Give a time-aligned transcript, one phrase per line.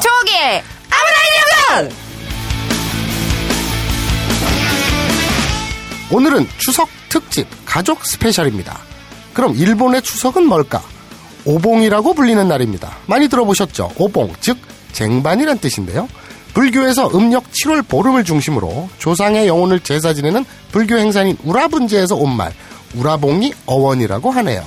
[0.00, 0.32] 저기
[0.90, 1.18] 아무나
[1.80, 1.90] 인형
[6.12, 8.78] 오늘은 추석 특집 가족 스페셜입니다.
[9.34, 10.82] 그럼 일본의 추석은 뭘까?
[11.44, 12.96] 오봉이라고 불리는 날입니다.
[13.06, 13.92] 많이 들어보셨죠?
[13.96, 14.56] 오봉, 즉
[14.92, 16.08] 쟁반이란 뜻인데요.
[16.54, 22.54] 불교에서 음력 7월 보름을 중심으로 조상의 영혼을 제사 지내는 불교 행사인 우라분제에서 온 말,
[22.94, 24.64] 우라봉이 어원이라고 하네요.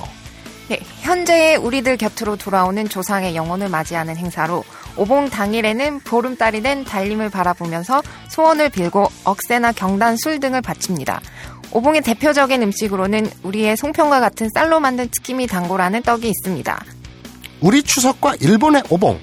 [0.68, 4.62] 네, 현재의 우리들 곁으로 돌아오는 조상의 영혼을 맞이하는 행사로
[4.96, 11.20] 오봉 당일에는 보름달이 된 달림을 바라보면서 소원을 빌고 억새나 경단, 술 등을 바칩니다.
[11.72, 16.84] 오봉의 대표적인 음식으로는 우리의 송편과 같은 쌀로 만든 츠키미 단고라는 떡이 있습니다.
[17.60, 19.18] 우리 추석과 일본의 오봉.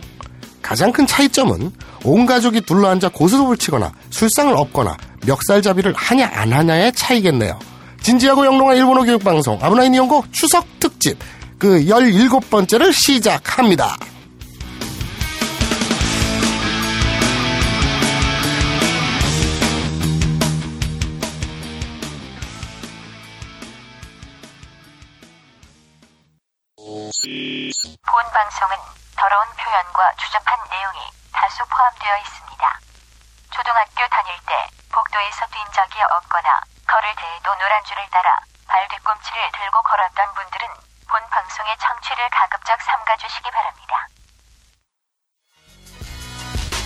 [0.61, 1.71] 가장 큰 차이점은
[2.03, 7.57] 온 가족이 둘러앉아 고스톱을 치거나 술상을 엎거나 멱살잡이를 하냐 안 하냐의 차이겠네요.
[8.01, 11.17] 진지하고 영롱한 일본어 교육방송 아브나인 이용고 추석 특집
[11.57, 13.97] 그 17번째를 시작합니다.
[28.17, 28.75] 본 방송은
[29.15, 30.97] 더러운 표현과 추접한 내용이
[31.31, 32.79] 다수 포함되어 있습니다.
[33.53, 34.53] 초등학교 다닐 때
[34.89, 36.49] 복도에서 뛴 적이 없거나
[36.89, 40.67] 걸을 때에도 노란 줄을 따라 발 뒤꿈치를 들고 걸었던 분들은
[41.05, 44.07] 본 방송의 청취를 가급적 삼가주시기 바랍니다.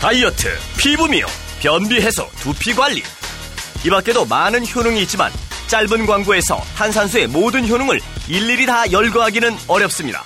[0.02, 1.30] 다이어트, 피부 미용,
[1.64, 3.04] 변비 해소, 두피 관리.
[3.86, 5.32] 이 밖에도 많은 효능이 있지만
[5.68, 10.26] 짧은 광고에서 탄산수의 모든 효능을 일일이 다 열거하기는 어렵습니다.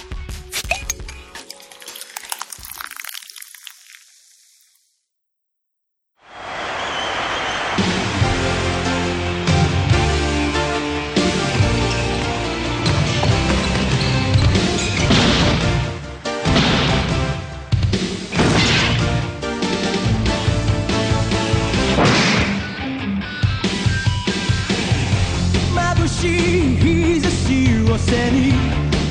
[27.97, 28.53] 背に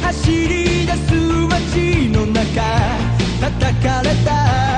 [0.02, 1.14] 走り出す
[1.48, 2.62] 街の中
[3.40, 4.69] 叩かれた。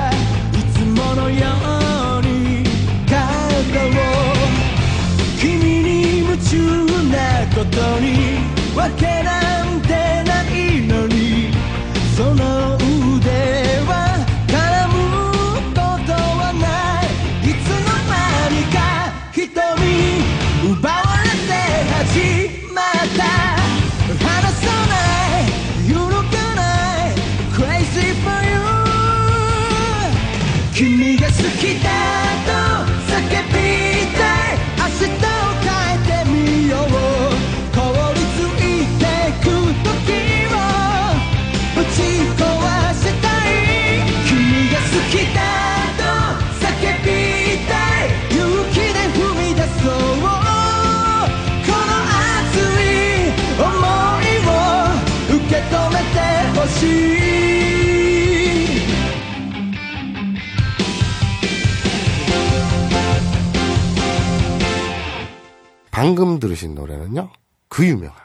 [66.03, 67.29] 방금 들으신 노래는요,
[67.69, 68.17] 그 유명한,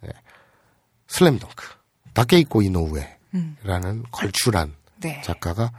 [0.00, 0.10] 네,
[1.08, 1.66] 슬램덩크,
[2.12, 4.04] 다케이코 이노우에라는 음.
[4.12, 5.20] 걸출한 네.
[5.22, 5.72] 작가가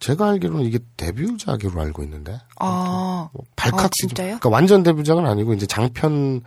[0.00, 2.40] 제가 알기로는 이게 데뷔작으로 알고 있는데.
[2.58, 3.30] 아.
[3.32, 4.26] 뭐 발칵 아, 진짜요?
[4.26, 6.42] 그러니까 완전 데뷔작은 아니고 이제 장편의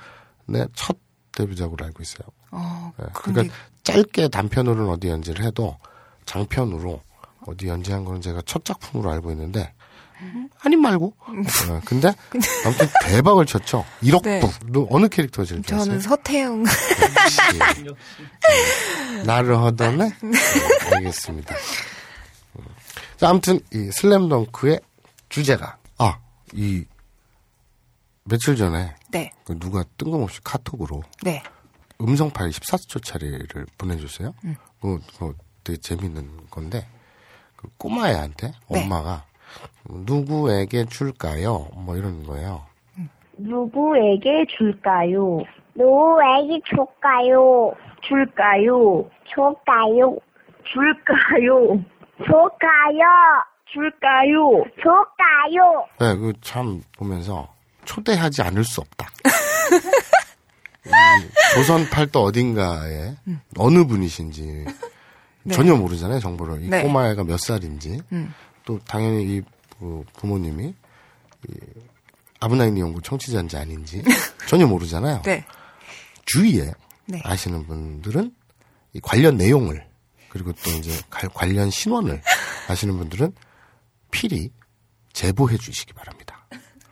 [0.76, 0.98] 첫
[1.32, 2.28] 데뷔작으로 알고 있어요.
[2.52, 5.78] 어, 네, 그러니까 짧게 단편으로는 어디 연재를 해도
[6.26, 7.02] 장편으로
[7.48, 9.74] 어디 연재한 거는 제가 첫 작품으로 알고 있는데
[10.64, 11.14] 아님 말고.
[11.18, 12.14] 어, 근데
[12.66, 13.86] 아무튼 대박을 쳤죠.
[14.04, 14.42] 1억 네.
[14.72, 14.88] 부.
[14.90, 15.86] 어느 캐릭터 제일 좋았어요?
[15.86, 16.64] 저는 서태웅.
[16.64, 16.72] 네.
[19.26, 20.06] 나를 허더네?
[20.06, 21.56] 네, 알겠습니다.
[22.60, 22.66] 음.
[23.18, 24.80] 자, 아무튼 이 슬램덩크의
[25.30, 26.20] 주제가 아,
[26.54, 26.86] 이
[28.24, 29.32] 며칠 전에 네.
[29.44, 31.42] 그 누가 뜬금없이 카톡으로 네.
[32.02, 34.34] 음성 파일 14초짜리를 보내줬어요.
[34.46, 34.56] 음.
[34.80, 35.34] 그거, 그거
[35.64, 36.88] 되게 재밌는 건데
[37.56, 38.84] 그 꼬마 애한테 네.
[38.84, 39.26] 엄마가
[39.90, 41.68] 누구에게 줄까요?
[41.76, 42.64] 뭐 이런 거예요.
[43.38, 45.40] 누구에게 줄까요?
[45.76, 47.74] 누구에게 줄까요?
[48.02, 49.10] 줄까요?
[49.34, 50.06] 줄까요?
[50.74, 51.84] 줄까요?
[52.26, 53.04] 줄까요?
[53.74, 54.64] 줄까요?
[54.76, 55.86] 줄까요?
[56.00, 57.48] 네, 그 참 보면서
[57.86, 59.08] 초대하지 않을 수 없다.
[61.56, 63.16] 조선 팔도 어딘가에
[63.58, 64.66] 어느 분이신지
[65.44, 65.54] 네.
[65.54, 66.84] 전혀 모르잖아요 정보를 이 네.
[66.84, 68.34] 꼬마애가 몇 살인지 음.
[68.66, 69.42] 또 당연히 이
[69.78, 70.74] 부- 부모님이
[71.50, 71.54] 이
[72.40, 74.04] 아브나인 연구 청취자인지 아닌지
[74.48, 75.22] 전혀 모르잖아요.
[75.24, 75.46] 네.
[76.26, 76.72] 주위에
[77.06, 77.20] 네.
[77.24, 78.34] 아시는 분들은
[78.94, 79.86] 이 관련 내용을
[80.30, 82.22] 그리고 또 이제 갈- 관련 신원을
[82.70, 83.34] 아시는 분들은
[84.12, 84.52] 필히
[85.14, 86.46] 제보해 주시기 바랍니다.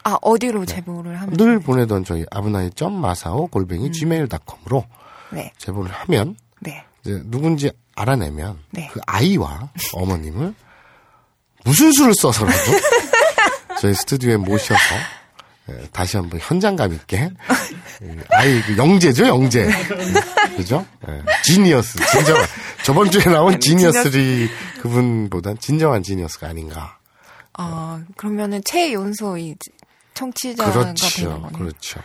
[0.03, 1.43] 아, 어디로 제보를 하면 네.
[1.43, 1.59] 늘?
[1.59, 4.85] 보내던 저희 아브나이.마사오 골뱅이 gmail.com으로
[5.33, 5.51] 네.
[5.57, 6.83] 제보를 하면 네.
[7.01, 8.89] 이제 누군지 알아내면 네.
[8.91, 10.53] 그 아이와 어머님을
[11.65, 12.71] 무슨 수를 써서라도
[13.79, 14.95] 저희 스튜디오에 모셔서
[15.69, 17.29] 예, 다시 한번 현장감 있게.
[18.01, 19.65] 이 아이 그 영재죠 영재.
[19.65, 20.13] 음,
[20.57, 20.85] 그죠?
[21.07, 22.45] 예, 지니어스 진정한.
[22.83, 24.49] 저번 주에 나온 지니어스리
[24.81, 26.97] 그분보단 진정한 지니어스가 아닌가.
[27.53, 29.55] 아, 그러면은 최연소 이
[30.13, 31.51] 청취자가 되는 그렇죠 거네요.
[31.53, 31.99] 그렇죠.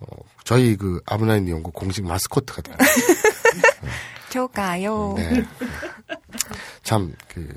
[0.00, 0.06] 어,
[0.44, 2.76] 저희 그 아브나인 연구 공식 마스코트가 돼요
[4.30, 5.14] 좋아요.
[5.16, 5.44] 네.
[6.82, 7.54] 참, 그,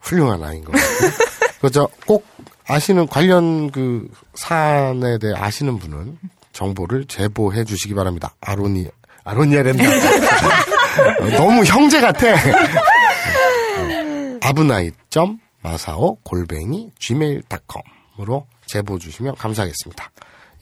[0.00, 1.10] 훌륭한 아이인 것 같아요.
[1.60, 2.26] 그저 꼭
[2.66, 6.18] 아시는 관련 그 사안에 대해 아시는 분은
[6.52, 8.34] 정보를 제보해 주시기 바랍니다.
[8.40, 8.88] 아로니,
[9.24, 9.84] 아로니아랜다.
[11.36, 12.26] 너무 형제 같아.
[14.42, 20.10] 아브나이 점 마사오 골뱅이 gmail.com으로 제보 주시면 감사하겠습니다.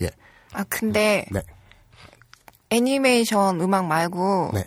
[0.02, 0.10] 예.
[0.52, 1.40] 아, 근데 네.
[2.70, 4.64] 애니메이션 음악 말고 네.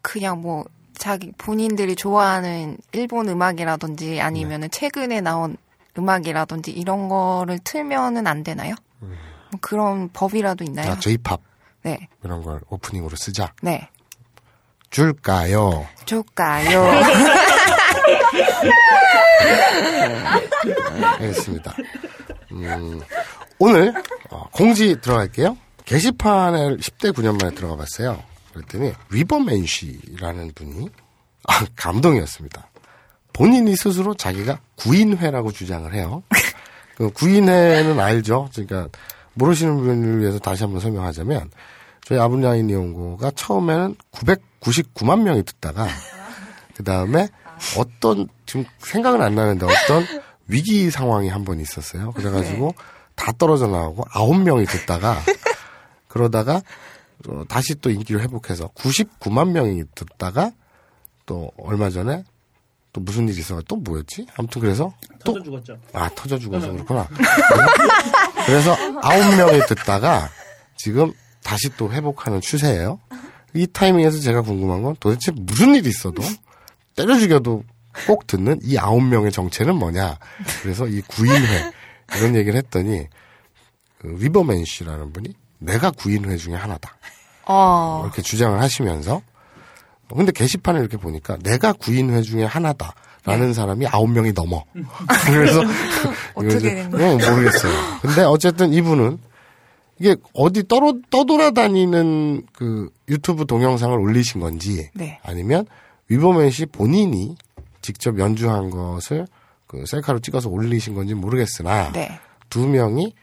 [0.00, 0.64] 그냥 뭐
[1.02, 5.56] 자기 본인들이 좋아하는 일본 음악이라든지 아니면은 최근에 나온
[5.98, 8.76] 음악이라든지 이런 거를 틀면은 안 되나요?
[9.00, 9.10] 뭐
[9.60, 10.86] 그런 법이라도 있나요?
[10.86, 11.40] 자, J-팝
[11.82, 12.08] 네.
[12.22, 13.52] 이런 걸 오프닝으로 쓰자.
[13.62, 13.88] 네.
[14.90, 15.88] 줄까요?
[16.04, 16.84] 좋까요.
[21.18, 21.74] 알겠습니다.
[22.52, 23.00] 음,
[23.58, 23.92] 오늘
[24.30, 25.58] 어, 공지 들어갈게요.
[25.84, 28.22] 게시판에 10대 9년 만에 들어가 봤어요.
[28.52, 30.88] 그랬더니 위버맨 씨라는 분이
[31.48, 32.68] 아, 감동이었습니다.
[33.32, 36.22] 본인이 스스로 자기가 구인회라고 주장을 해요.
[36.96, 38.48] 그 구인회는 알죠.
[38.54, 38.88] 그러니까
[39.34, 41.50] 모르시는 분을 위해서 다시 한번 설명하자면
[42.04, 45.88] 저희 아브라인 연구가 처음에는 999만 명이 듣다가
[46.76, 47.28] 그 다음에
[47.78, 50.04] 어떤 지금 생각은 안 나는데 어떤
[50.48, 52.12] 위기 상황이 한 번 있었어요.
[52.12, 52.74] 그래가지고
[53.14, 55.18] 다 떨어져 나오고 아홉 명이 듣다가
[56.08, 56.60] 그러다가
[57.28, 60.52] 어, 다시 또 인기를 회복해서 99만 명이 듣다가
[61.26, 62.24] 또 얼마 전에
[62.92, 64.26] 또 무슨 일이 있어가 또 뭐였지?
[64.36, 64.92] 아무튼 그래서
[65.24, 65.78] 또 터져 죽었죠.
[65.92, 67.08] 아 터져 죽어서 그렇구나.
[68.46, 70.28] 그래서 아홉 명이 듣다가
[70.76, 72.98] 지금 다시 또 회복하는 추세예요.
[73.54, 76.22] 이 타이밍에서 제가 궁금한 건 도대체 무슨 일이 있어도
[76.96, 77.64] 때려 죽여도
[78.06, 80.18] 꼭 듣는 이 아홉 명의 정체는 뭐냐.
[80.62, 81.72] 그래서 이 구인회
[82.16, 83.06] 이런 얘기를 했더니
[83.98, 85.34] 그 리버맨 씨라는 분이
[85.64, 86.96] 내가 구인회 중에 하나다.
[87.46, 88.02] 어.
[88.04, 89.22] 이렇게 주장을 하시면서
[90.08, 92.94] 근데 게시판을 이렇게 보니까 내가 구인회 중에 하나다
[93.24, 94.64] 라는 사람이 아홉 명이 넘어.
[95.26, 95.62] 그래서
[96.34, 97.12] 어떻게 된 거야?
[97.12, 97.72] 어, 모르겠어요.
[98.02, 99.18] 근데 어쨌든 이분은
[99.98, 100.80] 이게 어디 떠,
[101.10, 105.20] 떠돌아다니는 그 유튜브 동영상을 올리신 건지 네.
[105.22, 105.66] 아니면
[106.08, 107.36] 위버맨 씨 본인이
[107.80, 109.26] 직접 연주한 것을
[109.66, 112.18] 그 셀카로 찍어서 올리신 건지 모르겠으나 네.
[112.50, 113.14] 두 명이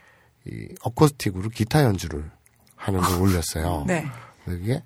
[0.46, 2.30] 이 어쿠스틱으로 기타 연주를
[2.80, 3.84] 하는 걸 올렸어요.
[3.86, 4.06] 네.
[4.44, 4.82] 그게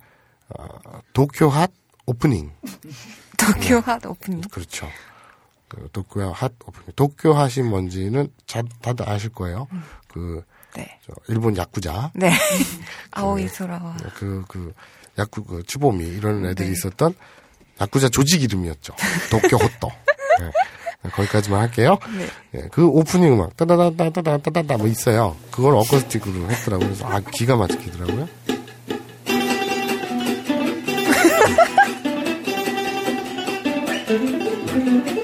[0.48, 0.66] 어,
[1.12, 1.70] 도쿄 핫
[2.06, 2.52] 오프닝
[3.38, 4.42] 도쿄 핫 오프닝.
[4.50, 4.88] 그렇죠.
[5.68, 9.68] 그 도쿄 핫 오프닝 도쿄 핫이 뭔지는 자, 다들 아실 거예요.
[10.08, 10.42] 그
[10.76, 10.98] 네.
[11.06, 12.32] 저 일본 야쿠자 네.
[13.12, 13.96] 아오이 소라와.
[14.16, 14.74] 그, 그,
[15.16, 16.72] 야쿠, 그, 추보미, 이런 애들이 네.
[16.72, 17.14] 있었던
[17.80, 18.94] 야쿠자 조직 이름이었죠.
[19.30, 19.88] 도쿄 호또.
[20.40, 20.50] 네.
[21.12, 21.98] 거기까지만 할게요.
[22.16, 22.26] 네.
[22.54, 25.36] 예, 그 오프닝 음악, 따다다다다다다다 뭐 있어요.
[25.50, 26.88] 그걸 어쿠스틱으로 했더라고요.
[26.88, 28.28] 그래서 아, 기가 막히더라고요.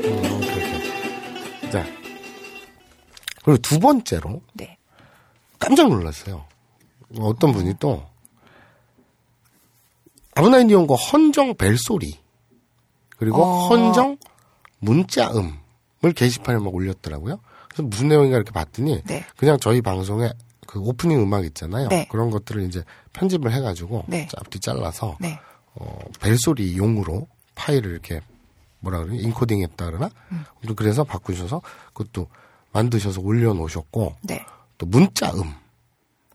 [0.06, 0.40] 어.
[1.70, 1.86] 자.
[3.42, 4.76] 그리고 두 번째로, 네.
[5.58, 6.44] 깜짝 놀랐어요.
[7.18, 8.04] 어떤 분이 또
[10.34, 12.18] 아브나인디온과 헌정 벨소리
[13.16, 13.68] 그리고 어.
[13.68, 14.16] 헌정
[14.78, 15.59] 문자음을
[16.08, 17.40] 게시판에 막 올렸더라고요.
[17.68, 19.24] 그래서 무슨 내용인가 이렇게 봤더니 네.
[19.36, 20.32] 그냥 저희 방송에
[20.66, 21.88] 그 오프닝 음악 있잖아요.
[21.88, 22.06] 네.
[22.10, 24.28] 그런 것들을 이제 편집을 해가지고 네.
[24.36, 25.38] 앞뒤 잘라서 네.
[25.74, 28.20] 어, 벨소리 용으로 파일을 이렇게
[28.80, 30.44] 뭐라 그러니 인코딩 했다 그러나 음.
[30.66, 31.60] 또 그래서 바꾸셔서
[31.92, 32.28] 그것도
[32.72, 34.44] 만드셔서 올려놓으셨고 네.
[34.78, 35.52] 또 문자음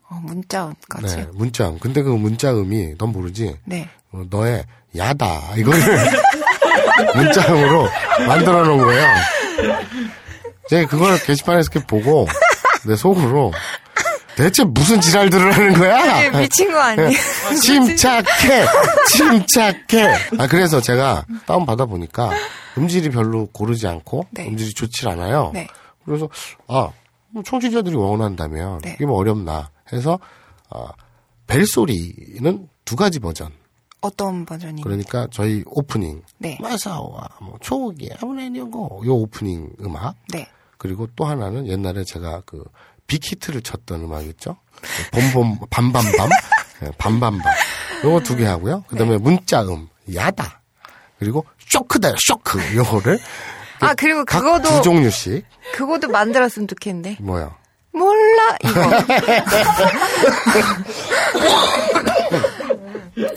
[0.08, 1.16] 어, 문자까지.
[1.16, 1.78] 네, 문자음.
[1.80, 3.56] 근데 그 문자음이 넌 모르지?
[3.64, 3.88] 네.
[4.12, 4.64] 어, 너의
[4.96, 5.80] 야다 이거를
[7.16, 7.88] 문자음으로
[8.26, 9.06] 만들어 놓은 거예요.
[10.68, 12.26] 제가 그걸 게시판에서 이렇게 보고
[12.86, 13.52] 내 속으로
[14.36, 16.24] 대체 무슨 지랄들을 하는 거야?
[16.24, 17.10] 예, 미친 거 아니에요?
[17.62, 18.66] 침착해,
[19.08, 20.14] 침착해.
[20.38, 22.30] 아 그래서 제가 다운 받아 보니까
[22.76, 24.46] 음질이 별로 고르지 않고 네.
[24.46, 25.52] 음질이 좋질 않아요.
[25.54, 25.66] 네.
[26.04, 26.28] 그래서
[26.68, 26.92] 아뭐
[27.44, 28.94] 청취자들이 원한다면 네.
[28.94, 30.18] 이게 뭐 어렵나 해서
[30.70, 30.88] 아,
[31.46, 33.50] 벨 소리는 두 가지 버전.
[34.00, 34.82] 어떤 버전이?
[34.82, 36.58] 그러니까 저희 오프닝 네.
[36.60, 40.48] 마사오와 뭐 초기 아브레니오고 요 오프닝 음악 네.
[40.78, 42.62] 그리고 또 하나는 옛날에 제가 그
[43.06, 44.56] 빅히트를 쳤던 음악 있죠.
[45.12, 46.28] 봄봄 밤밤밤
[46.82, 47.40] 네, 밤밤밤
[48.04, 48.84] 요거 두 개 하고요.
[48.88, 50.60] 그다음에 문자음 야다
[51.18, 53.18] 그리고 쇼크다 쇼크 요거를
[53.80, 57.16] 아, 그리고 각 그거도, 두 종류씩 그거도 만들었으면 좋겠는데.
[57.20, 57.56] 뭐야
[57.92, 58.80] 몰라, 이거.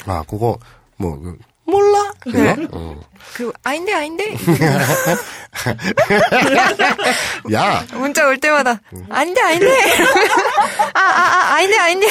[0.06, 0.58] 아 그거
[0.98, 2.56] 뭐 그, 몰라 네.
[2.72, 3.00] 어.
[3.34, 4.36] 그, 아닌데, 아닌데?
[7.54, 9.78] 야 문자 올 때마다, 아닌데, 아닌데?
[10.94, 12.08] 아, 아, 아, 아닌데, 아닌데?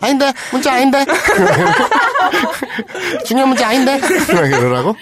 [0.00, 1.04] 아닌데 문자 아닌데
[3.24, 3.98] 중요한 문자 아닌데
[4.46, 4.94] 이러라고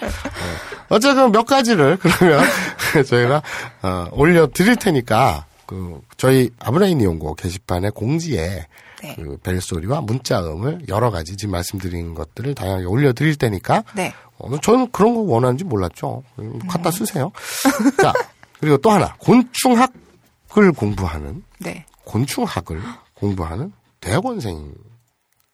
[0.88, 2.44] 어쨌든 몇 가지를 그러면
[3.06, 3.42] 저희가
[3.82, 8.66] 어, 올려 드릴 테니까 그 저희 아브라인 이용고 게시판의 공지에
[9.04, 9.14] 네.
[9.16, 14.12] 그 벨 소리와 문자음을 여러 가지 지금 말씀드린 것들을 다양하게 올려드릴 테니까 네.
[14.38, 17.30] 어, 저는 그런 거 원하는지 몰랐죠 음, 갖다 쓰세요
[18.00, 18.12] 자
[18.60, 21.84] 그리고 또 하나 곤충학을 공부하는 네.
[22.04, 22.80] 곤충학을
[23.14, 24.74] 공부하는 대학원생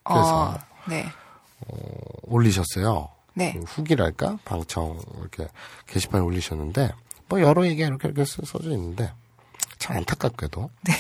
[0.05, 1.07] 어, 그래서 네.
[2.23, 3.09] 올리셨어요.
[3.35, 3.53] 네.
[3.53, 5.49] 그 후기랄까 방청 이렇게
[5.87, 6.91] 게시판에 올리셨는데
[7.29, 9.13] 뭐 여러 얘기 이렇게 이렇게 써- 써져 있는데
[9.79, 10.93] 참 안타깝게도 네.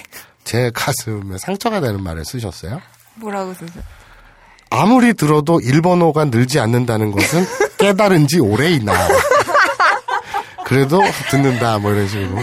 [0.50, 2.80] 제 가슴에 상처가 되는 말을 쓰셨어요.
[3.14, 3.85] 뭐라고 쓰세요?
[4.69, 7.45] 아무리 들어도 일본어가 늘지 않는다는 것은
[7.78, 8.92] 깨달은 지 오래이나.
[10.64, 12.37] 그래도 듣는다 뭐 이런 식으로.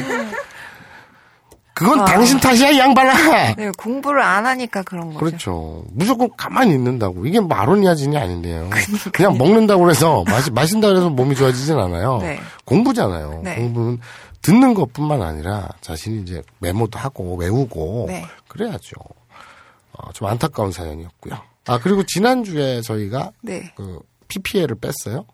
[1.74, 2.06] 그건 아.
[2.06, 3.56] 당신 탓이야 이 양반아.
[3.56, 5.20] 네, 공부를 안 하니까 그런 거죠.
[5.20, 5.84] 그렇죠.
[5.92, 7.26] 무조건 가만히 있는다고.
[7.26, 8.70] 이게 마로니아진이 아닌데요.
[9.12, 12.20] 그냥 먹는다고 해서, 마시, 마신다고 해서 몸이 좋아지진 않아요.
[12.22, 12.40] 네.
[12.66, 13.42] 공부잖아요.
[13.44, 13.56] 네.
[13.56, 14.00] 공부는
[14.42, 18.26] 듣는 것 뿐만 아니라 자신이 이제 메모도 하고 외우고 네.
[18.48, 18.96] 그래야죠.
[19.94, 21.38] 어, 좀 안타까운 사연이었고요.
[21.66, 23.74] 아, 그리고 지난 주에 저희가 네.
[23.76, 25.26] 그 PPL을 뺐어요.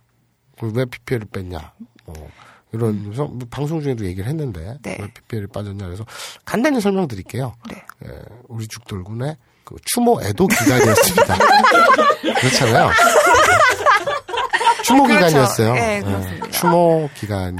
[0.60, 1.74] 그왜 PPL을 뺐냐.
[2.06, 2.30] 뭐
[2.72, 4.98] 이러면서 뭐 방송 중에도 얘기를 했는데 네.
[5.00, 6.06] 왜 PPL이 빠졌냐 그래서
[6.44, 7.54] 간단히 설명드릴게요.
[7.70, 7.84] 네.
[8.06, 8.10] 예,
[8.48, 11.38] 우리 죽돌군의 그 추모 애도 기간이었습니다.
[12.40, 12.92] 그렇잖아요.
[14.84, 15.26] 추모 그렇죠.
[15.28, 15.74] 기간이었어요.
[15.74, 16.50] 네, 예, 그렇습니다.
[16.52, 17.58] 추모 기간에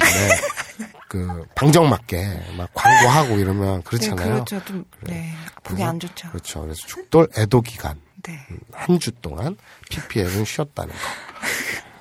[1.08, 4.34] 그 방정맞게 막 광고하고 이러면 네, 그렇잖아요.
[4.46, 4.64] 그렇죠.
[4.66, 5.34] 좀, 네.
[5.64, 6.30] 보기 안 좋죠.
[6.30, 6.62] 그렇죠.
[6.62, 8.40] 그래서 죽돌 애도 기간 네.
[8.72, 9.56] 한 주 동안
[9.90, 11.00] PPL은 쉬었다는 거.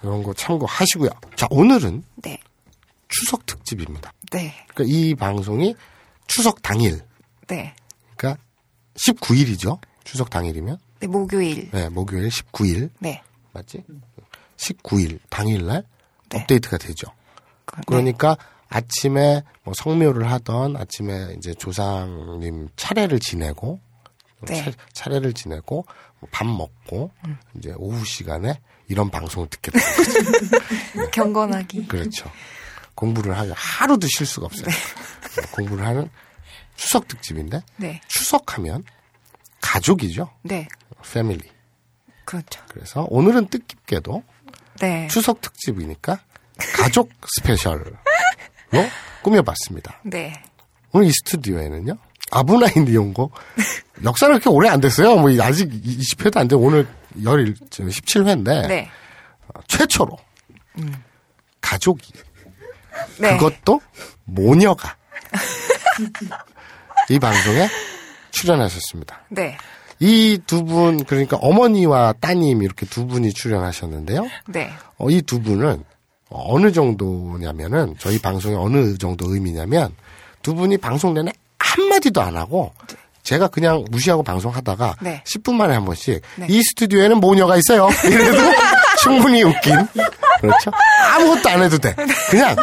[0.02, 1.10] 이런 거 참고하시고요.
[1.36, 2.38] 자, 오늘은 네.
[3.08, 4.12] 추석 특집입니다.
[4.30, 4.54] 네.
[4.74, 5.74] 그러니까 이 방송이
[6.26, 7.00] 추석 당일,
[7.46, 7.74] 네.
[8.16, 8.42] 그러니까
[8.94, 9.78] 19일이죠.
[10.04, 10.78] 추석 당일이면.
[11.00, 11.70] 네, 목요일.
[11.72, 12.90] 네, 목요일 19일.
[13.00, 13.22] 네.
[13.52, 13.84] 맞지?
[14.56, 15.84] 19일 당일날
[16.30, 16.40] 네.
[16.40, 17.08] 업데이트가 되죠.
[17.66, 17.82] 그- 네.
[17.86, 18.36] 그러니까
[18.72, 23.80] 아침에 뭐 성묘를 하던 아침에 이제 조상님 차례를 지내고
[24.42, 24.64] 네.
[24.64, 25.84] 차, 차례를 지내고
[26.20, 27.10] 뭐밥 먹고
[27.56, 31.10] 이제 오후 시간에 이런 방송을 듣게 되는 거죠.
[31.12, 31.86] 경건하게.
[31.88, 32.30] 그렇죠.
[32.94, 34.66] 공부를 하면 하루도 쉴 수가 없어요.
[34.66, 36.10] 네, 공부를 하는
[36.76, 38.00] 추석 특집인데 네.
[38.08, 38.84] 추석하면
[39.60, 40.30] 가족이죠.
[40.42, 40.68] 네.
[41.12, 41.48] family.
[42.24, 42.62] 그렇죠.
[42.68, 44.22] 그래서 오늘은 뜻깊게도
[44.80, 45.08] 네.
[45.08, 46.20] 추석 특집이니까
[46.74, 47.96] 가족 special
[48.72, 48.84] 로
[49.22, 50.00] 꾸며봤습니다.
[50.04, 50.32] 네.
[50.92, 51.96] 오늘 이 스튜디오에는요.
[52.30, 53.30] 아브나인 이용고
[54.04, 55.16] 역사는 그렇게 오래 안 됐어요.
[55.16, 56.56] 뭐 아직 20회도 안 돼.
[56.56, 56.86] 오늘
[57.24, 58.90] 열 17회인데 네.
[59.68, 60.16] 최초로
[61.60, 62.12] 가족이
[63.18, 63.36] 네.
[63.36, 63.80] 그것도
[64.24, 64.96] 모녀가
[67.10, 67.68] 이 방송에
[68.30, 69.22] 출연하셨습니다.
[69.30, 69.56] 네.
[70.00, 74.26] 이 두 분 그러니까 어머니와 따님 이렇게 두 분이 출연하셨는데요.
[74.48, 74.72] 네.
[74.98, 75.84] 어, 이 두 분은
[76.34, 79.94] 어느 정도냐면은 저희 방송에 어느 정도 의미냐면
[80.42, 82.72] 두 분이 방송 내내 한마디도 안 하고
[83.22, 85.22] 제가 그냥 무시하고 방송하다가 네.
[85.24, 86.46] 10분 만에 한 번씩 네.
[86.50, 87.88] 이 스튜디오에는 모녀가 있어요.
[88.04, 88.38] 이래도
[89.00, 89.76] 충분히 웃긴.
[90.40, 90.70] 그렇죠?
[91.14, 91.94] 아무것도 안 해도 돼.
[92.30, 92.56] 그냥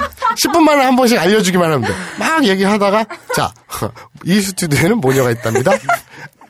[0.43, 1.93] 10분 만에 한 번씩 알려주기만 하면 돼.
[2.17, 3.53] 막 얘기하다가 자,
[4.25, 5.71] 이 스튜디오에는 모녀가 있답니다.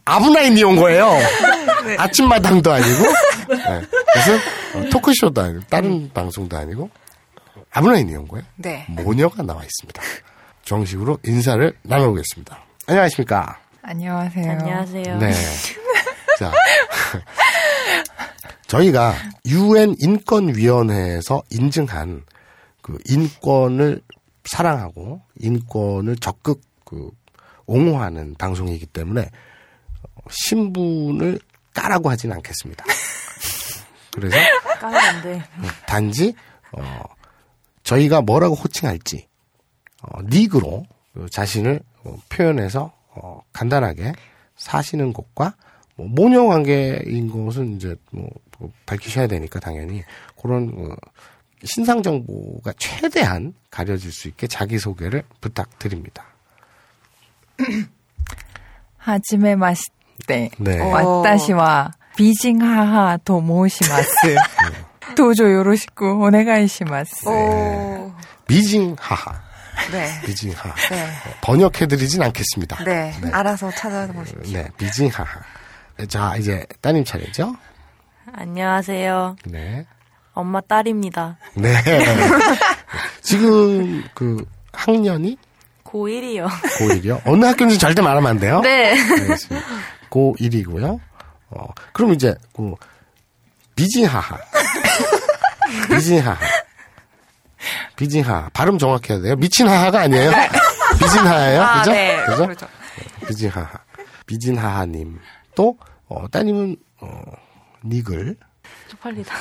[0.05, 1.15] 아브나인이 온 거예요.
[1.99, 3.03] 아침마당도 아니고.
[3.49, 3.81] 네.
[4.13, 4.33] 그래서
[4.73, 6.89] 어, 토크쇼도 아니고 다른 방송도 아니고
[8.17, 8.45] 온 거예요.
[8.55, 8.85] 네.
[8.89, 10.01] 모녀가 나와 있습니다.
[10.63, 12.59] 정식으로 인사를 나눠보겠습니다.
[12.87, 13.59] 안녕하십니까.
[13.81, 14.51] 안녕하세요.
[14.51, 15.17] 안녕하세요.
[15.17, 15.31] 네.
[16.37, 16.51] 자.
[18.67, 19.15] 저희가
[19.47, 22.23] UN 인권위원회에서 인증한
[22.81, 24.01] 그 인권을
[24.45, 27.09] 사랑하고 인권을 적극 그
[27.65, 29.29] 옹호하는 방송이기 때문에
[30.29, 31.39] 신분을
[31.73, 32.85] 까라고 하진 않겠습니다.
[34.13, 34.37] 그래서
[34.79, 35.43] 까면 안 돼.
[35.87, 36.33] 단지
[36.71, 37.03] 어,
[37.83, 39.27] 저희가 뭐라고 호칭할지
[40.01, 44.13] 어, 닉으로 그 자신을 뭐 표현해서 어, 간단하게
[44.55, 45.55] 사시는 곳과
[45.95, 50.03] 뭐 모녀 관계인 것은 이제 뭐, 뭐 밝히셔야 되니까 당연히
[50.41, 50.95] 그런 어,
[51.63, 56.25] 신상 정보가 최대한 가려질 수 있게 자기 소개를 부탁드립니다.
[58.97, 60.79] 하지메 마시떼 네.
[60.79, 64.35] 어, 왔다시와 비징하하 도모시마스 네.
[65.15, 67.25] 도저 요로시고 오네가이시마스.
[68.47, 69.41] 미징하하.
[69.91, 70.09] 네.
[70.27, 70.73] 미징하하.
[70.89, 70.95] 네.
[71.05, 71.11] 네.
[71.41, 72.83] 번역해드리진 않겠습니다.
[72.83, 73.13] 네.
[73.21, 73.31] 네.
[73.31, 74.41] 알아서 찾아보시죠.
[74.51, 74.67] 네.
[74.79, 75.39] 미징하하.
[76.07, 77.55] 자, 이제 따님 차례죠?
[78.33, 79.35] 안녕하세요.
[79.45, 79.85] 네.
[80.33, 81.37] 엄마 딸입니다.
[81.55, 81.73] 네.
[83.21, 85.37] 지금 그 학년이?
[85.83, 86.47] 고1이요.
[86.47, 87.21] 고1이요?
[87.25, 88.61] 어느 학교인지 절대 말하면 안 돼요?
[88.61, 88.91] 네.
[88.91, 89.67] 알겠습니다.
[90.09, 90.99] 고1이고요.
[91.49, 92.73] 어, 그럼 이제 그
[93.79, 94.37] 비진하하.
[95.89, 96.37] 비진하하.
[97.95, 98.49] 비진하하.
[98.51, 99.37] 발음 정확해야 돼요.
[99.37, 100.31] 미친 하하가 아니에요.
[100.99, 101.61] 비진하하예요.
[101.61, 101.91] 아, 그죠?
[101.91, 102.25] 네.
[102.25, 102.43] 그죠?
[102.43, 102.67] 그렇죠.
[103.25, 103.69] 비진하하.
[104.25, 105.19] 비진하하님.
[105.55, 107.21] 또 어, 따님은 어,
[107.85, 108.35] 닉을
[108.89, 109.33] 쪽팔리다.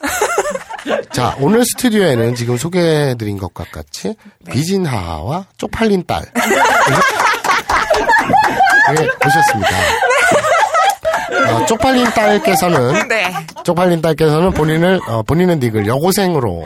[1.12, 4.14] 자, 오늘 스튜디오에는 지금 소개해드린 것과 같이
[4.50, 6.22] 비진하와 쪽팔린 딸.
[8.90, 9.70] 예, 오셨습니다.
[11.30, 13.32] 어, 쪽팔린 딸께서는 네.
[13.64, 16.64] 쪽팔린 딸께서는 본인을 어, 본인의 닉을 여고생으로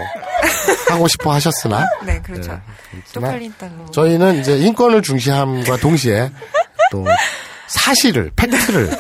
[0.89, 2.61] 하고 싶어 하셨으나 네, 그렇죠.
[2.91, 3.91] 그렇지만 쪽팔린 딸로.
[3.91, 6.31] 저희는 이제 인권을 중시함과 동시에
[6.91, 7.05] 또
[7.67, 8.91] 사실을 팩트를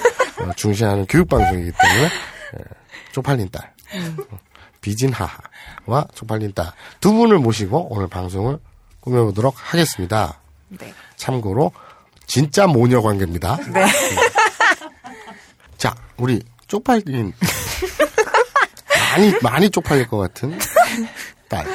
[0.40, 2.64] 어, 중시하는 교육 방송이기 때문에 예,
[3.12, 3.72] 쪽팔린 딸
[4.80, 8.58] 비진하와 쪽팔린 딸 두 분을 모시고 오늘 방송을
[9.00, 10.40] 꾸며보도록 하겠습니다.
[10.68, 10.92] 네.
[11.16, 11.72] 참고로
[12.26, 13.58] 진짜 모녀 관계입니다.
[13.74, 13.84] 네.
[15.82, 17.32] 자, 우리 쪽팔린
[19.16, 20.56] 많이 많이 쪽팔릴 것 같은
[21.48, 21.66] 딸.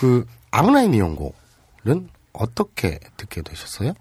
[0.00, 3.92] 그 아브나인 이용고는 어떻게 듣게 되셨어요?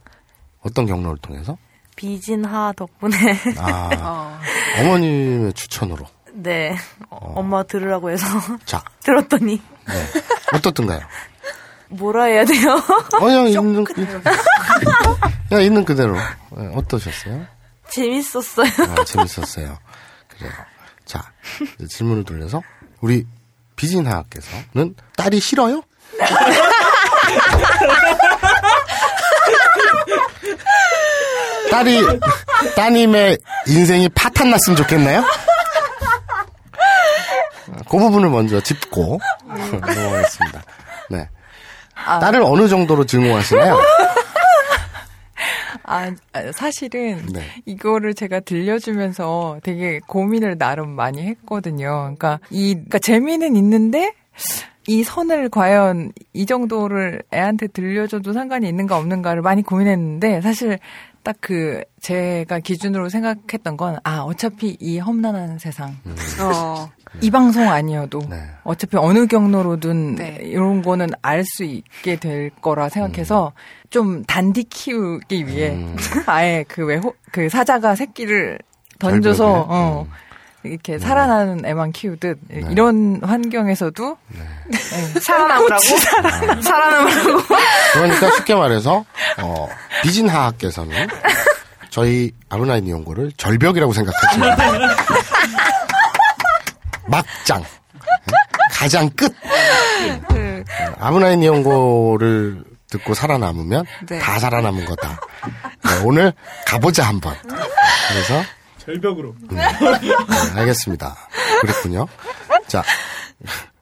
[0.61, 1.55] 어떤 경로를 통해서?
[1.95, 3.15] 비진하 덕분에
[3.59, 4.41] 아, 어.
[4.79, 6.07] 어머님의 추천으로.
[6.33, 6.75] 네
[7.11, 8.25] 엄마 들으라고 해서
[8.65, 9.93] 자, 들었더니 네.
[10.51, 11.01] 어떻든가요?
[11.89, 12.81] 뭐라 해야 돼요?
[13.19, 16.15] 그냥 있는 그냥 있는 그대로
[16.57, 17.53] 네, 어떠셨어요?
[17.89, 18.67] 재밌었어요.
[18.98, 19.78] 아, 재밌었어요.
[20.28, 20.52] 그래요.
[21.06, 21.21] 자,
[21.89, 22.62] 질문을 돌려서
[23.02, 23.26] 우리
[23.76, 25.84] 비진하께서는 딸이 싫어요?
[31.71, 32.02] 딸이
[32.76, 35.24] 따님의 인생이 파탄 났으면 좋겠나요?
[37.89, 40.63] 그 부분을 먼저 짚고 넘어가겠습니다.
[41.10, 41.30] 네.
[41.95, 43.80] 딸을 어느 정도로 증오하시나요?
[45.88, 47.41] 아, 아, 사실은 네.
[47.65, 51.88] 이거를 제가 들려주면서 되게 고민을 나름 많이 했거든요.
[52.15, 54.13] 그러니까 이 그러니까 재미는 있는데
[54.88, 60.78] 이 선을 과연 이 정도를 애한테 들려줘도 상관이 있는가 없는가를 많이 고민했는데 사실
[61.24, 65.95] 딱 그 제가 기준으로 생각했던 건 아 어차피 이 험난한 세상
[66.39, 66.89] 어.
[67.21, 68.38] 이 방송 아니어도 네.
[68.63, 70.39] 어차피 어느 경로로든 네.
[70.41, 73.54] 이런 거는 알 수 있게 될 거라 생각해서
[73.89, 75.95] 좀 단디 키우기 위해 음.
[76.25, 78.60] 아예 그왜그 사자가 새끼를
[78.99, 79.65] 던져서?
[79.69, 80.12] 어 음.
[80.63, 82.63] 이렇게 살아나는 애만 키우듯 네.
[82.71, 84.80] 이런 환경에서도 네.
[85.21, 85.82] 살아남으라고?
[86.62, 87.41] 살아남으라고?
[87.93, 89.06] 그러니까 쉽게 말해서
[89.38, 89.67] 어,
[90.01, 91.08] 비진하께서는
[91.91, 93.93] 저희 아브나인 이용고를 절벽이라고
[94.58, 94.71] 돼요.
[97.07, 97.63] 막장
[98.71, 104.19] 가장 끝 어, 아브나인 이용고를 듣고 살아남으면 네.
[104.19, 105.19] 다 살아남은 거다.
[105.83, 106.33] 네, 오늘
[106.65, 107.35] 가보자 한번.
[108.09, 108.43] 그래서
[108.77, 109.35] 절벽으로.
[109.51, 109.61] 네,
[110.55, 111.15] 알겠습니다.
[111.61, 112.07] 그랬군요.
[112.67, 112.83] 자,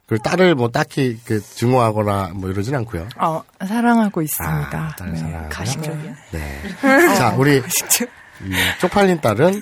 [0.06, 3.08] 그 딸을 뭐 딱히 그 증오하거나 뭐 이러진 않고요.
[3.18, 4.78] 어, 사랑하고 있습니다.
[4.78, 5.18] 아, 딸을 네.
[5.18, 5.48] 사랑하고요.
[5.50, 6.14] 가식적이야.
[6.32, 7.14] 네.
[7.16, 7.58] 자, 우리
[8.44, 9.60] 이 쪽팔린 딸은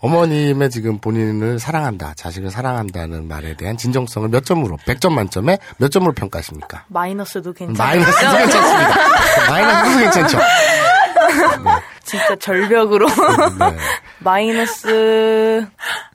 [0.00, 6.12] 어머님의 지금 본인을 사랑한다, 자식을 사랑한다는 말에 대한 진정성을 몇 점으로, 100점 만점에 몇 점으로
[6.12, 6.84] 평가하십니까?
[6.88, 7.98] 마이너스도 괜찮아요.
[8.00, 8.94] 마이너스도 괜찮습니다.
[9.50, 10.38] 마이너스도 괜찮죠.
[12.04, 13.06] 진짜 절벽으로.
[13.08, 13.76] 네.
[14.20, 15.66] 마이너스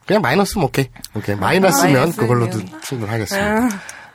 [0.06, 0.88] 그냥 마이너스면 오케이.
[1.14, 1.36] 오케이.
[1.36, 2.28] 마이너스면 마이너스면.
[2.28, 3.68] 그걸로도 충분하겠습니다.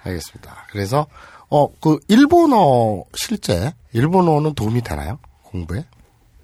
[0.03, 0.65] 알겠습니다.
[0.71, 1.07] 그래서,
[1.49, 5.19] 어, 그, 일본어 실제, 일본어는 도움이 되나요?
[5.43, 5.85] 공부에?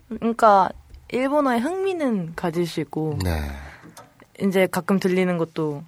[0.09, 0.69] 그러니까
[1.09, 3.39] 일본어에 흥미는 가질 수 있고 네.
[4.41, 5.83] 이제 가끔 들리는 것도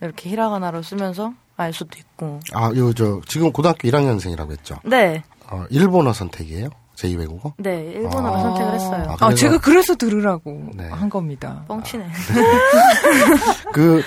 [0.00, 2.40] 이렇게 히라가나로 쓰면서 알 수도 있고.
[2.54, 4.76] 아, 요, 저, 지금 고등학교 1학년생이라고 했죠.
[4.84, 5.22] 네.
[5.50, 6.68] 어, 일본어 선택이에요?
[6.96, 7.52] 제2 외국어?
[7.58, 8.40] 네, 일본어를 아.
[8.42, 9.04] 선택을 했어요.
[9.08, 10.88] 아, 아, 그래서- 제가 그래서 들으라고 네.
[10.88, 11.64] 한 겁니다.
[11.68, 12.06] 뻥치네.
[13.72, 14.02] 그,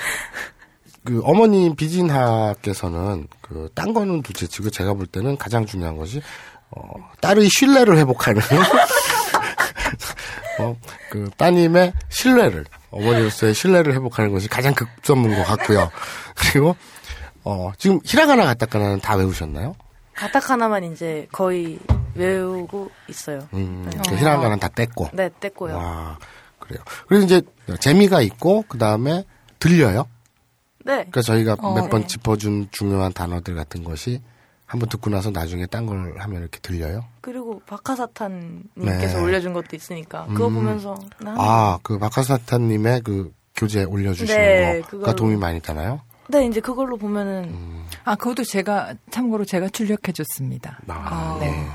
[1.04, 6.22] 그 어머니 비진하께서는 그 딴 거는 둘째치고 제가 볼 때는 가장 중요한 것이
[6.70, 6.82] 어,
[7.20, 8.40] 딸의 신뢰를 회복하는
[10.58, 10.76] 어,
[11.10, 15.90] 그 따님의 신뢰를 어머니로서의 신뢰를 회복하는 것이 가장 급선무인 것 같고요.
[16.36, 16.76] 그리고
[17.42, 19.74] 어, 지금 히라가나 가타카나는 다 외우셨나요?
[20.14, 21.78] 가타카나만 이제 거의
[22.14, 23.48] 외우고 있어요.
[23.52, 25.10] 음, 그 히라가나는 다 뗐고.
[25.12, 25.74] 네, 뗐고요.
[25.74, 26.18] 와,
[26.60, 26.82] 그래요.
[27.08, 27.42] 그래서 이제
[27.80, 29.24] 재미가 있고 그 다음에
[29.58, 30.06] 들려요.
[30.84, 30.96] 네.
[30.96, 32.06] 그러니까 저희가 어, 몇번 네.
[32.06, 34.20] 짚어준 중요한 단어들 같은 것이
[34.74, 37.04] 한번 듣고 나서 나중에 딴 걸 하면 이렇게 들려요.
[37.20, 39.22] 그리고 박하사탄님께서 네.
[39.22, 40.54] 올려준 것도 있으니까 그거 음.
[40.54, 45.14] 보면서 나 아, 그그 교재 올려주시는 네, 거가 그걸로.
[45.16, 46.00] 도움이 많이 되나요?
[46.28, 47.84] 네, 이제 그걸로 보면은 음.
[48.04, 50.80] 아, 그것도 제가, 참고로 제가 출력해줬습니다.
[50.88, 51.50] 아, 네.
[51.52, 51.68] 네.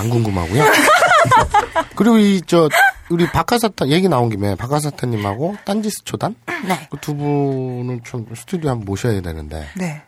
[0.00, 0.64] 안 궁금하고요.
[1.94, 2.68] 그리고 이 저
[3.08, 6.34] 우리 박하사타 얘기 나온 김에 박하사타님하고 딴지스 초단
[6.66, 6.88] 네.
[6.90, 10.02] 그 두 분은 좀 스튜디오 한번 모셔야 되는데 네.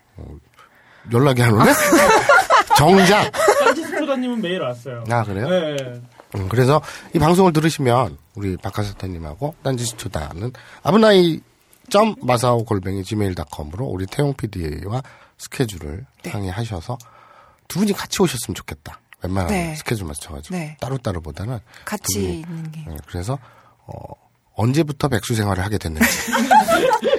[1.11, 1.71] 연락이 안 오네.
[2.77, 5.03] 정작 딴지스 초다님은 매일 왔어요.
[5.09, 5.49] 아 그래요?
[5.49, 6.01] 네.
[6.35, 6.81] 음, 그래서
[7.13, 11.41] 이 방송을 들으시면 우리 박하사타님하고 딴지스 초단은 아브나이
[11.89, 15.01] 점 마사오 골뱅이 gmail.com으로 우리 태용 PD와
[15.37, 16.97] 스케줄을 상의하셔서
[17.67, 18.99] 두 분이 같이 오셨으면 좋겠다.
[19.23, 19.75] 웬만하면 네.
[19.75, 20.77] 스케줄 맞춰가지고 네.
[20.79, 22.85] 따로따로보다는 같이 두 분이 있는 게.
[22.87, 23.37] 네, 그래서
[23.85, 24.13] 어,
[24.55, 26.07] 언제부터 백수 생활을 하게 됐는지,
[27.01, 27.18] 네,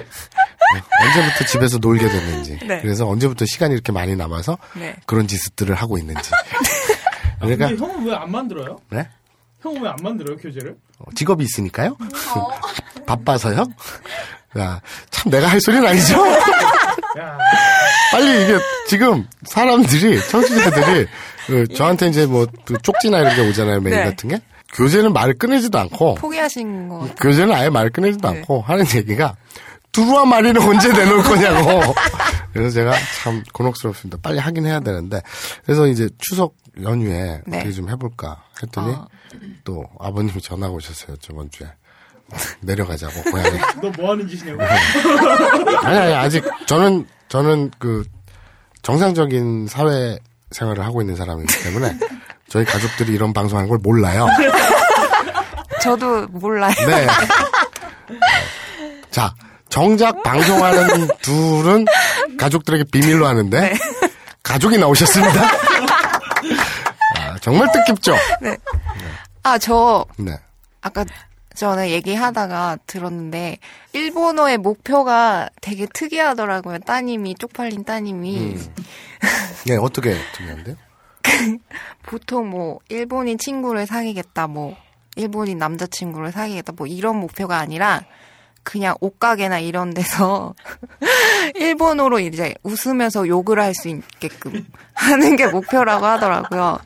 [1.01, 2.79] 언제부터 집에서 놀게 됐는지, 네.
[2.81, 4.95] 그래서 언제부터 시간이 이렇게 많이 남아서 네.
[5.05, 6.29] 그런 짓들을 하고 있는지.
[7.39, 8.79] 그러니까 근데 형은 왜 안 만들어요?
[8.89, 9.07] 네?
[9.61, 10.75] 형은 왜 안 만들어요 교재를?
[10.99, 11.97] 어, 직업이 있으니까요.
[13.05, 13.65] 바빠서요.
[14.59, 16.15] 야, 참 내가 할 소리는 아니죠.
[17.19, 17.37] 야,
[18.11, 21.07] 빨리 이게 지금 사람들이 청취자들이
[21.47, 24.03] 그 저한테 이제 뭐 그 쪽지나 이런 게 오잖아요 메일 네.
[24.05, 24.41] 같은 게
[24.73, 27.07] 교재는 말을 꺼내지도 않고 포기하신 거.
[27.19, 28.37] 교재는 아예 말 꺼내지도 네.
[28.39, 29.35] 않고 하는 얘기가
[29.91, 31.93] 두루와 마리는 언제 내놓을 거냐고.
[32.53, 34.17] 그래서 제가 참 곤혹스럽습니다.
[34.21, 35.21] 빨리 하긴 해야 되는데.
[35.65, 37.57] 그래서 이제 추석 연휴에 네.
[37.57, 39.07] 어떻게 좀 해볼까 했더니 어.
[39.63, 41.17] 또 아버님이 전화가 오셨어요.
[41.17, 41.67] 저번 주에.
[41.67, 43.59] 어, 내려가자고, 고향에.
[43.81, 44.61] 너 뭐 하는 짓이냐고.
[45.83, 48.03] 아니, 아니, 아직 저는, 저는 그
[48.83, 50.17] 정상적인 사회
[50.51, 51.97] 생활을 하고 있는 사람이기 때문에
[52.49, 54.27] 저희 가족들이 이런 방송하는 걸 몰라요.
[55.81, 56.73] 저도 몰라요.
[56.87, 57.07] 네.
[59.09, 59.33] 자,
[59.71, 61.85] 정작 방송하는 둘은
[62.37, 63.73] 가족들에게 비밀로 하는데
[64.43, 65.41] 가족이 나오셨습니다.
[67.17, 68.15] 아, 정말 뜻깊죠?
[69.43, 70.37] 아, 저 네.
[70.81, 71.05] 아까
[71.55, 73.57] 전에 얘기하다가 들었는데
[73.93, 76.79] 일본어의 목표가 되게 특이하더라고요.
[76.79, 78.75] 따님이 쪽팔린 따님이 음.
[79.67, 80.75] 네, 어떻게 중요한데요?
[82.03, 84.75] 보통 뭐 일본인 친구를 사귀겠다, 뭐
[85.15, 88.03] 일본인 남자친구를 사귀겠다, 뭐 이런 목표가 아니라
[88.63, 90.53] 그냥 옷가게나 이런 데서
[91.55, 96.79] 일본어로 이제 웃으면서 욕을 할 수 있게끔 하는 게 목표라고 하더라고요.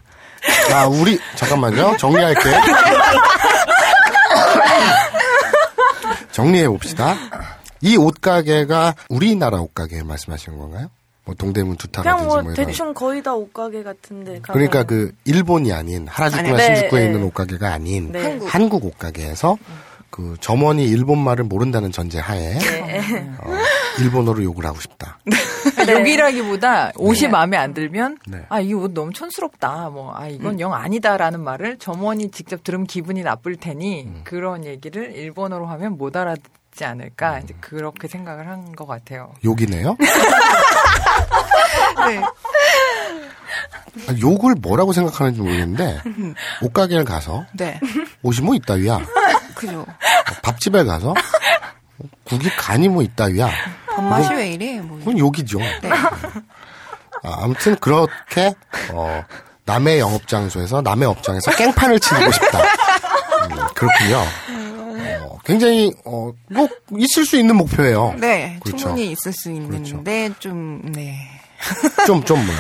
[0.74, 1.98] 아, 우리, 잠깐만요.
[1.98, 2.62] 정리할게요.
[6.32, 7.16] 정리해 봅시다.
[7.82, 10.90] 이 옷가게가 우리나라 옷가게 말씀하시는 건가요?
[11.24, 12.66] 뭐 동대문 두타라든지 그냥 뭐뭐 이런.
[12.68, 14.40] 대충 거의 다 옷가게 같은데.
[14.44, 14.88] 그러니까 가면은.
[14.88, 17.06] 그 일본이 아닌 하라주쿠나 아니, 네, 신주쿠에 네.
[17.08, 18.22] 있는 옷가게가 아닌 네.
[18.22, 18.54] 한국.
[18.54, 19.58] 한국 옷가게에서
[20.16, 23.02] 그 점원이 일본 말을 모른다는 전제 하에 네.
[23.42, 23.52] 어,
[24.00, 25.20] 일본어로 욕을 하고 싶다.
[25.90, 28.46] 욕이라기보다 옷이 마음에 안 들면 네.
[28.48, 33.58] 아이 옷 너무 촌스럽다 뭐 아 이건 영 아니다라는 말을 점원이 직접 들으면 기분이 나쁠
[33.58, 39.34] 테니 그런 얘기를 일본어로 하면 못 알아듣지 않을까 이제 그렇게 생각을 한 것 같아요.
[39.44, 39.98] 욕이네요.
[42.08, 42.22] 네.
[44.08, 46.02] 아, 욕을 뭐라고 생각하는지 모르겠는데
[46.62, 47.80] 옷가게를 가서 네.
[48.24, 49.00] 옷이 뭐 있다 위야.
[49.56, 49.82] 그죠.
[49.82, 51.14] 어, 밥집에 가서
[52.24, 53.50] 국이 간이 뭐 있다위야.
[53.96, 54.80] 밥맛이 왜 이래?
[54.80, 54.98] 뭐.
[55.00, 55.60] 그건 욕이죠.
[55.60, 55.90] 네.
[57.24, 58.54] 아, 아무튼 그렇게
[58.94, 59.24] 어,
[59.66, 62.60] 남의 영업 장소에서 남의 업장에서 깽판을 치고 싶다.
[62.60, 64.24] 음, 그렇군요.
[65.22, 68.16] 어, 굉장히 어, 뭐 있을 수 있는 목표예요.
[68.20, 68.78] 네, 그렇죠.
[68.78, 71.35] 충분히 있을 수 있는데 좀 네.
[72.06, 72.60] 좀 좀 뭐요.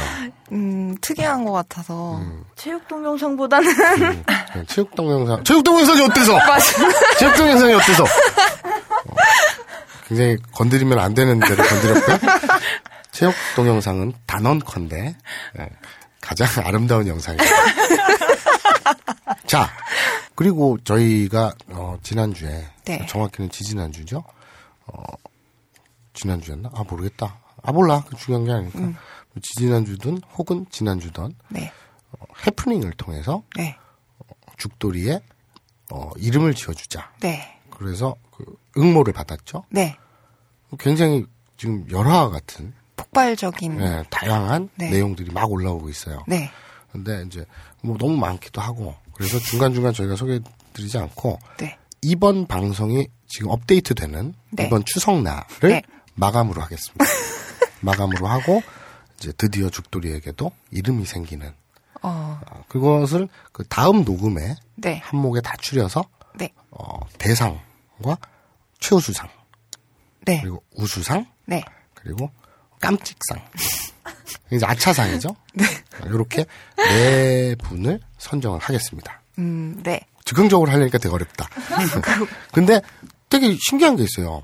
[0.51, 2.21] 음, 특이한 것 같아서.
[2.55, 5.43] 체육 동영상보다는 음, 그냥 체육 동영상.
[5.43, 6.39] 체육 동영상이 어때서?
[7.19, 8.03] 체육 동영상이 어때서?
[8.03, 9.15] 어,
[10.08, 12.17] 굉장히 건드리면 안 되는 데를 건드렸고요.
[13.12, 15.15] 체육 동영상은 단언컨대
[15.60, 15.69] 예,
[16.21, 17.43] 가장 아름다운 영상이다.
[19.47, 19.69] 자,
[20.36, 23.05] 그리고 저희가 어, 지난주에 네.
[23.08, 24.23] 정확히는 지지난주죠.
[24.88, 25.03] 어,
[26.13, 26.69] 지난주였나?
[26.73, 27.38] 아 모르겠다.
[27.65, 28.04] 아 몰라.
[28.08, 28.99] 그 중요한 게 아니니까.
[29.41, 31.71] 지지난주든 혹은 지난주든 네.
[32.12, 33.78] 어, 해프닝을 통해서 네.
[34.58, 35.19] 죽돌이에
[35.91, 37.12] 어, 이름을 지어주자.
[37.19, 37.60] 네.
[37.69, 38.45] 그래서 그
[38.78, 39.65] 응모를 받았죠.
[39.69, 39.97] 네.
[40.80, 41.25] 굉장히
[41.58, 43.80] 지금 열화와 같은 폭발적인.
[43.82, 44.89] 예, 다양한 네.
[44.89, 46.23] 내용들이 막 올라오고 있어요.
[46.28, 46.49] 네.
[46.91, 47.45] 근데 이제
[47.82, 51.78] 뭐 너무 많기도 하고 그래서 중간 중간 저희가 소개해드리지 않고 네.
[52.01, 54.65] 이번 방송이 지금 업데이트되는 네.
[54.65, 55.82] 이번 추석날을 네.
[56.15, 57.04] 마감으로 하겠습니다.
[57.86, 58.62] 마감으로 하고
[59.17, 61.54] 이제 드디어 죽돌이에게도 이름이 생기는
[62.02, 62.39] 어.
[62.45, 65.00] 아, 그것을 그 다음 녹음에 네.
[65.04, 66.04] 한목에 다 추려서
[66.38, 66.52] 네.
[66.71, 68.17] 어, 대상과
[68.80, 69.30] 최우수상
[70.26, 70.41] 네.
[70.41, 71.63] 그리고 우수상 네.
[71.93, 72.30] 그리고
[72.82, 73.39] 깜찍상
[74.52, 75.36] 이제 아차상이죠.
[75.54, 75.65] 네.
[76.06, 76.45] 이렇게
[76.78, 79.21] 네 분을 선정을 하겠습니다.
[79.39, 80.02] 음, 네.
[80.24, 81.48] 즉흥적으로 하려니까 되게 어렵다.
[82.52, 82.82] 근데
[83.30, 84.43] 되게 신기한 게 있어요.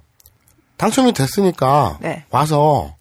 [0.77, 2.25] 당첨이 됐으니까 네.
[2.30, 2.95] 와서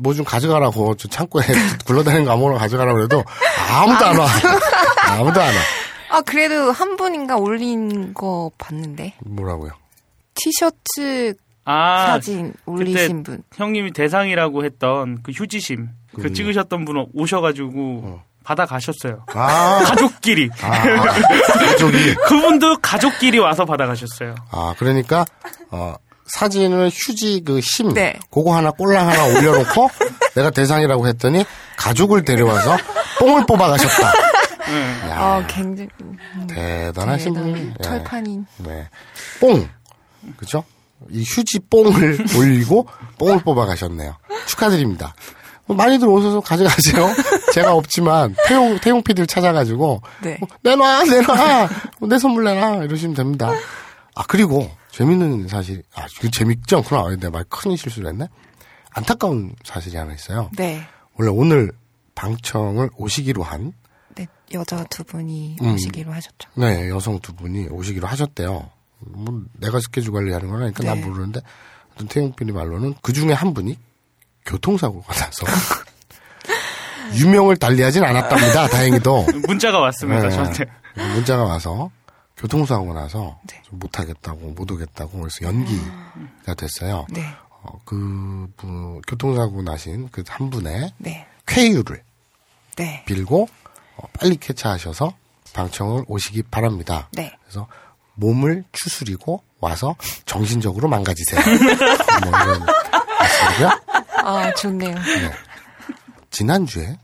[0.00, 1.44] 뭐 좀 가져가라고 저 창고에
[1.86, 3.24] 굴러다니는 거 아무거나 가져가라고 그래도
[3.70, 4.26] 아무도 안 와.
[5.10, 5.60] 아무도 안 와.
[6.10, 9.14] 아, 그래도 한 분인가 올린 거 봤는데.
[9.24, 9.72] 뭐라고요?
[10.34, 11.34] 티셔츠
[11.64, 13.42] 아, 사진 올리신 분.
[13.54, 16.34] 형님이 대상이라고 했던 그 휴지심 그 그분이요?
[16.34, 19.24] 찍으셨던 분 오셔가지고 받아 가셨어요.
[19.34, 20.70] 아, 가족끼리 아,
[21.68, 22.14] 가족이.
[22.26, 24.34] 그분도 가족끼리 와서 받아 가셨어요.
[24.50, 25.26] 아, 그러니까,
[25.70, 25.94] 어,
[26.28, 28.18] 사진을 휴지 그 심, 네.
[28.30, 29.90] 그거 하나 꼴랑 하나 올려놓고
[30.34, 31.44] 내가 대상이라고 했더니
[31.76, 32.76] 가족을 데려와서
[33.18, 34.06] 뽕을 뽑아가셨다.
[35.08, 35.88] 야, 아, 굉장히
[36.48, 37.52] 대단하신 분.
[37.54, 38.46] 대단한 철판인.
[38.58, 38.88] 네.
[39.40, 39.68] 뽕.
[40.36, 40.64] 그죠?
[41.10, 42.86] 이 휴지 뽕을 올리고
[43.18, 44.16] 뽕을 뽑아가셨네요.
[44.46, 45.14] 축하드립니다.
[45.66, 47.10] 많이들 오셔서 가져가세요.
[47.52, 50.38] 제가 없지만 태용 태용 PD를 찾아가지고 네.
[50.40, 51.68] 어, 내놔 내놔
[52.08, 53.52] 내 선물 내놔 이러시면 됩니다.
[54.14, 57.08] 아 그리고 재밌는 사실 아 이거 재밌지 않구나.
[57.16, 58.26] 내가 말큰 실수를 했네.
[58.90, 60.50] 안타까운 사실이 하나 있어요.
[60.56, 60.82] 네.
[61.16, 61.70] 원래 오늘
[62.16, 63.72] 방청을 오시기로 한
[64.16, 64.26] 네.
[64.52, 65.74] 여자 두 분이 음.
[65.74, 66.50] 오시기로 하셨죠.
[66.56, 68.70] 네, 여성 두 분이 오시기로 하셨대요.
[68.98, 71.06] 뭐 내가 스케줄 관리하는 건 아니니까 난 네.
[71.06, 71.42] 모르는데
[71.94, 73.78] 어떤 태용 PD 말로는 그 중에 한 분이
[74.46, 75.46] 교통사고가 나서
[77.14, 78.66] 유명을 달리하진 않았답니다.
[78.66, 80.30] 다행히도 문자가 왔습니다 네.
[80.30, 80.64] 저한테.
[81.14, 81.88] 문자가 와서
[82.38, 83.60] 교통사고 나서 네.
[83.64, 87.06] 좀 못하겠다고 못 오겠다고 그래서 연기가 됐어요.
[87.10, 87.22] 네.
[87.62, 91.26] 어, 그분 교통사고 나신 그 한 분의 네.
[91.46, 92.02] 쾌유를
[92.76, 93.02] 네.
[93.06, 93.48] 빌고
[93.96, 95.12] 어, 빨리 쾌차하셔서
[95.52, 97.08] 방청을 오시기 바랍니다.
[97.12, 97.34] 네.
[97.42, 97.66] 그래서
[98.14, 101.40] 몸을 추스리고 와서 정신적으로 망가지세요.
[101.44, 102.66] 뭐 이런
[103.18, 103.70] 말씀이고요.
[104.24, 104.94] 아, 좋네요.
[106.30, 106.96] 지난주에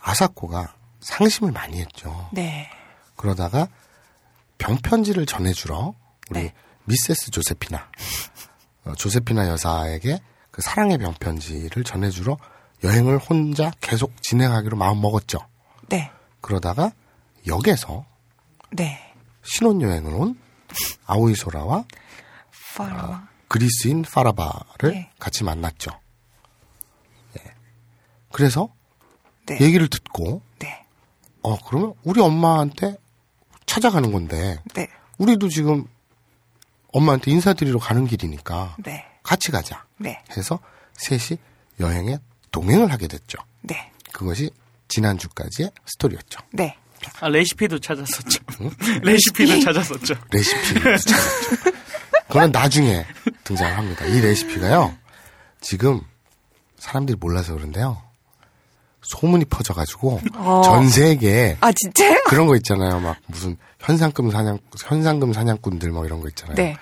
[0.00, 2.28] 아사코가 상심을 많이 했죠.
[2.32, 2.68] 네.
[3.22, 3.68] 그러다가
[4.58, 5.94] 병편지를 전해주러
[6.30, 6.52] 우리 네.
[6.86, 7.88] 미세스 조세피나
[8.84, 12.36] 어, 조세피나 여사에게 그 사랑의 병편지를 전해주러
[12.82, 15.38] 여행을 혼자 계속 진행하기로 마음 먹었죠.
[15.88, 16.10] 네.
[16.40, 16.90] 그러다가
[17.46, 18.04] 역에서
[18.72, 19.14] 네.
[19.44, 20.36] 신혼여행을 온
[21.06, 21.84] 아오이소라와
[22.76, 23.28] 파라와.
[23.46, 25.10] 그리스인 파라바를 네.
[25.20, 25.92] 같이 만났죠.
[27.38, 27.54] 예.
[28.32, 28.74] 그래서
[29.46, 29.60] 네.
[29.60, 30.84] 얘기를 듣고 네.
[31.42, 32.96] 어 그러면 우리 엄마한테
[33.66, 34.88] 찾아가는 건데 네.
[35.18, 35.86] 우리도 지금
[36.92, 39.04] 엄마한테 인사드리러 가는 길이니까 네.
[39.22, 40.22] 같이 가자 네.
[40.36, 40.58] 해서
[40.94, 41.38] 셋이
[41.80, 42.18] 여행에
[42.50, 43.38] 동행을 하게 됐죠.
[43.62, 43.90] 네.
[44.12, 44.50] 그것이
[44.88, 46.40] 지난주까지의 스토리였죠.
[46.52, 46.76] 네.
[47.20, 48.44] 아, 레시피도 찾았었죠.
[49.02, 50.14] 레시피도 찾았었죠.
[50.30, 51.14] 레시피를 찾았죠.
[52.28, 53.04] 그건 나중에
[53.44, 54.06] 등장을 합니다.
[54.06, 54.96] 이 레시피가요.
[55.60, 56.00] 지금
[56.78, 58.02] 사람들이 몰라서 그런데요.
[59.02, 60.62] 소문이 퍼져가지고 어.
[60.64, 62.22] 전 세계에 아, 진짜요?
[62.26, 63.00] 그런 거 있잖아요.
[63.00, 66.54] 막 무슨 현상금 사냥 현상금 사냥꾼들 뭐 이런 거 있잖아요.
[66.56, 66.76] 네.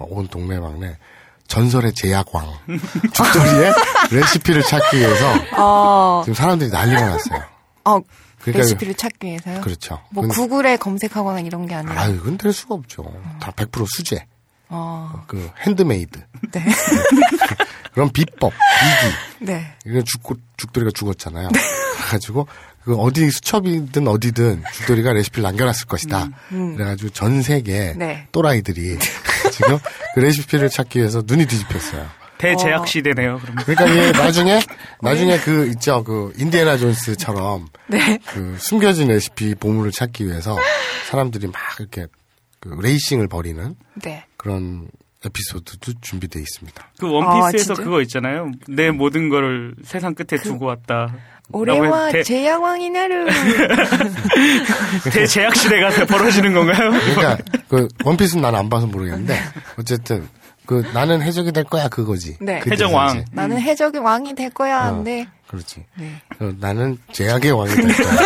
[0.00, 0.96] 막온 동네방네
[1.48, 2.24] 전설의 제약왕
[3.12, 3.72] 죽돌이의
[4.10, 7.42] 레시피를 찾기 위해서 어, 지금 사람들이 난리가 났어요.
[7.84, 8.00] 어,
[8.40, 9.60] 그러니까 레시피를 찾기 위해서요?
[9.60, 10.00] 그렇죠.
[10.10, 12.00] 뭐 근데- 구글에 검색하거나 이런 게 아니라.
[12.00, 13.04] 아유, 그건 될 수가 없죠.
[13.40, 14.26] 다 100% 수제.
[14.68, 16.20] 어, 그 핸드메이드.
[16.52, 16.64] 네.
[17.92, 19.46] 그런 비법, 이기.
[19.46, 19.74] 네.
[19.86, 21.48] 이거 죽고 죽돌이가 죽었잖아요.
[21.96, 22.46] 그래가지고
[22.84, 26.28] 그 어디 수첩이든 어디든 죽돌이가 레시피를 남겨놨을 것이다.
[26.50, 28.28] 그래가지고 전 세계 음, 네.
[28.32, 28.98] 또라이들이
[29.50, 29.78] 지금
[30.14, 32.06] 그 레시피를 찾기 위해서 눈이 뒤집혔어요.
[32.38, 33.40] 대제약 시대네요.
[33.42, 33.64] 그러면.
[33.64, 34.60] 그러니까 이게 나중에
[35.00, 38.18] 나중에 그 있죠 그 인디애나 존스처럼 네.
[38.26, 40.56] 그 숨겨진 레시피 보물을 찾기 위해서
[41.08, 42.06] 사람들이 막 이렇게
[42.60, 44.24] 그 레이싱을 벌이는 네.
[44.50, 44.86] 그런
[45.24, 46.88] 에피소드도 준비되어 있습니다.
[47.00, 47.76] 그 원피스에서 아?
[47.76, 48.52] 그거 있잖아요.
[48.68, 51.12] 내 모든 거를 세상 끝에 두고 왔다.
[51.50, 53.26] 올해와 대, 제야왕인 하루.
[55.12, 56.92] 대제약 시대가 벌어지는 건가요?
[56.92, 59.36] 그러니까 그 원피스는 난 안 봐서 모르겠는데
[59.80, 60.28] 어쨌든
[60.64, 62.36] 그 나는 해적이 될 거야 그거지.
[62.40, 62.60] 네.
[62.60, 63.24] 그 해적왕.
[63.32, 64.90] 나는 해적의 왕이 될 거야.
[64.90, 64.94] 어.
[64.96, 65.84] 근데 그렇지.
[65.98, 66.22] 네.
[66.38, 68.16] 어, 나는 제약의 왕이 될 거야.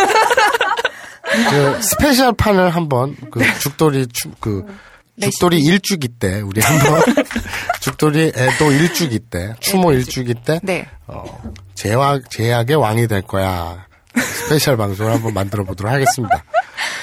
[1.49, 4.65] 그 special 판을 한번 그 죽돌이 추, 그
[5.19, 7.01] 죽돌이 일주기 때 우리 한번
[7.81, 10.87] 죽돌이 애도 일주기 때 추모 일주기 때 네.
[11.07, 11.23] 어,
[11.75, 13.87] 제약 제약의 왕이 될 거야.
[14.15, 16.43] special 방송을 한번 만들어 보도록 하겠습니다.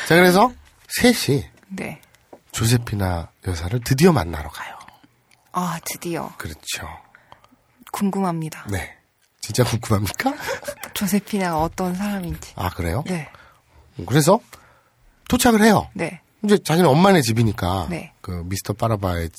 [0.09, 0.53] 자 그래서
[0.89, 2.01] 셋이 네.
[2.53, 4.77] 조세피나 여사를 드디어 만나러 가요.
[5.53, 6.33] 아, 드디어.
[6.39, 6.89] 그렇죠.
[7.93, 8.67] 궁금합니다.
[8.71, 8.95] 네.
[9.41, 10.35] 진짜 궁금합니까?
[10.95, 12.53] 조세피나가 어떤 사람인지.
[12.57, 13.03] 아 그래요?
[13.07, 13.29] 네.
[14.07, 14.41] 그래서
[15.29, 15.89] 도착을 해요.
[15.95, 16.21] 네.
[16.45, 18.13] 이제 자기는 엄마네 집이니까 네.
[18.21, 19.31] 그 미스터 빠라바의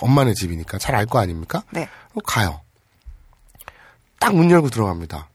[0.00, 1.62] 엄마네 집이니까 잘 알 거 아닙니까?
[1.70, 1.88] 네.
[2.24, 2.60] 가요.
[4.18, 5.28] 딱 문 열고 들어갑니다.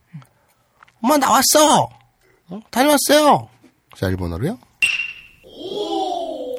[1.02, 1.88] 엄마 나왔어.
[2.48, 2.60] 어?
[2.70, 3.48] 다녀왔어요.
[3.96, 4.58] 자 일본어로요.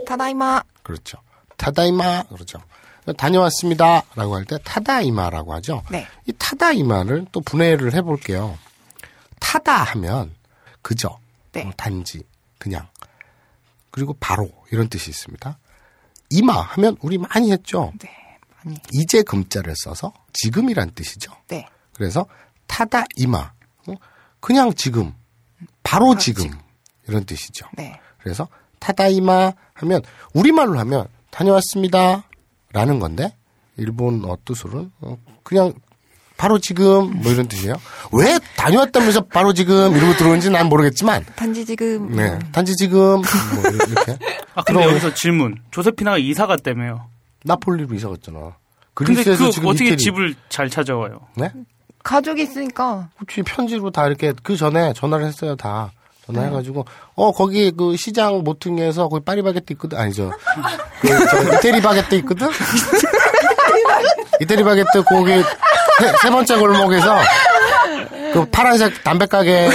[0.07, 0.61] 타다이마.
[0.83, 1.17] 그렇죠.
[1.57, 2.59] 타다이마 그렇죠.
[3.17, 5.83] 다녀왔습니다 라고 할 때 타다이마라고 하죠.
[5.91, 6.07] 네.
[6.25, 8.57] 이 타다이마를 또 분해를 해볼게요.
[9.39, 10.33] 타다 하면
[10.81, 11.17] 그저,
[11.51, 11.63] 네.
[11.67, 12.23] 어, 단지,
[12.57, 12.87] 그냥.
[13.91, 15.59] 그리고 바로 이런 뜻이 있습니다.
[16.29, 17.91] 이마 하면 우리 많이 했죠.
[17.99, 18.09] 네.
[18.65, 18.75] 많이.
[18.93, 21.33] 이제 금자를 써서 지금이란 뜻이죠.
[21.47, 21.67] 네.
[21.93, 22.25] 그래서
[22.67, 23.51] 타다 이마
[23.87, 23.93] 어?
[24.39, 25.13] 그냥 지금
[25.83, 26.49] 바로 지금
[27.07, 27.67] 이런 뜻이죠.
[27.73, 27.99] 네.
[28.19, 28.47] 그래서
[28.79, 30.01] 타다이마 하면
[30.33, 32.23] 우리말로 하면 다녀왔습니다
[32.73, 33.35] 라는 건데
[33.77, 35.73] 일본어 뜻으로는 어, 그냥
[36.41, 37.75] 바로 지금 뭐 이런 뜻이에요.
[38.13, 42.15] 왜 다녀왔다면서 바로 지금 이러고 들어오는지 난 모르겠지만 단지 지금.
[42.15, 43.23] 네 단지 지금 뭐
[43.71, 44.17] 이렇게
[44.55, 45.59] 아 근데 여기서 질문.
[45.69, 47.05] 조세피나가 이사 갔다며요.
[47.43, 48.55] 나폴리로 이사 갔잖아.
[48.95, 51.19] 근데 그리스에서 그 지금 어떻게 이태리 집을 잘 찾아와요?
[51.35, 51.51] 네?
[52.01, 53.09] 가족이 있으니까.
[53.19, 55.91] 혹시 편지로 다 이렇게 그 전에 전화를 했어요 다
[56.25, 60.31] 전화해가지고 어 거기 그 시장 모퉁이에서 거기 파리바게뜨 있거든 아니죠
[61.01, 62.49] 그 저 이태리 바게뜨 있거든
[64.41, 65.31] 이태리 바게뜨 거기
[66.01, 67.17] 세, 세 번째 골목에서
[68.33, 69.69] 그 파란색 담배 가게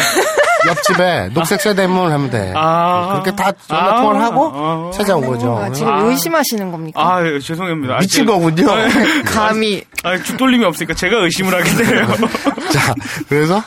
[0.67, 3.11] 옆집에 녹색 세대문 하면 돼 아.
[3.13, 4.91] 그렇게 다 전화 통화를 하고 아.
[4.93, 6.01] 찾아온 거죠 아, 지금 아.
[6.03, 7.01] 의심하시는 겁니까?
[7.01, 7.95] 아 예, 죄송합니다.
[7.95, 8.67] 아, 미친 제- 거군요
[9.27, 9.85] 감히.
[10.03, 12.07] 아, 죽돌림이 없으니까 제가 의심을 하게 돼요.
[12.73, 12.95] 자,
[13.29, 13.63] 그래서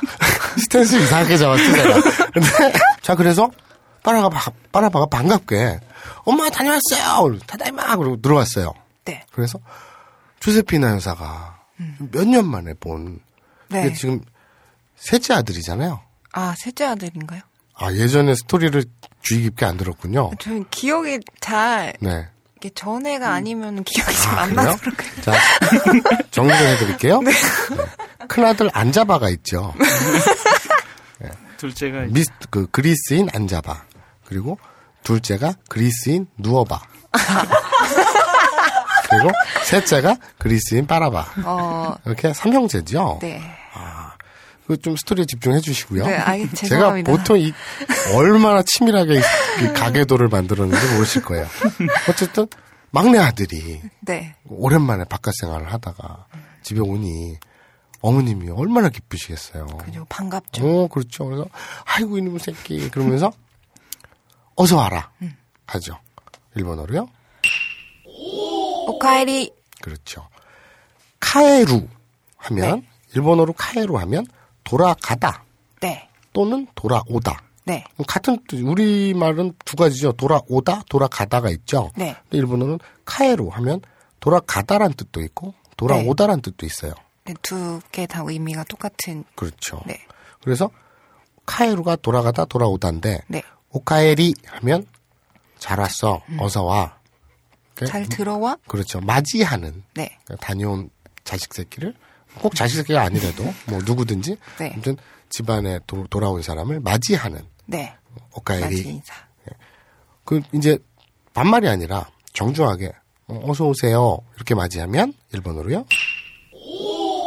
[0.58, 2.02] 스탠스 이상하게 잡았어, 내가.
[2.34, 2.48] 근데,
[3.02, 3.50] 자, 그래서
[4.04, 4.30] 빠라가,
[4.72, 5.80] 빠라바가 반갑게,
[6.24, 7.38] 엄마 다녀왔어요!
[7.46, 7.96] 다다이마!
[7.98, 8.74] 그러고 들어왔어요.
[9.06, 9.24] 네.
[9.34, 9.60] 그래서
[10.40, 11.59] 조세피나 여사가
[12.12, 13.20] 몇년 만에 본,
[13.70, 13.86] 네.
[13.86, 14.22] 이게 지금
[14.96, 16.02] 셋째 아들이잖아요.
[16.34, 17.42] 아, 셋째 아들인가요?
[17.76, 18.84] 아, 예전에 스토리를
[19.22, 20.32] 주의 깊게 안 들었군요.
[20.40, 22.28] 저는 기억이 잘, 네.
[22.58, 24.54] 이게 전해가 아니면 기억이 잘 아, 안?
[24.54, 25.22] 나서 그런가요?
[25.22, 25.34] 자,
[26.32, 27.22] 정리를 해드릴게요.
[27.22, 27.32] 네.
[28.28, 29.74] 큰아들 안자바가 있죠.
[31.60, 33.84] 둘째가 이제 미스 그 그리스인 앉아봐
[34.26, 34.58] 그리고
[35.04, 36.82] 둘째가 그리스인 누워봐
[39.10, 39.32] 그리고
[39.66, 43.20] 셋째가 그리스인 빨아봐 어, 이렇게 삼형제죠.
[43.22, 43.42] 네.
[44.68, 46.06] 그좀 스토리에 집중해 주시고요.
[46.06, 46.94] 네, 알- 제가.
[47.04, 47.52] 보통 이
[48.16, 51.48] 얼마나 치밀하게 이- 이 가계도를 만들었는지 모르실 거예요.
[52.08, 52.46] 어쨌든
[52.92, 54.36] 막내 아들이 네.
[54.48, 56.28] 오랜만에 바깥 생활을 하다가
[56.62, 57.38] 집에 오니
[58.02, 59.66] 어머님이 얼마나 기쁘시겠어요.
[59.66, 60.06] 그죠.
[60.08, 60.66] 반갑죠.
[60.84, 61.26] 어, 그렇죠.
[61.26, 61.48] 그래서,
[61.86, 62.90] 아이고, 이놈의 새끼.
[62.92, 63.32] 그러면서,
[64.56, 65.10] 어서 와라.
[65.22, 65.36] 음.
[65.66, 65.98] 하죠.
[66.56, 67.10] 일본어로요?
[68.90, 69.54] 오카에리.
[69.82, 70.28] 그렇죠.
[71.20, 71.88] 카에루
[72.38, 74.26] 하면, 일본어로 카에루 하면,
[74.64, 75.44] 돌아가다
[75.82, 76.10] 네.
[76.34, 77.42] 또는 돌아오다.
[77.66, 77.84] 네.
[78.08, 80.14] 같은 뜻, 우리 말은 두 가지죠.
[80.14, 81.92] 돌아오다, 돌아가다가 있죠.
[81.96, 82.16] 네.
[82.32, 83.82] 일본어는 카에루 하면,
[84.20, 86.94] 돌아가다란 뜻도 있고, 돌아오다란 뜻도 있어요.
[87.24, 89.24] 네, 두개 다 의미가 똑같은.
[89.36, 89.82] 그렇죠.
[89.86, 90.00] 네.
[90.42, 90.70] 그래서
[91.46, 93.42] 카에루가 돌아가다 돌아오다인데 네.
[93.72, 94.86] 오카에리 하면
[95.58, 96.99] 잘 왔어 어서 와.
[97.88, 98.58] 잘 들어와?
[98.68, 100.18] 그렇죠 맞이하는 네.
[100.40, 100.90] 다녀온
[101.24, 101.94] 자식 새끼를
[102.42, 104.72] 꼭 자식 새끼가 아니라도 뭐 누구든지 네.
[104.74, 104.98] 아무튼
[105.30, 107.94] 집안에 도, 돌아온 사람을 맞이하는 네.
[108.36, 108.64] 오카에리.
[108.64, 109.14] 맞이 인사.
[110.26, 110.78] 그 이제
[111.34, 112.92] 반말이 아니라 정중하게
[113.28, 115.86] 어, 어서 오세요 이렇게 맞이하면 일본어로요.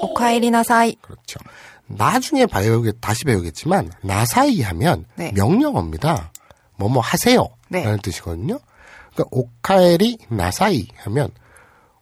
[0.03, 0.97] 오카에리 나사이.
[1.01, 1.39] 그렇죠.
[1.87, 5.33] 나중에 배우게 다시 배우겠지만 나사이 하면 네.
[5.33, 6.33] 명령어입니다.
[6.77, 7.85] 뭐뭐 하세요 네.
[7.85, 8.59] 라는 뜻이거든요.
[9.15, 11.31] 그러니까 오카에리 나사이 하면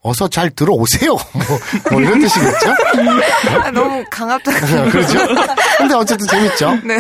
[0.02, 1.12] 어서 잘 들어오세요.
[1.34, 2.74] 뭐, 뭐 이런 뜻이겠죠?
[3.62, 4.54] 아, 너무 강압적.
[4.90, 5.18] 그렇죠.
[5.78, 6.76] 근데 어쨌든 재밌죠?
[6.86, 6.98] 네.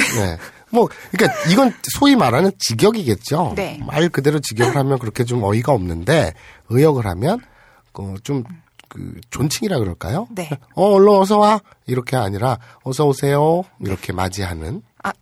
[0.70, 3.54] 뭐, 그러니까 이건 소위 말하는 직역이겠죠.
[3.56, 3.80] 네.
[3.86, 6.34] 말 그대로 직역을 하면 그렇게 좀 어이가 없는데
[6.68, 7.40] 의역을 하면
[7.94, 8.44] 어, 좀
[8.90, 10.26] 그 존칭이라 그럴까요?
[10.30, 10.50] 네.
[10.74, 11.60] 어, 얼른 어서 와.
[11.86, 13.62] 이렇게 아니라 어서 오세요.
[13.80, 14.82] 이렇게 맞이하는.
[15.02, 15.12] 아,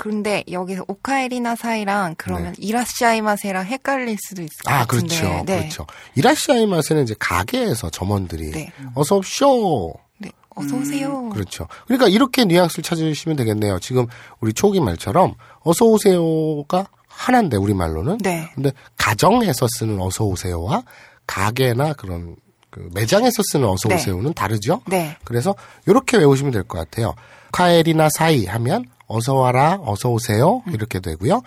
[0.00, 4.74] 그런데 여기서 오카에리 나 사이랑 그러면 이라시아이마세랑 헷갈릴 수도 있을 것 네.
[4.74, 5.16] 아, 같은데.
[5.20, 5.44] 그렇죠.
[5.44, 5.58] 네.
[5.58, 5.86] 그렇죠.
[6.14, 8.72] 이라시아이 맛에는 이제 가게에서 점원들이 네.
[8.94, 9.92] 어서 오쇼.
[10.16, 10.30] 네.
[10.56, 11.28] 어서 오세요.
[11.28, 11.68] 그렇죠.
[11.86, 13.78] 그러니까 이렇게 뉘앙스를 찾으시면 되겠네요.
[13.80, 14.06] 지금
[14.40, 15.34] 우리 초기 말처럼
[15.64, 18.18] 어서 오세요가 하나인데 우리 말로는.
[18.22, 18.50] 네.
[18.54, 20.82] 근데 가정에서 쓰는 어서 오세요와
[21.26, 22.36] 가게나 그런
[22.70, 23.96] 그 매장에서 쓰는 어서 네.
[23.96, 24.80] 오세요는 다르죠.
[24.86, 25.14] 네.
[25.24, 25.54] 그래서
[25.86, 27.14] 이렇게 외우시면 될 것 같아요.
[27.52, 31.42] 카엘이나 사이 하면 어서 와라, 어서 오세요 이렇게 되고요.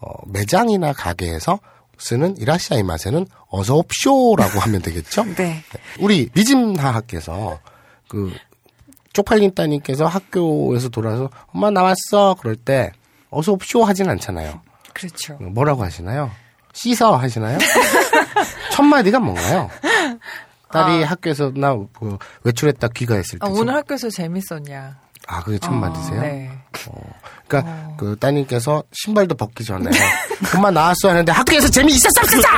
[0.00, 1.58] 어, 매장이나 가게에서
[1.98, 5.24] 쓰는 이라시아이 마세는 어서 옵쇼라고 하면 되겠죠.
[5.34, 5.62] 네.
[5.98, 7.58] 우리 미진하학께서
[8.08, 8.32] 그
[9.14, 12.92] 쪽팔린 따님께서 학교에서 돌아와서 엄마 나왔어 그럴 때
[13.30, 14.60] 어서 옵쇼 하진 않잖아요.
[14.94, 15.34] 그렇죠.
[15.40, 16.30] 뭐라고 하시나요?
[16.72, 17.58] 씻어 하시나요?
[18.70, 19.68] 첫 마디가 뭔가요?
[20.70, 23.44] 딸이 학교에서 나그 외출했다 귀가했을 때.
[23.44, 25.00] 아, 첫- 오늘 학교에서 재밌었냐?
[25.28, 26.20] 아 그게 첫 마디세요?
[26.22, 26.50] 네.
[27.46, 29.90] 그러니까 그 따님께서 신발도 벗기 전에
[30.56, 32.48] 엄마 나왔어 하는데 학교에서 재미 있었어 없었어?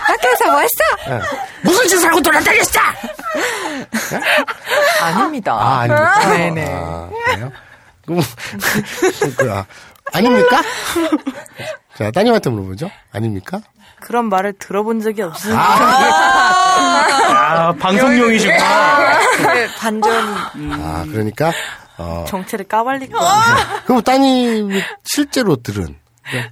[0.00, 1.14] 학교에서 뭐 했어?
[1.16, 1.20] 예.
[1.62, 2.80] 무슨 짓을 하고 돌아다녔어?
[5.02, 5.52] 아닙니다.
[5.52, 6.28] 아 아닙니까?
[6.28, 6.66] 네네.
[6.70, 7.52] 아, 그래요?
[8.06, 8.20] 그럼
[9.36, 9.66] 그, 아,
[10.12, 10.62] 아닙니까?
[11.96, 12.90] 자 따님한테 물어보죠.
[13.12, 13.60] 아닙니까?
[14.00, 17.05] 그런 말을 들어본 적이 없으니까 아,
[17.78, 19.18] 방송용이시구나.
[19.54, 20.36] 네, 반전이.
[20.82, 21.52] 아 그러니까
[21.98, 23.82] 어 정체를 까발릴 거야.
[23.86, 25.84] 그럼 따님이 실제로 들은
[26.32, 26.50] 네.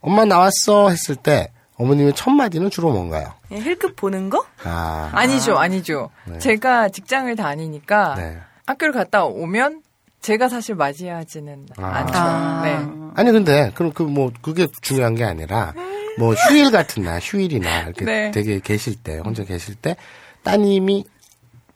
[0.00, 3.32] 엄마 나왔어 했을 때 어머님의 첫 마디는 주로 뭔가요?
[3.48, 4.44] 그냥 힐끗 보는 거?
[4.62, 6.10] 아, 아니죠, 아니죠.
[6.24, 6.38] 네.
[6.38, 8.38] 제가 직장을 다니니까 네.
[8.66, 9.82] 학교를 갔다 오면
[10.20, 11.86] 제가 사실 맞이하지는 아.
[11.86, 12.12] 않죠.
[12.18, 12.60] 아.
[12.64, 12.78] 네.
[13.16, 15.72] 아니 근데 그럼 그 뭐 그게 중요한 게 아니라
[16.18, 18.30] 뭐 휴일 같은 날 휴일이나 이렇게 네.
[18.30, 19.96] 되게 계실 때 혼자 계실 때
[20.42, 21.04] 따님이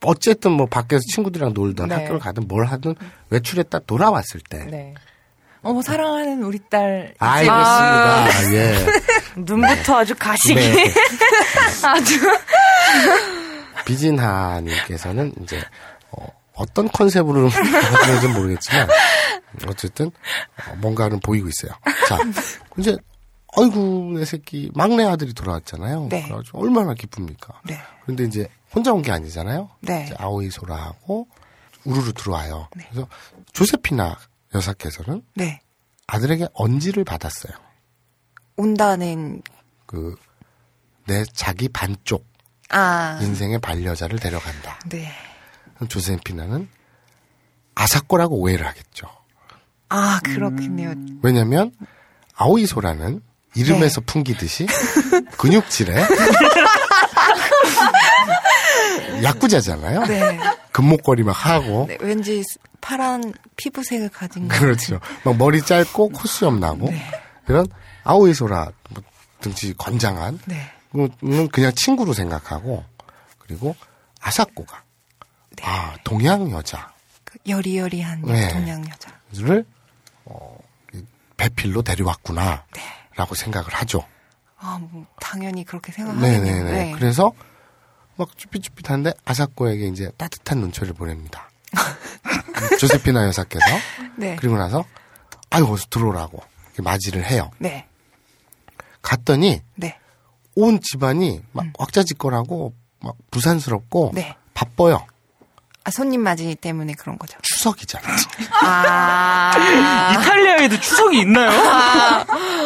[0.02, 1.94] 어쨌든 뭐 밖에서 친구들이랑 놀던 네.
[1.96, 2.94] 학교를 가든 뭘 하든
[3.30, 4.94] 외출했다 돌아왔을 때 네.
[5.62, 7.14] 어머 사랑하는 우리 딸.
[7.18, 8.54] 알겠습니다.
[8.54, 8.86] 예.
[9.36, 10.54] 눈부터 아주 가시게.
[10.54, 10.94] 네.
[11.82, 12.14] 아주.
[13.84, 15.60] 비진하님께서는 이제
[16.10, 18.88] 어, 떤 컨셉으로 하는지 모르겠지만
[19.66, 21.72] 어쨌든 어, 뭔가는 보이고 있어요.
[22.08, 22.18] 자,
[22.76, 22.96] 이제
[23.60, 26.08] 아이고 내 새끼 막내 아들이 돌아왔잖아요.
[26.10, 26.22] 네.
[26.24, 27.60] 그래가지고 얼마나 기쁩니까?
[27.64, 27.78] 네.
[28.02, 29.70] 그런데 이제 혼자 온 게 아니잖아요.
[29.80, 30.10] 네.
[30.18, 31.28] 아오이 소라하고
[31.84, 32.68] 우르르 들어와요.
[32.72, 33.08] 그래서
[33.52, 34.16] 조세피나
[34.54, 35.60] 여사께서는 네.
[36.06, 37.52] 아들에게 언지를 받았어요.
[38.56, 39.42] 온다는,
[39.86, 40.14] 그
[41.06, 42.26] 내 자기 반쪽
[42.68, 43.18] 아.
[43.22, 44.78] 인생의 반려자를 데려간다.
[44.90, 45.10] 네.
[45.88, 46.68] 조세피나는
[47.74, 49.06] 아사코라고 오해를 하겠죠.
[49.88, 50.92] 아, 그렇겠네요.
[51.22, 51.72] 왜냐면
[52.34, 53.22] 아오이 소라는
[53.54, 54.66] 이름에서 풍기듯이
[55.36, 55.94] 근육질에
[59.22, 60.04] 야구자잖아요.
[60.04, 60.38] 네.
[60.72, 62.42] 금목걸이 막 하고 네, 왠지
[62.80, 65.00] 파란 피부색을 가진 것 그렇죠.
[65.24, 66.92] 막 머리 짧고 콧수염 나고
[67.48, 67.66] 이런
[68.04, 69.02] 아오이 소라 뭐
[69.40, 70.70] 등치 건장한 네.
[71.22, 72.84] 는 그냥 친구로 생각하고
[73.38, 73.76] 그리고
[74.20, 74.82] 아사코가
[75.62, 76.92] 아 동양 여자
[77.24, 78.48] 그 여리여리한 네.
[78.48, 79.10] 동양 여자.
[79.34, 79.66] 를
[80.24, 80.56] 어,
[80.94, 81.02] 이
[81.36, 82.64] 배필로 데려왔구나
[83.18, 84.04] 라고 생각을 하죠.
[84.58, 86.40] 아, 뭐, 당연히 그렇게 생각하네요.
[86.40, 86.92] 네네 네.
[86.92, 87.32] 그래서
[88.16, 91.50] 막 쭈삣쭈삣한데 아사코에게 이제 따뜻한 눈초리를 보냅니다.
[92.78, 93.66] 조세피나 여사께서
[94.16, 94.36] 네.
[94.36, 94.84] 그리고 나서
[95.50, 97.50] 아유 어서 들어오라고 이렇게 맞이를 해요.
[97.58, 97.88] 네.
[99.02, 99.98] 갔더니 네.
[100.54, 104.36] 온 집안이 막 왁자지껄하고 막 부산스럽고 네.
[104.54, 105.04] 바빠요.
[105.88, 107.38] 아, 손님 맞이 때문에 그런 거죠.
[107.40, 108.06] 추석이잖아.
[108.60, 109.52] 아.
[110.12, 111.48] 이탈리아에도 추석이 있나요?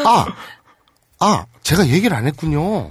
[0.04, 0.26] 아,
[1.20, 2.90] 아, 제가 얘기를 안 했군요.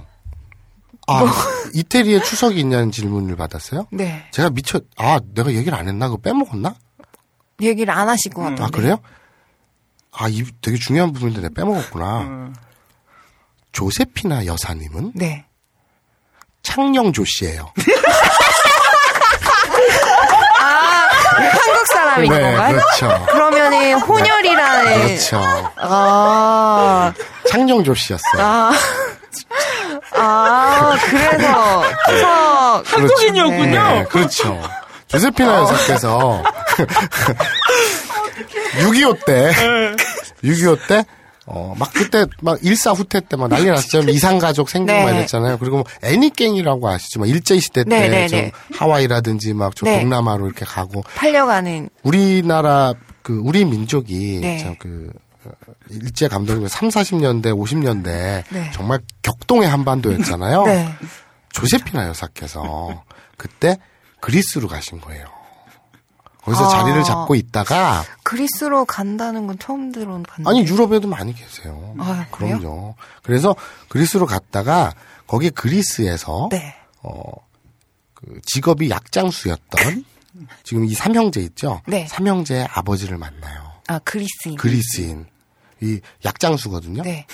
[1.06, 1.28] 아, 뭐?
[1.74, 3.88] 이태리에 추석이 있냐는 질문을 받았어요?
[3.92, 4.26] 네.
[4.30, 6.08] 제가 미쳐, 아, 내가 얘기를 안 했나?
[6.08, 6.76] 그거 빼먹었나?
[7.60, 8.62] 얘기를 안 하실 것 같던데.
[8.62, 8.96] 아, 그래요?
[10.12, 12.20] 아, 이 되게 중요한 부분인데 내가 빼먹었구나.
[12.22, 12.54] 음.
[13.72, 15.44] 조세피나 여사님은 네.
[16.62, 17.70] 창녕조 씨예요.
[21.32, 22.76] 한국 사람인 건가요?
[22.76, 23.26] 그렇죠.
[23.30, 25.06] 그러면은 혼혈이라는.
[25.06, 25.40] 그렇죠.
[25.76, 27.12] 아.
[27.48, 28.42] 창녕조 씨였어요.
[28.42, 28.72] 아.
[30.14, 32.28] 아, 그래서 추석
[32.92, 33.82] 한국인이었군요.
[33.82, 34.60] 네, 그렇죠.
[35.08, 36.42] 조세피나 여사께서
[38.80, 39.52] 6.25 때,
[40.42, 41.04] 6.25 때,
[41.46, 44.00] 어, 막 그때 막 일사후퇴 때 막 난리 났죠.
[44.08, 45.04] 이상가족 생기고 네.
[45.04, 45.58] 막 이랬잖아요.
[45.58, 47.20] 그리고 뭐 애니깽이라고 아시죠?
[47.20, 48.52] 막 일제시대 때 네, 네, 좀 네.
[48.76, 50.00] 하와이라든지 막좀 네.
[50.00, 51.88] 동남아로 이렇게 가고 팔려가는.
[52.04, 54.58] 우리나라 그 우리 민족이 네.
[54.58, 55.12] 참그
[55.90, 58.04] 일제 감독님 3, 40년대, 50년대
[58.50, 58.70] 네.
[58.72, 60.62] 정말 격동의 한반도였잖아요.
[60.66, 60.88] 네.
[61.52, 63.02] 조세피나 여사께서
[63.36, 63.76] 그때
[64.20, 65.26] 그리스로 가신 거예요.
[66.44, 66.68] 거기서 아.
[66.68, 70.42] 자리를 잡고 있다가 그리스로 간다는 건 처음 들어봤는데.
[70.44, 71.94] 아니 유럽에도 많이 계세요.
[71.98, 72.58] 아, 그래요?
[72.58, 72.94] 그럼요.
[73.22, 73.54] 그래서
[73.88, 74.92] 그리스로 갔다가
[75.26, 76.74] 거기 그리스에서 네.
[77.02, 77.20] 어,
[78.14, 80.04] 그 직업이 약장수였던
[80.64, 81.80] 지금 이 삼형제 있죠?
[81.86, 82.06] 네.
[82.08, 83.72] 삼형제의 아버지를 만나요.
[83.88, 84.56] 아, 그리스인.
[84.56, 85.26] 그리스인.
[85.80, 87.02] 이 약장수거든요.
[87.02, 87.26] 네.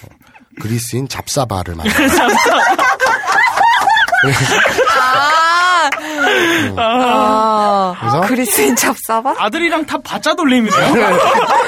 [0.61, 1.95] 그리스인 잡사바를 만나요.
[4.99, 5.48] 아,
[6.77, 8.21] 아, 그래서?
[8.23, 9.35] 그리스인 잡사바?
[9.39, 10.93] 아들이랑 다 바짜 돌림이네요.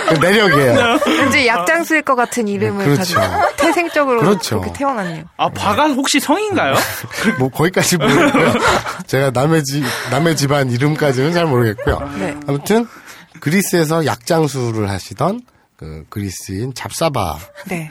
[0.08, 0.98] 그 매력이에요.
[1.06, 3.18] 왠지 약장수일 것 같은 이름을 그렇죠.
[3.18, 4.60] 가지고 태생적으로 그렇죠.
[4.60, 5.24] 그렇게 태어났네요.
[5.36, 6.74] 아, 바가 혹시 성인가요?
[7.38, 8.52] 뭐 거기까지 모르고요.
[9.06, 12.10] 제가 남의 집 남의 집안 이름까지는 잘 모르겠고요.
[12.18, 12.36] 네.
[12.46, 12.86] 아무튼
[13.40, 15.42] 그리스에서 약장수를 하시던
[15.76, 17.90] 그 그리스인 잡사바랑 네.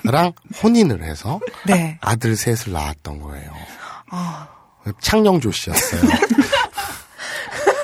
[0.61, 1.97] 혼인을 해서 네.
[2.01, 3.51] 아들 셋을 낳았던 거예요.
[4.11, 4.47] 아,
[5.01, 6.01] 창녕조 씨였어요.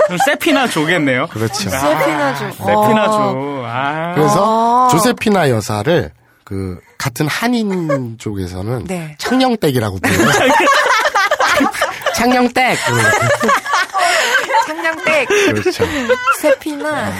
[0.06, 1.28] 그럼 세피나 조겠네요.
[1.28, 1.70] 그렇죠.
[1.70, 2.52] 세피나주.
[2.58, 3.12] 세피나 어.
[3.12, 3.64] 조.
[3.66, 4.14] 아.
[4.16, 4.90] 그래서 아.
[4.92, 6.12] 조세피나 여사를
[6.44, 9.16] 그 같은 한인 쪽에서는 네.
[9.18, 10.30] 창녕댁이라고 불러요.
[12.16, 12.78] 창녕댁.
[14.66, 15.86] 창량댁, 그렇죠.
[16.42, 17.12] 세피나.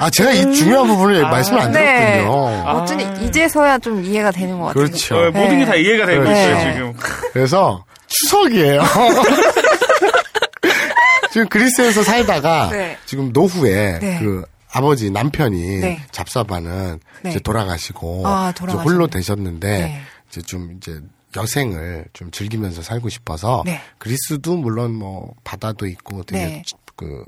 [0.00, 2.18] 아 제가 이 중요한 부분을 말씀을 안 네.
[2.18, 2.68] 드렸군요.
[2.68, 4.84] 어쩐지 이제서야 좀 이해가 되는 것 같아요.
[4.84, 5.16] 그렇죠.
[5.16, 5.80] 어, 모든 게다 네.
[5.82, 6.40] 이해가 되고 그렇죠.
[6.40, 6.74] 있어요, 네.
[6.74, 6.92] 지금.
[7.32, 8.82] 그래서 추석이에요.
[11.40, 12.98] 지금 그리스에서 살다가 네.
[13.06, 14.18] 지금 노후에 네.
[14.18, 16.00] 그 아버지 남편이 네.
[16.10, 17.30] 잡사바는 네.
[17.30, 18.72] 이제 돌아가시고 아, 이제.
[18.76, 20.00] 홀로 되셨는데 네.
[20.28, 21.00] 이제 좀 이제
[21.36, 23.80] 여생을 좀 즐기면서 살고 싶어서 네.
[23.98, 26.62] 그리스도 물론 뭐 바다도 있고 되게 네.
[26.96, 27.24] 그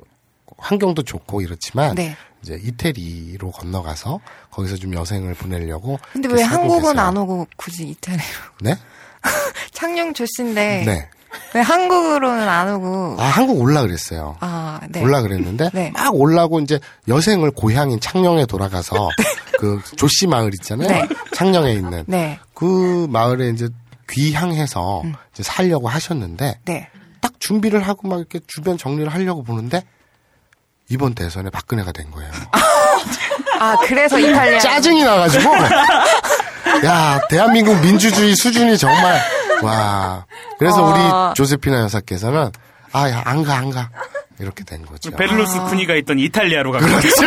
[0.59, 2.15] 환경도 좋고 이렇지만 네.
[2.43, 7.07] 이제 이태리로 건너가서 거기서 좀 여생을 보내려고 근데 왜 한국은 계세요.
[7.07, 8.23] 안 오고 굳이 이태리로?
[8.61, 8.77] 네?
[9.73, 11.09] 창녕 조씨인데 네.
[11.55, 13.17] 왜 한국으로는 안 오고?
[13.19, 14.37] 아 한국 올라 그랬어요.
[14.41, 15.03] 아, 네.
[15.03, 15.91] 올라 그랬는데 네.
[15.95, 19.09] 막 올라고 이제 여생을 고향인 창녕에 돌아가서
[19.59, 20.89] 그 조씨 마을 있잖아요.
[20.89, 21.09] 네.
[21.35, 23.69] 창녕에 있는 네, 그 마을에 이제
[24.11, 25.15] 귀향해서 음.
[25.33, 26.89] 이제 살려고 하셨는데 네.
[27.21, 29.83] 딱 준비를 하고 막 이렇게 주변 정리를 하려고 보는데
[30.89, 32.31] 이번 대선에 박근혜가 된 거예요.
[33.61, 34.59] 아, 그래서 이탈리아.
[34.59, 35.55] 짜증이 나가지고
[36.85, 39.21] 야 대한민국 민주주의 수준이 정말
[39.63, 40.27] 와
[40.59, 41.29] 그래서 아.
[41.29, 42.51] 우리 조세피나 여사께서는
[42.93, 43.91] 아 야 안 가 안 가
[44.39, 45.11] 이렇게 된 거죠.
[45.13, 45.65] 베를루스 아.
[45.67, 47.09] 군이가 있던 이탈리아로 가고 그렇죠.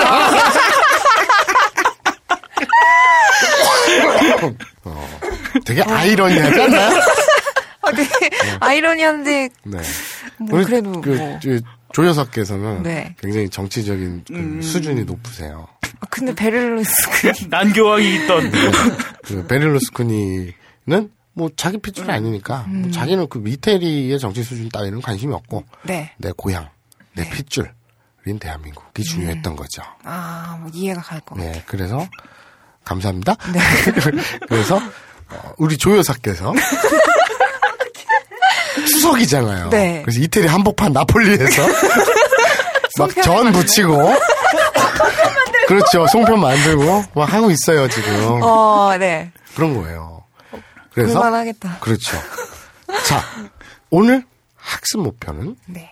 [4.83, 5.19] 어,
[5.65, 6.99] 되게 아이러니하지 않나요?
[7.81, 8.07] 아, 네.
[8.59, 9.77] 아이러니한데, 네.
[10.39, 11.39] 뭐, 우리 그래도 그, 뭐.
[11.41, 11.49] 저,
[11.93, 13.15] 조 여사께서는 네.
[13.21, 14.61] 굉장히 정치적인 그 음.
[14.61, 15.67] 수준이 높으세요.
[16.01, 18.51] 아, 근데 베를루스 그 난교왕이 있던
[19.23, 20.53] 그 베를루스코니는
[21.36, 22.81] 뭐 자기 핏줄이 아니니까 음.
[22.83, 26.11] 뭐 자기는 그 이태리의 정치 수준 따위는 관심이 없고 네.
[26.17, 26.69] 내 고향,
[27.13, 27.29] 내 네.
[27.29, 27.71] 핏줄
[28.27, 29.83] 인 대한민국이 중요했던 거죠.
[30.03, 31.51] 아, 뭐 이해가 갈 것 같아요.
[31.51, 32.07] 네, 그래서
[32.83, 33.36] 감사합니다.
[33.53, 33.59] 네.
[34.49, 36.51] 그래서 어, 우리 조 여사께서
[38.88, 39.69] 추석이잖아요.
[39.69, 40.01] 네.
[40.03, 41.61] 그래서 이태리 한복판 나폴리에서
[42.97, 44.13] 막 전 붙이고
[45.67, 46.07] 그렇죠.
[46.07, 49.31] 송편 만들고 막 하고 있어요 지금 어, 네.
[49.55, 50.23] 그런 거예요.
[50.96, 51.80] 그래서 그만하겠다.
[51.80, 52.18] 그렇죠.
[53.08, 53.24] 자
[53.89, 54.26] 오늘
[54.56, 55.91] 학습 목표는 네.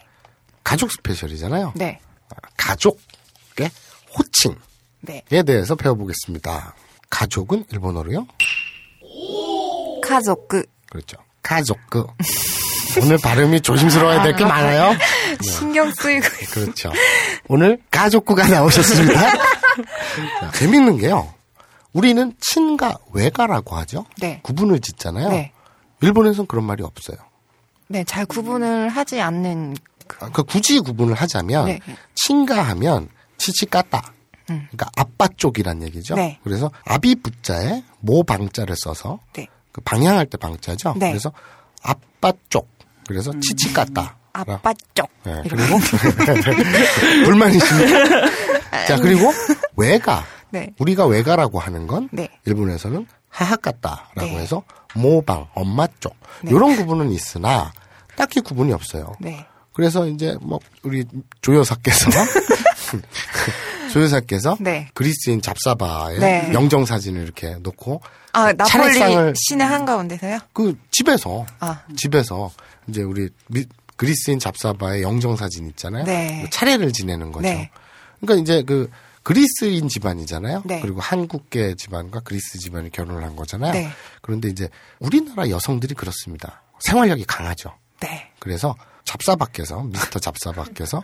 [0.64, 1.74] 가족 스페셜이잖아요.
[1.76, 2.00] 네.
[2.58, 3.70] 가족의
[4.18, 4.56] 호칭에
[5.02, 5.24] 네.
[5.46, 6.74] 대해서 배워보겠습니다.
[7.10, 8.26] 가족은 일본어로요?
[10.02, 11.18] 가족, 그, 그렇죠.
[11.42, 12.06] 가족 그
[13.02, 14.96] 오늘 발음이 조심스러워야 될 게 많아요.
[15.42, 16.26] 신경 쓰이고.
[16.52, 16.92] 그렇죠.
[17.48, 19.20] 오늘 가족구가 나오셨습니다.
[20.42, 21.34] 자, 재밌는 게요.
[21.94, 24.06] 우리는 친가, 외가라고 하죠.
[24.20, 24.40] 네.
[24.44, 25.30] 구분을 짓잖아요.
[25.30, 25.52] 네.
[26.02, 27.18] 일본에서는 그런 말이 없어요.
[27.88, 29.76] 네, 잘 구분을 하지 않는,
[30.08, 31.80] 그, 아, 그 굳이 구분을 하자면 네.
[32.16, 34.02] 친가하면 치치 까따.
[34.46, 36.16] 그러니까 아빠 쪽이란 얘기죠.
[36.16, 36.40] 네.
[36.44, 39.48] 그래서 아비 부자에 모 방자를 써서 네.
[39.72, 40.96] 그 방향할 때 방자죠.
[40.98, 41.10] 네.
[41.10, 41.32] 그래서
[41.82, 42.70] 아빠 쪽.
[43.08, 44.18] 그래서 치치 까따.
[44.34, 45.10] 아빠 쪽.
[45.24, 45.42] 네.
[45.44, 45.78] 그리고
[47.26, 48.30] 불만이십니까?
[48.88, 49.32] 자 그리고
[49.78, 50.24] 외가
[50.54, 50.70] 네.
[50.78, 52.30] 우리가 외가라고 하는 건 네.
[52.46, 54.38] 일본에서는 하하까따라고 네.
[54.38, 54.62] 해서
[54.94, 56.52] 모방 엄마 쪽 네.
[56.52, 57.74] 이런 구분은 있으나
[58.16, 59.16] 딱히 구분이 없어요.
[59.20, 59.46] 네.
[59.74, 61.04] 그래서 이제 뭐 우리
[61.42, 62.12] 조여사께서
[63.92, 64.90] 조여사께서 네.
[64.94, 66.52] 그리스인 잡사바의 네.
[66.54, 68.02] 영정 사진을 이렇게 놓고
[68.34, 70.40] 아, 나폴리 차례상을 시내 한가운데서요?
[70.54, 71.82] 그 집에서 아.
[71.96, 72.52] 집에서
[72.88, 76.04] 이제 우리 미- 그리스인 잡사바의 영정 사진 있잖아요.
[76.06, 76.42] 네.
[76.44, 77.44] 그 차례를 지내는 거죠.
[77.48, 77.70] 네.
[78.22, 78.90] 그러니까 이제 그
[79.24, 80.64] 그리스인 집안이잖아요.
[80.66, 80.82] 네.
[80.82, 83.72] 그리고 한국계 집안과 그리스 집안이 결혼을 한 거잖아요.
[83.72, 83.90] 네.
[84.22, 84.70] 그런데 이제
[85.00, 86.62] 우리나라 여성들이 그렇습니다.
[86.80, 87.74] 생활력이 강하죠.
[88.02, 88.32] 네.
[88.40, 91.04] 그래서 잡사밖에서 미스터 잡사밖에서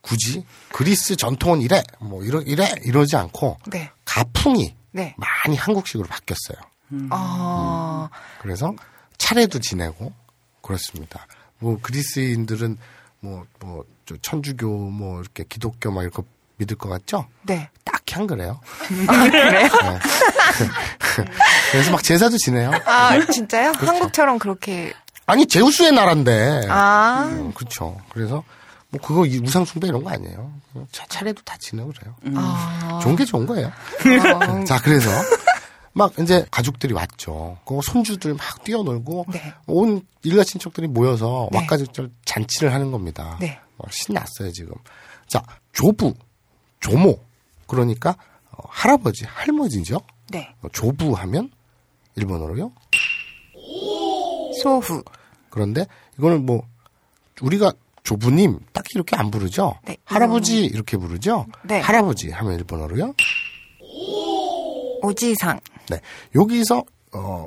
[0.00, 3.90] 굳이 그리스 전통은 이래 뭐 이러 이래 이러지 않고 네.
[4.04, 5.14] 가풍이 네.
[5.16, 6.58] 많이 한국식으로 바뀌었어요.
[7.10, 8.08] 아,
[8.40, 8.72] 그래서
[9.18, 10.12] 차례도 지내고
[10.62, 11.26] 그렇습니다.
[11.58, 12.78] 뭐 그리스인들은
[13.20, 16.22] 뭐, 뭐, 저 천주교, 뭐, 이렇게 기독교 막 이렇게
[16.58, 17.26] 믿을 것 같죠?
[17.42, 17.68] 네.
[17.84, 18.60] 딱히 안 그래요.
[19.08, 19.62] 아, 그래요?
[19.62, 19.68] 네.
[21.72, 22.70] 그래서 막 제사도 지내요.
[22.84, 23.72] 아, 진짜요?
[23.76, 24.92] 한국처럼 그렇게.
[25.26, 26.66] 아니, 제우스의 나라인데.
[26.68, 27.28] 아.
[27.30, 27.98] 음, 그렇죠.
[28.10, 28.42] 그래서
[28.90, 30.50] 뭐 그거 이 우상숭배 이런 거 아니에요.
[30.92, 32.14] 차, 차례도 다 지내고 그래요.
[32.36, 32.98] 아.
[33.02, 33.70] 좋은 게 좋은 거예요.
[34.40, 34.64] 아.
[34.64, 35.10] 자, 그래서
[35.92, 37.58] 막 이제 가족들이 왔죠.
[37.66, 39.52] 그 손주들 막 뛰어놀고 네.
[39.66, 41.58] 온 일가 친척들이 모여서 네.
[41.58, 43.36] 왁가지절 잔치를 하는 겁니다.
[43.40, 43.58] 네.
[43.76, 44.72] 막 신났어요 지금.
[45.26, 45.42] 자,
[45.72, 46.14] 조부,
[46.80, 47.18] 조모
[47.66, 48.16] 그러니까
[48.50, 50.00] 어, 할아버지, 할머니죠.
[50.30, 50.54] 네.
[50.62, 51.50] 어, 조부 하면
[52.16, 52.72] 일본어로요.
[54.62, 55.02] 소후.
[55.50, 55.86] 그런데
[56.18, 56.66] 이거는 뭐
[57.40, 57.72] 우리가
[58.02, 59.78] 조부님 딱 이렇게 안 부르죠.
[59.84, 59.96] 네.
[60.04, 61.46] 할아버지 이렇게 부르죠.
[61.62, 61.80] 네.
[61.80, 63.14] 할아버지 하면 일본어로요.
[65.02, 65.60] 오지상.
[65.90, 66.00] 네.
[66.34, 67.46] 여기서 어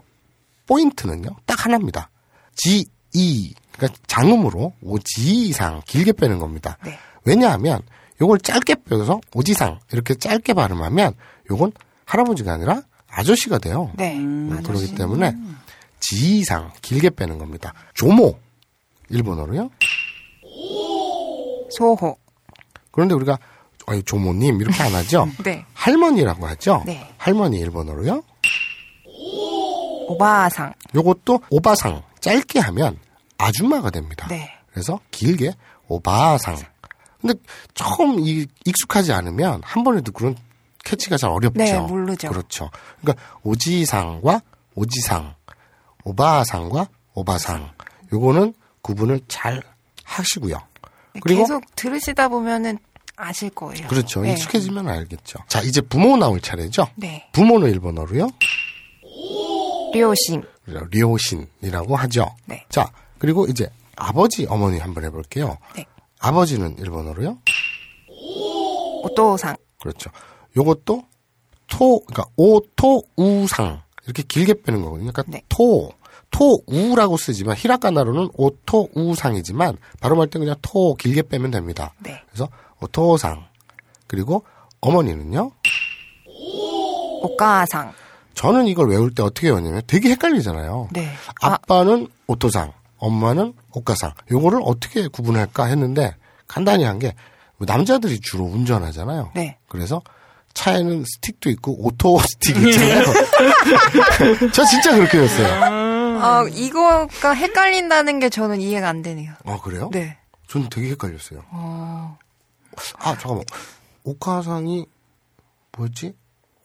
[0.67, 1.29] 포인트는요.
[1.45, 2.09] 딱 하나입니다.
[2.55, 3.53] 지, 이.
[3.73, 6.77] 그러니까 장음으로 오지상 길게 빼는 겁니다.
[6.85, 6.97] 네.
[7.25, 7.81] 왜냐하면
[8.21, 11.15] 요걸 짧게 빼서 오지상 이렇게 짧게 발음하면
[11.49, 11.71] 요건
[12.05, 13.91] 할아버지가 아니라 아저씨가 돼요.
[13.95, 14.15] 네.
[14.17, 15.33] 음, 그렇기 때문에
[15.99, 17.73] 지상 길게 빼는 겁니다.
[17.95, 18.37] 조모
[19.09, 19.69] 일본어로요.
[21.71, 22.17] 소호.
[22.91, 23.37] 그런데 우리가
[23.87, 25.27] 아니, 조모님 이렇게 안 하죠.
[25.43, 25.65] 네.
[25.73, 26.83] 할머니라고 하죠.
[26.85, 27.11] 네.
[27.17, 28.23] 할머니 일본어로요.
[30.07, 30.73] 오바상.
[30.93, 32.97] 요것도 오바상 짧게 하면
[33.37, 34.27] 아줌마가 됩니다.
[34.29, 34.51] 네.
[34.71, 35.53] 그래서 길게
[35.87, 36.57] 오바상.
[37.21, 37.39] 근데
[37.73, 40.35] 처음 이 익숙하지 않으면 한 번에도 그런
[40.83, 41.57] 캐치가 잘 어렵죠.
[41.57, 42.29] 네, 모르죠.
[42.29, 42.69] 그렇죠.
[43.01, 44.41] 그러니까 오지상과
[44.75, 45.35] 오지상,
[46.03, 47.71] 오바상과 오바상.
[48.11, 49.61] 요거는 구분을 잘
[50.03, 50.59] 하시고요.
[51.21, 52.79] 그리고 계속 들으시다 보면은
[53.15, 53.87] 아실 거예요.
[53.87, 54.21] 그렇죠.
[54.21, 54.31] 네.
[54.31, 55.39] 익숙해지면 알겠죠.
[55.47, 56.87] 자, 이제 부모 나올 차례죠.
[56.95, 57.29] 네.
[57.33, 58.29] 부모는 일본어로요.
[59.93, 60.43] 료신.
[60.65, 62.35] 리오신이라고 하죠.
[62.45, 62.65] 네.
[62.69, 65.57] 자, 그리고 이제 아버지, 어머니 한번 해볼게요.
[65.75, 65.85] 네.
[66.21, 67.39] 아버지는 일본어로요?
[69.03, 69.55] 오토상.
[69.79, 70.11] 그렇죠.
[70.55, 71.03] 요것도
[71.67, 75.11] 토, 그러니까 오토우상 이렇게 길게 빼는 거거든요.
[75.11, 75.43] 그러니까 네.
[75.49, 75.91] 토,
[76.29, 81.93] 토우라고 쓰지만 히라가나로는 오토우상이지만 발음할 때 그냥 토 길게 빼면 됩니다.
[81.99, 82.21] 네.
[82.29, 82.47] 그래서
[82.81, 83.45] 오토상
[84.07, 84.43] 그리고
[84.81, 85.51] 어머니는요?
[87.23, 87.93] お母さん.
[88.33, 90.89] 저는 이걸 외울 때 어떻게 외웠냐면 되게 헷갈리잖아요.
[90.91, 91.11] 네.
[91.41, 94.13] 아, 아빠는 お父さん, 엄마는 お母さん.
[94.31, 96.15] 요거를 어떻게 구분할까 했는데
[96.47, 97.13] 간단히 한 게
[97.59, 99.31] 남자들이 주로 운전하잖아요.
[99.35, 99.57] 네.
[99.67, 100.01] 그래서
[100.53, 103.03] 차에는 스틱도 있고 auto 스틱 있잖아요.
[104.53, 106.19] 저 진짜 그렇게 했어요.
[106.23, 109.33] 아, 이거가 헷갈린다는 게 저는 이해가 안 되네요.
[109.45, 109.89] 아 그래요?
[109.93, 110.17] 네.
[110.47, 111.43] 저는 되게 헷갈렸어요.
[111.51, 112.17] 어,
[112.97, 113.43] 아 잠깐만
[114.03, 114.85] 오카상이
[115.77, 116.13] 뭐였지?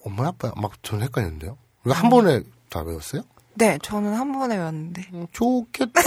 [0.04, 1.56] 엄마 아빠 막 저는 헷갈렸는데요.
[1.84, 3.22] 이거 한 번에 다 외웠어요?
[3.56, 5.08] 네, 저는 한 번에 외웠는데.
[5.14, 6.00] 음, 좋겠다.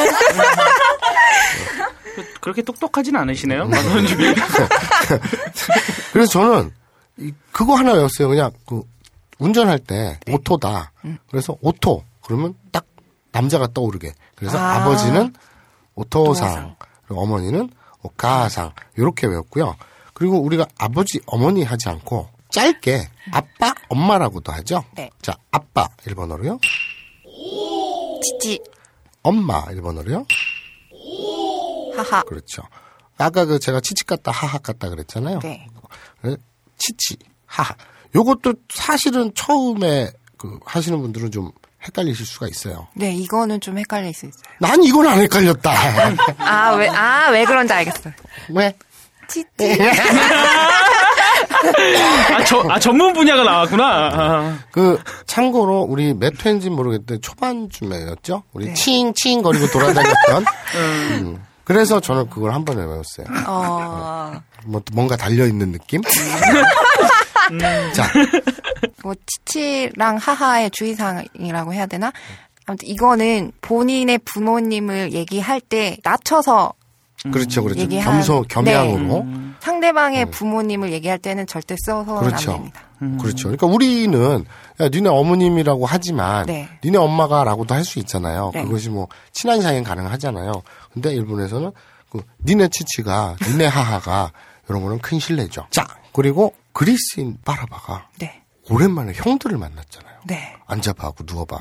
[2.42, 3.70] 그렇게 똑똑하진 않으시네요.
[6.14, 6.72] 그래서 저는
[7.18, 8.30] 이- 그거 하나 외웠어요.
[8.30, 8.82] 그냥 그
[9.40, 10.92] 운전할 때 auto다.
[11.30, 12.86] 그래서 auto 그러면 딱
[13.32, 14.14] 남자가 떠오르게.
[14.36, 14.82] 그래서 아.
[14.82, 14.86] 아.
[14.86, 15.34] 버지는
[15.96, 16.76] 오토상, 오토상.
[17.08, 17.70] 그리고 어머니는
[18.02, 19.76] 오카상 이렇게 외웠고요.
[20.14, 24.84] 그리고 우리가 아버지 어머니 하지 않고 짧게 아빠 엄마라고도 하죠.
[24.96, 25.10] 네.
[25.22, 26.60] 자 아빠 일본어로요.
[28.22, 28.62] 치치,
[29.24, 30.26] 엄마 일본어로요.
[31.96, 32.24] 하하.
[32.24, 32.64] 그렇죠.
[33.18, 35.40] 아까 그 제가 치치 같다 하하 같다 그랬잖아요.
[35.40, 35.68] 네.
[36.22, 36.38] 그래서
[36.78, 37.76] 치치 하하.
[38.16, 41.52] 요것도 사실은 처음에 그 하시는 분들은 좀
[41.84, 42.88] 헷갈리실 수가 있어요.
[42.94, 44.42] 네, 이거는 좀 헷갈릴 수 있어요.
[44.60, 45.72] 난 이건 안 헷갈렸다.
[46.40, 48.14] 아, 왜, 아, 왜 그런지 알겠어요.
[48.50, 48.74] 왜?
[49.28, 49.48] 치치.
[52.34, 53.86] 아, 저, 아, 전문 분야가 나왔구나.
[54.14, 54.60] 아.
[54.72, 58.44] 그 참고로 우리 몇 회인지 모르겠는데 초반쯤에였죠.
[58.54, 58.74] 우리 네.
[58.74, 60.46] 칭칭 거리고 돌아다녔던.
[60.76, 61.44] 음.
[61.64, 63.28] 그래서 저는 그걸 한 번에 외웠어요.
[63.48, 66.02] 어, 뭐 뭔가 달려 있는 느낌.
[67.94, 68.08] 자,
[69.04, 72.12] 뭐, 치치랑 하하의 주의사항이라고 해야 되나?
[72.66, 76.74] 아무튼 이거는 본인의 부모님을 얘기할 때 낮춰서
[77.32, 77.82] 그렇죠, 그렇죠.
[77.84, 79.26] 얘기한- 겸소 겸양으로.
[79.60, 82.52] 상대방의 부모님을 얘기할 때는 절대 써서는 그렇죠.
[82.52, 82.82] 안 됩니다.
[83.22, 83.44] 그렇죠.
[83.50, 84.46] 그러니까 우리는
[84.80, 86.70] 야, 니네 어머님이라고 하지만 네.
[86.84, 88.52] 니네 엄마가라고도 할 수 있잖아요.
[88.54, 88.64] 네.
[88.64, 90.52] 그것이 뭐 친한 사이엔 가능하잖아요.
[90.94, 91.72] 근데 일본에서는
[92.10, 94.32] 그 니네 치치가 니네 하하가
[94.70, 95.68] 이런 거는 큰 신뢰죠.
[95.72, 98.42] 자 그리고 그리스인 빠라바가 네.
[98.70, 100.16] 오랜만에 형들을 만났잖아요.
[100.26, 100.54] 네.
[100.68, 101.58] 앉아봐 하고 누워봐.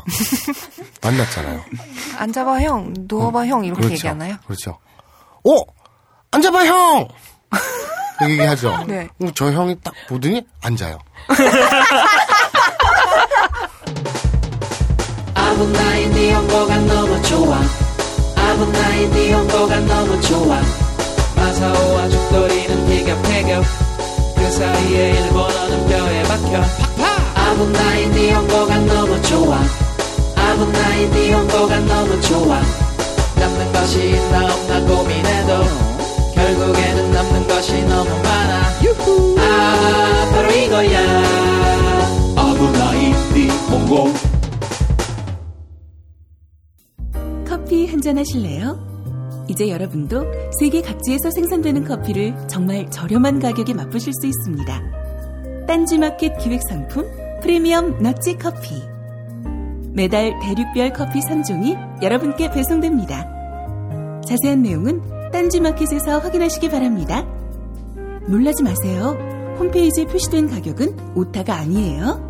[1.03, 1.61] 만났잖아요.
[2.19, 2.93] 앉아봐, 형.
[3.09, 3.65] 누워봐, 형.
[3.65, 3.95] 이렇게 그렇죠.
[3.95, 4.37] 얘기하나요?
[4.45, 4.79] 그렇죠.
[5.49, 5.65] 오!
[6.31, 7.09] 앉아봐, 형!
[8.29, 8.85] 얘기하죠.
[8.87, 9.09] 네.
[9.35, 10.99] 저 형이 딱 보더니 앉아요.
[15.35, 17.59] 아분 나의 네 연고가 너무 좋아.
[18.37, 20.61] 아분 나의 네 연고가 너무 좋아.
[21.37, 23.65] 마사오와 죽돌이는 티격태격.
[24.37, 26.63] 그 사이에 일본어는 뼈에 박혀.
[27.37, 29.59] 아분 나의 네 연고가 너무 좋아.
[30.37, 32.61] 아분 나의 네 연고가 너무 좋아.
[33.39, 35.53] 남는 것이 있나 없나 고민해도
[36.35, 38.59] 결국에는 남는 것이 너무 많아
[39.41, 40.99] 아 바로 이거야
[42.37, 44.13] 아무 나이 니혼고
[47.47, 48.87] 커피 한 잔 하실래요?
[49.49, 50.25] 이제 여러분도
[50.61, 54.83] 세계 각지에서 생산되는 커피를 정말 저렴한 가격에 맛보실 수 있습니다.
[55.67, 57.07] 딴지마켓 기획상품
[57.41, 58.75] 프리미엄 너치 커피.
[59.99, 63.27] 매달 대륙별 커피 3종이 여러분께 배송됩니다.
[64.25, 67.27] 자세한 내용은 딴지마켓에서 확인하시기 바랍니다.
[68.29, 69.19] 놀라지 마세요.
[69.59, 72.29] 홈페이지에 표시된 가격은 오타가 아니에요.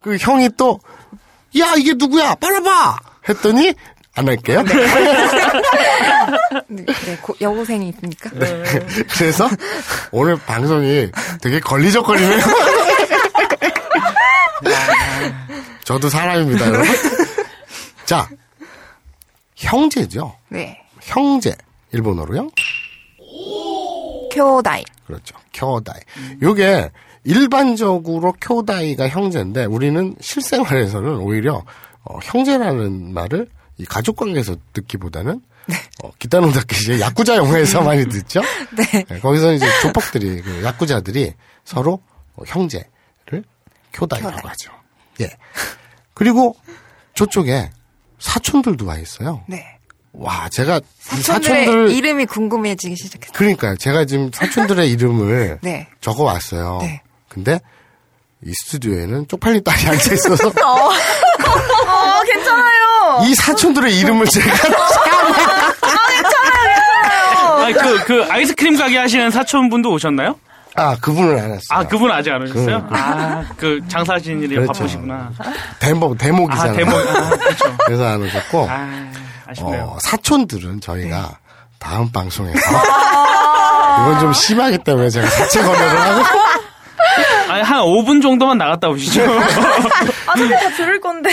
[0.00, 0.78] 그 형이 또,
[1.58, 2.36] 야, 이게 누구야?
[2.36, 2.98] 빨아봐!
[3.28, 3.74] 했더니,
[4.16, 4.62] 안 할게요.
[6.68, 8.30] 네, 네, 고- 여고생이 있으니까.
[8.30, 8.62] 네.
[9.16, 9.48] 그래서
[10.12, 11.10] 오늘 방송이
[11.42, 12.38] 되게 걸리적거리네요.
[15.84, 16.86] 저도 사람입니다, 여러분.
[18.06, 18.28] 자,
[19.56, 20.34] 형제죠.
[20.48, 20.80] 네.
[21.02, 21.54] 형제.
[21.92, 22.48] 일본어로요?
[24.32, 24.84] 쿄다이.
[25.06, 25.36] 그렇죠.
[25.52, 26.00] 쿄다이.
[26.42, 26.90] 요게
[27.24, 31.62] 일반적으로 쿄다이가 형제인데 우리는 실생활에서는 오히려
[32.04, 33.48] 어, 형제라는 말을
[33.78, 35.40] 이 가족 관계에서 듣기보다는
[36.02, 38.40] 어, 기타노 다케시의 야쿠자 영화에서 많이 듣죠.
[38.76, 39.04] 네.
[39.08, 41.32] 네, 거기서 이제 조폭들이 그 야쿠자들이
[41.64, 42.00] 서로
[42.36, 43.44] 어, 형제를
[43.92, 44.70] 쿄다이라고 하죠.
[45.20, 45.30] 예.
[46.12, 46.56] 그리고
[47.14, 47.70] 저쪽에
[48.18, 49.42] 사촌들도 와 있어요.
[49.48, 49.64] 네.
[50.12, 53.32] 와, 제가 이 사촌들의 사촌들 이름이 궁금해지기 시작했어요.
[53.36, 53.76] 그러니까요.
[53.76, 55.88] 제가 지금 사촌들의 이름을 네.
[56.00, 56.78] 적어 왔어요.
[56.82, 57.02] 네.
[57.28, 57.60] 근데
[58.44, 60.90] 이 스튜디오에는 쪽팔린 딸이 앉아 있어서 어.
[63.22, 64.46] 이 사촌들의 이름을 제가
[67.64, 70.36] 아니, 그, 그 아이스크림 가게 하시는 사촌분도 오셨나요?
[70.76, 71.60] 아 그분을 알았어요.
[71.70, 72.82] 아, 그분 아직 안 오셨어요?
[72.82, 72.94] 그, 그.
[72.98, 74.72] 아, 그 장사하시는 일이 그렇죠.
[74.72, 75.30] 바쁘시구나.
[75.78, 76.72] 대목 대목이잖아요.
[76.72, 76.94] 아, 대목.
[76.94, 77.76] 아, 그렇죠.
[77.86, 79.10] 그래서 안 오셨고 아,
[79.46, 79.82] 아쉽네요.
[79.84, 81.28] 어, 사촌들은 저희가 네.
[81.78, 86.24] 다음 방송에서 이건 좀 심하기 때문에 제가 사채 거래를 하고
[87.48, 89.22] 아니, 한 5분 정도만 나갔다 오시죠.
[90.34, 91.30] 어차피 다 들을 건데.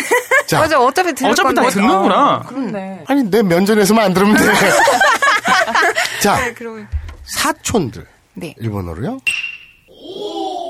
[0.47, 1.61] 자 맞아, 어차피 들을 어차피 건데.
[1.63, 2.39] 다 듣는구나.
[2.47, 3.03] 그렇네.
[3.07, 4.43] 아니 내 면전에서만 안 들으면 돼.
[6.21, 6.87] 자 네, 그러면.
[7.23, 8.53] 사촌들 네.
[8.59, 9.19] 일본어로요?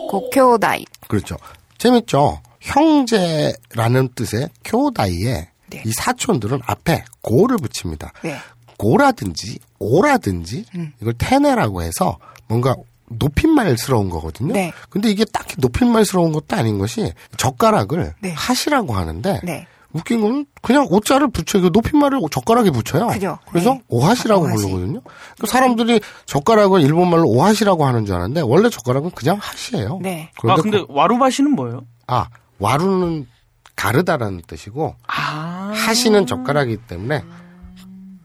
[0.09, 0.85] 고쿄다이.
[1.07, 1.37] 그렇죠.
[1.77, 2.41] 재밌죠.
[2.59, 5.83] 형제라는 뜻의 쿄다이에 네.
[5.85, 8.11] 이 사촌들은 앞에 고를 붙입니다.
[8.21, 8.37] 네.
[8.77, 10.91] 고라든지 오라든지 음.
[11.01, 12.17] 이걸 테네라고 해서
[12.47, 12.75] 뭔가
[13.17, 14.53] 높임말스러운 거거든요.
[14.53, 14.71] 네.
[14.89, 18.33] 근데 이게 딱히 높임말스러운 것도 아닌 것이 젓가락을 네.
[18.33, 19.67] 하시라고 하는데 네.
[19.93, 23.07] 웃긴 건 그냥 오자를 붙여 그 높임말을 젓가락에 붙여요.
[23.07, 23.39] 그죠.
[23.49, 23.81] 그래서 네.
[23.89, 24.63] 오하시라고 오하시.
[24.63, 25.01] 부르거든요.
[25.39, 29.99] 그 사람들이 젓가락을 일본말로 오하시라고 하는 줄 알았는데 원래 젓가락은 그냥 하시예요.
[30.01, 30.29] 네.
[30.35, 31.81] 아, 그런데 근데 와루바시는 뭐예요?
[32.07, 32.27] 아,
[32.59, 33.27] 와루는
[33.75, 35.73] 가르다라는 뜻이고 아.
[35.75, 37.23] 하시는 젓가락이기 때문에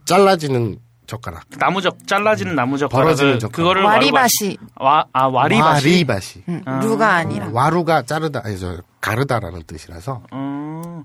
[0.04, 1.44] 잘라지는 젓가락.
[1.58, 2.90] 나무젓, 잘라지는 나무젓.
[2.90, 3.52] 벌어지는 젓가락.
[3.56, 4.58] 그거를 와리바시.
[4.76, 5.88] 와, 아, 와리바시.
[5.88, 6.42] 와리바시.
[6.48, 7.48] 음, 루가 아니라.
[7.52, 11.04] 와루가 자르다, 아니, 저, 가르다라는 뜻이라서 음,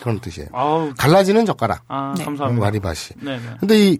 [0.00, 0.48] 그런 뜻이에요.
[0.52, 1.84] 아우, 갈라지는 젓가락.
[1.88, 2.24] 아, 네.
[2.24, 2.64] 감사합니다.
[2.64, 3.14] 와리바시.
[3.22, 3.42] 네 네.
[3.60, 3.98] 근데 이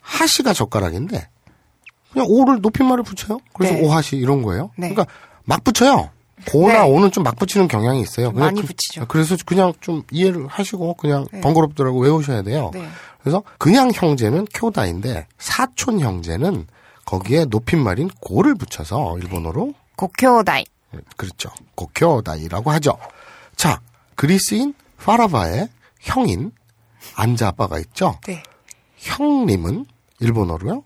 [0.00, 1.28] 하시가 젓가락인데
[2.12, 3.38] 그냥 오를 높임말을 붙여요.
[3.54, 3.82] 그래서 네.
[3.82, 4.70] 오하시 이런 거예요.
[4.76, 4.88] 네.
[4.92, 5.06] 그러니까
[5.44, 6.10] 막 붙여요.
[6.48, 6.90] 고나 네.
[6.90, 8.32] 오는 좀 막 붙이는 경향이 있어요.
[8.32, 9.06] 많이 그- 붙이죠.
[9.06, 11.40] 그래서 그냥 좀 이해를 하시고 그냥 네.
[11.40, 12.72] 번거롭더라고 외우셔야 돼요.
[13.22, 13.30] 네.
[13.30, 16.66] 그래서 그냥 형제는 쿄다인데 사촌 형제는
[17.04, 20.64] 거기에 높임말인 고를 붙여서 일본어로 고쿄다이.
[21.16, 21.50] 그렇죠.
[21.74, 22.98] 고쿄다이라고 하죠.
[23.56, 23.80] 자,
[24.14, 25.68] 그리스인 파라바의
[26.00, 26.52] 형인
[27.14, 28.18] 안자 아빠가 있죠.
[28.26, 28.42] 네.
[28.96, 29.86] 형님은
[30.20, 30.82] 일본어로요.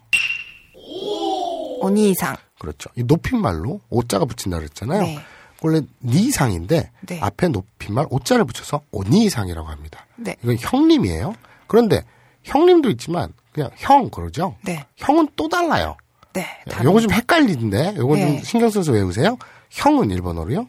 [1.80, 2.36] 오니상.
[2.58, 2.88] 그렇죠.
[2.96, 5.02] 이 높임말로 오자가 붙인다 그랬잖아요.
[5.02, 5.18] 네.
[5.62, 7.20] 원래 니상인데 네.
[7.20, 10.06] 앞에 높임말 오자를 붙여서 오니상이라고 합니다.
[10.16, 10.36] 네.
[10.42, 11.34] 이건 형님이에요.
[11.66, 12.02] 그런데
[12.46, 14.56] 형님도 있지만 그냥 형 그러죠.
[14.64, 14.84] 네.
[14.96, 15.96] 형은 또 달라요.
[16.32, 16.46] 네.
[16.84, 18.42] 요거 좀 헷갈리는데 요거 좀 네.
[18.42, 19.36] 신경 써서 외우세요.
[19.70, 20.66] 형은 일본어로요.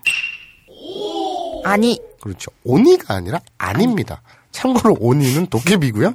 [1.63, 1.99] 아니.
[2.21, 2.51] 그렇죠.
[2.65, 4.21] 오니가 아니라 아닙니다.
[4.51, 6.13] 참고로 오니는 도깨비고요.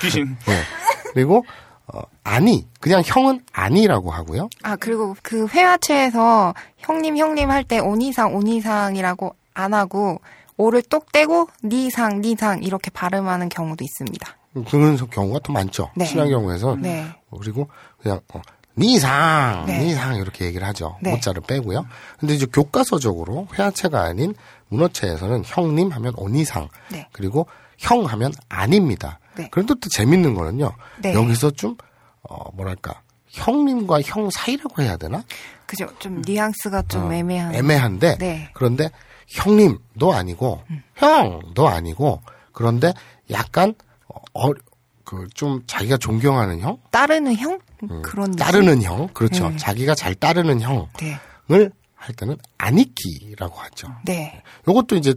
[0.00, 0.36] 귀신.
[0.46, 0.60] 네.
[1.12, 1.44] 그리고
[1.86, 4.48] 어, 아니 그냥 형은 아니라고 하고요.
[4.62, 10.20] 아, 그리고 그 회화체에서 형님, 형님 할 때 오니상, 오니상이라고 안 하고,
[10.56, 14.36] 오를 똑 떼고, 니상, 니상 이렇게 발음하는 경우도 있습니다.
[14.68, 15.90] 그런 경우가 더 많죠.
[15.96, 16.04] 네.
[16.04, 17.04] 친한 경우에서 네.
[17.30, 17.68] 어, 그리고
[18.00, 18.40] 그냥 어,
[18.76, 19.84] 니상, 네.
[19.84, 20.96] 니상 이렇게 얘기를 하죠.
[21.02, 21.12] 네.
[21.12, 21.86] 모자를 빼고요.
[22.18, 24.34] 근데 이제 교과서적으로 회화체가 아닌
[24.68, 27.08] 문어체에서는 형님 하면 오니상, 네.
[27.12, 27.46] 그리고
[27.78, 29.18] 형 하면 아닙니다.
[29.36, 29.48] 네.
[29.50, 30.72] 그런데 또 재밌는 거는요.
[30.98, 31.12] 네.
[31.12, 31.76] 여기서 좀,
[32.22, 33.00] 어, 뭐랄까.
[33.28, 35.24] 형님과 형 사이라고 해야 되나?
[35.66, 35.88] 그죠.
[35.98, 37.54] 좀 뉘앙스가 좀 어, 애매한.
[37.54, 38.50] 애매한데 네.
[38.54, 38.90] 그런데
[39.28, 40.62] 형님도 아니고
[40.94, 42.92] 형도 아니고 그런데
[43.30, 43.74] 약간
[44.34, 44.52] 어
[45.04, 47.58] 그 좀 자기가 존경하는 형, 따르는 형?
[47.82, 48.38] 음, 그런 느낌?
[48.38, 49.50] 따르는 형, 그렇죠.
[49.50, 49.56] 네.
[49.58, 51.68] 자기가 잘 따르는 형을 네.
[51.94, 53.88] 할 때는 아니키라고 하죠.
[54.06, 54.42] 네.
[54.66, 55.14] 요것도 이제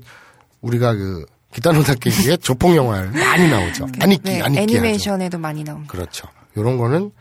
[0.61, 3.87] 우리가 그 기타노 다케시의 조폭 영화에 많이 나오죠.
[4.01, 4.73] 아니키, 네, 아니키 하죠.
[4.73, 5.89] 애니메이션에도 많이 나옵니다.
[5.91, 6.27] 그렇죠.
[6.57, 7.11] 요런 거는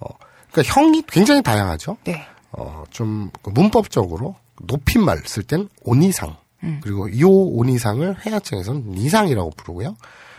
[0.00, 0.06] 어
[0.50, 1.96] 그러니까 형이 굉장히 다양하죠.
[2.04, 2.26] 네.
[2.50, 6.80] 어좀 문법적으로 높임말 쓸 땐 온이상 음.
[6.82, 9.94] 그리고 요 온이상을 회화청에서는 니상이라고 부르고요.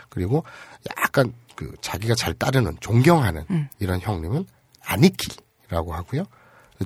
[0.08, 0.44] 그리고
[1.02, 3.68] 약간 그 자기가 잘 따르는 존경하는 음.
[3.78, 4.46] 이런 형님은
[4.84, 6.24] 아니키라고 하고요.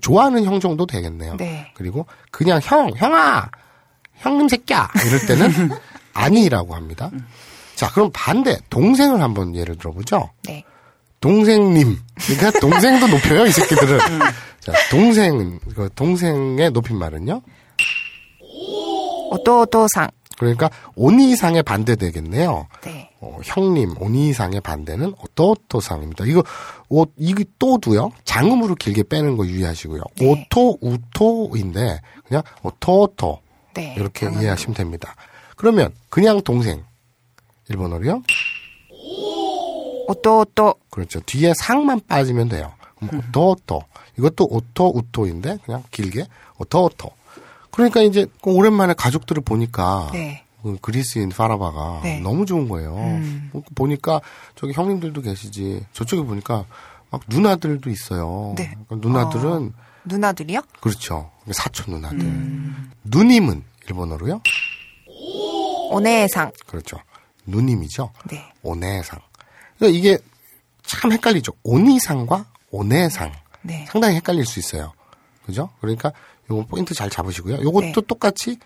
[0.01, 1.37] 좋아하는 형 정도 되겠네요.
[1.37, 1.71] 네.
[1.75, 3.51] 그리고 그냥 형, 형아,
[4.15, 5.71] 형님 새끼야 이럴 때는
[6.15, 7.11] 아니라고 합니다.
[7.75, 10.31] 자, 그럼 반대 동생을 한번 예를 들어보죠.
[10.45, 10.65] 네.
[11.21, 11.99] 동생님.
[12.27, 13.99] 그러니까 동생도 높여요, 이 새끼들은.
[14.61, 17.43] 자, 동생, 그 동생의 높임말은요?
[19.31, 20.09] 弟さん.
[20.43, 22.67] 그러니까 온이상의 반대 되겠네요.
[22.83, 23.11] 네.
[23.21, 26.25] 어, 형님, 온이상의 반대는 오토오토상입니다.
[26.25, 26.43] 이거,
[26.89, 30.03] 오, 이거 또도요, 장음으로 길게 빼는 거 유의하시고요.
[30.21, 33.39] おと, うと인데, 그냥 弟.
[33.75, 33.95] 네.
[33.97, 35.15] 이렇게 이해하시면 됩니다.
[35.55, 36.83] 그러면, 그냥 동생.
[37.69, 38.23] 일본어로요?
[40.09, 40.75] 弟.
[40.91, 41.21] 그렇죠.
[41.21, 42.73] 뒤에 さん만 빠지면 돼요.
[43.01, 43.81] 弟.
[44.19, 46.27] 이것도 おと, うと인데, 그냥 길게,
[46.59, 47.11] 弟.
[47.73, 50.45] 그러니까 이제, 그 오랜만에 가족들을 보니까, 네.
[50.63, 52.21] 그 그리스인 파라바가 네.
[52.21, 52.95] 너무 좋은 거예요.
[52.95, 53.51] 음.
[53.53, 54.21] 뭐 보니까
[54.55, 55.85] 저기 형님들도 계시지.
[55.93, 56.65] 저쪽에 보니까
[57.11, 58.55] 막 누나들도 있어요.
[58.57, 58.73] 네.
[58.87, 59.73] 그러니까 누나들은
[60.05, 60.61] 누나들이요?
[60.81, 61.31] 그렇죠.
[61.51, 62.21] 사촌 누나들.
[62.21, 62.93] 음.
[63.05, 64.41] 누님은 일본어로요?
[65.91, 66.53] 오네상.
[66.67, 66.99] 그렇죠.
[67.47, 68.13] 누님이죠.
[68.31, 68.53] 네.
[68.63, 69.19] 오네상.
[69.79, 70.19] 그러니까 이게
[70.85, 71.53] 참 헷갈리죠.
[71.65, 73.33] 오니상과 오네상.
[73.63, 73.85] 네.
[73.89, 74.93] 상당히 헷갈릴 수 있어요.
[75.45, 75.71] 그죠?
[75.81, 76.13] 그러니까
[76.53, 77.63] 요거 포인트 잘 잡으시고요.
[77.63, 78.07] 요것도 네.
[78.07, 78.59] 똑같이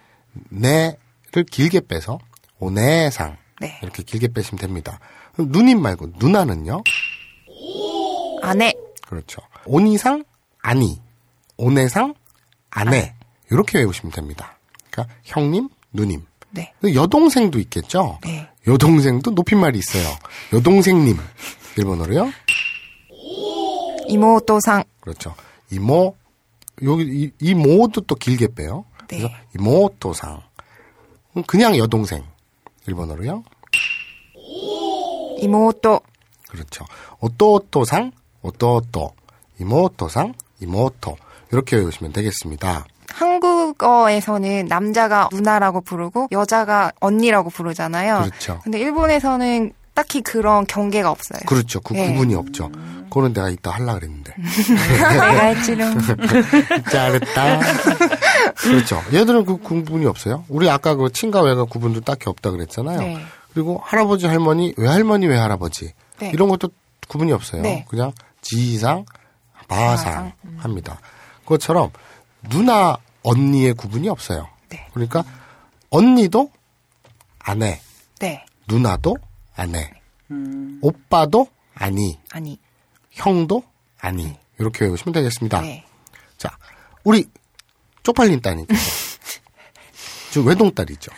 [0.51, 2.19] 네를 길게 빼서
[2.59, 3.79] 오네상 네.
[3.83, 4.99] 이렇게 길게 빼시면 됩니다.
[5.39, 6.83] 누님 말고 누나는요?
[8.43, 8.73] 아내.
[9.07, 9.41] 그렇죠.
[9.65, 10.25] 온이상
[10.61, 11.01] 아니,
[11.57, 12.15] 오네상
[12.71, 13.15] 아내
[13.51, 14.59] 이렇게 외우시면 됩니다.
[14.91, 16.25] 그러니까 형님, 누님.
[16.51, 16.73] 네.
[16.83, 18.19] 여동생도 있겠죠.
[18.23, 18.49] 네.
[18.67, 20.17] 여동생도 높임말이 있어요.
[20.53, 21.17] 여동생님
[21.77, 22.31] 일본어로요?
[24.09, 24.85] 이모오또상.
[25.01, 25.35] 그렇죠.
[25.71, 26.17] 이모
[26.83, 28.85] 여기 이, 이 모도 또 길게 빼요.
[29.09, 29.19] 네.
[29.19, 30.41] 그래서 이모토상.
[31.47, 32.25] 그냥 여동생
[32.87, 33.43] 일본어로요?
[35.39, 36.01] 妹.
[36.49, 36.85] 그렇죠.
[37.21, 38.13] 弟さん,
[38.43, 39.13] 弟,
[39.61, 41.17] 妹さん, 妹
[41.53, 42.87] 이렇게 외우시면 되겠습니다.
[43.11, 48.21] 한국어에서는 남자가 누나라고 부르고 여자가 언니라고 부르잖아요.
[48.21, 48.61] 그렇죠.
[48.63, 51.41] 근데 일본에서는 딱히 그런 경계가 없어요.
[51.47, 51.81] 그렇죠.
[51.81, 52.09] 그 네.
[52.09, 52.71] 구분이 없죠.
[53.09, 54.35] 그거는 내가 이따 하려 그랬는데.
[54.37, 55.99] 내가 했지롱.
[56.91, 57.61] 잘했다.
[58.57, 59.03] 그렇죠.
[59.13, 60.45] 얘들은 그 구분이 없어요.
[60.49, 63.01] 우리 아까 그 친가 외가 구분도 딱히 없다 그랬잖아요.
[63.01, 63.19] 네.
[63.53, 66.31] 그리고 할아버지 할머니 외할머니 외할아버지 네.
[66.33, 66.69] 이런 것도
[67.09, 67.63] 구분이 없어요.
[67.63, 67.87] 네.
[67.89, 69.05] 그냥 지상
[69.69, 71.01] 바상 합니다.
[71.45, 71.91] 그것처럼
[72.49, 74.49] 누나 언니의 구분이 없어요.
[74.69, 74.87] 네.
[74.93, 75.25] 그러니까
[75.91, 76.51] 언니도
[77.39, 77.81] 아내,
[78.19, 78.45] 네.
[78.69, 79.17] 누나도
[79.57, 79.91] 아내,
[80.81, 82.59] 오빠도 아니, 아니.
[83.17, 83.63] 형도
[84.01, 85.61] 아니 이렇게 외우시면 되겠습니다.
[85.63, 85.85] 네.
[86.37, 86.51] 자,
[87.03, 87.29] 우리
[88.03, 88.81] 쪽팔린 따님께서
[90.33, 91.11] 저 외동딸이죠.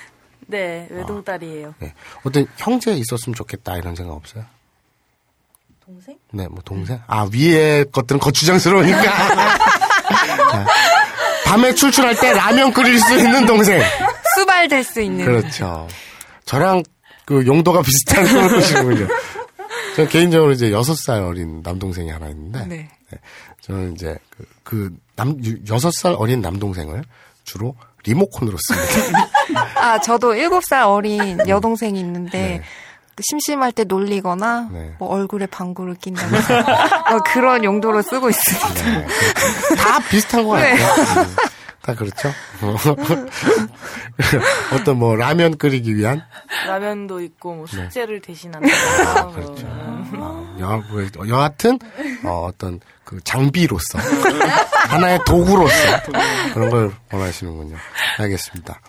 [0.46, 1.74] 네, 외동딸이에요.
[1.80, 1.92] 네.
[2.24, 4.44] 어떤 형제 있었으면 좋겠다 이런 생각 없어요?
[5.84, 6.16] 동생?
[6.32, 7.00] 네, 뭐 동생?
[7.06, 9.00] 아 위에 것들은 거추장스러우니까.
[10.56, 10.64] 네.
[11.44, 13.80] 밤에 출출할 때 라면 끓일 수 있는 동생.
[14.36, 15.24] 수발될 수 있는.
[15.24, 15.88] 그렇죠.
[16.44, 16.82] 저랑
[17.24, 19.08] 그 용도가 비슷한 꾸시는군요.
[20.06, 22.88] 개인적으로 이제 여섯 살 어린 남동생이 하나 있는데, 네.
[23.10, 23.18] 네.
[23.60, 25.36] 저는 이제 그, 그 남,
[25.68, 27.02] 여섯 살 어린 남동생을
[27.44, 27.74] 주로
[28.04, 29.28] 리모컨으로 씁니다.
[29.76, 32.62] 아, 저도 일곱 살 어린 여동생이 있는데 네.
[33.14, 34.94] 그 심심할 때 놀리거나 네.
[34.98, 36.46] 뭐 얼굴에 방구를 낀다든지
[37.10, 38.98] 뭐 그런 용도로 쓰고 있습니다.
[38.98, 39.06] 네.
[39.76, 40.76] 다 비슷한 것 네.
[40.76, 41.22] 같아요.
[41.22, 41.36] 음,
[41.82, 42.30] 다 그렇죠.
[44.74, 46.22] 어떤 뭐 라면 끓이기 위한
[46.66, 47.84] 라면도 있고 뭐 네.
[47.84, 48.68] 숙제를 대신한다.
[49.22, 49.32] 뭐.
[49.32, 49.66] 그렇죠.
[49.66, 51.78] 어, 여, 그, 여하튼
[52.24, 53.98] 어, 어떤 그 장비로서
[54.88, 55.74] 하나의 도구로서
[56.52, 57.76] 그런 걸 원하시는군요.
[58.18, 58.80] 알겠습니다.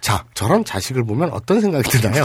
[0.00, 2.24] 자, 저런 자식을 보면 어떤 생각이 드나요?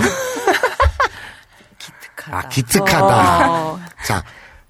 [2.31, 3.51] 아, 기특하다.
[3.51, 3.79] 어.
[4.05, 4.23] 자,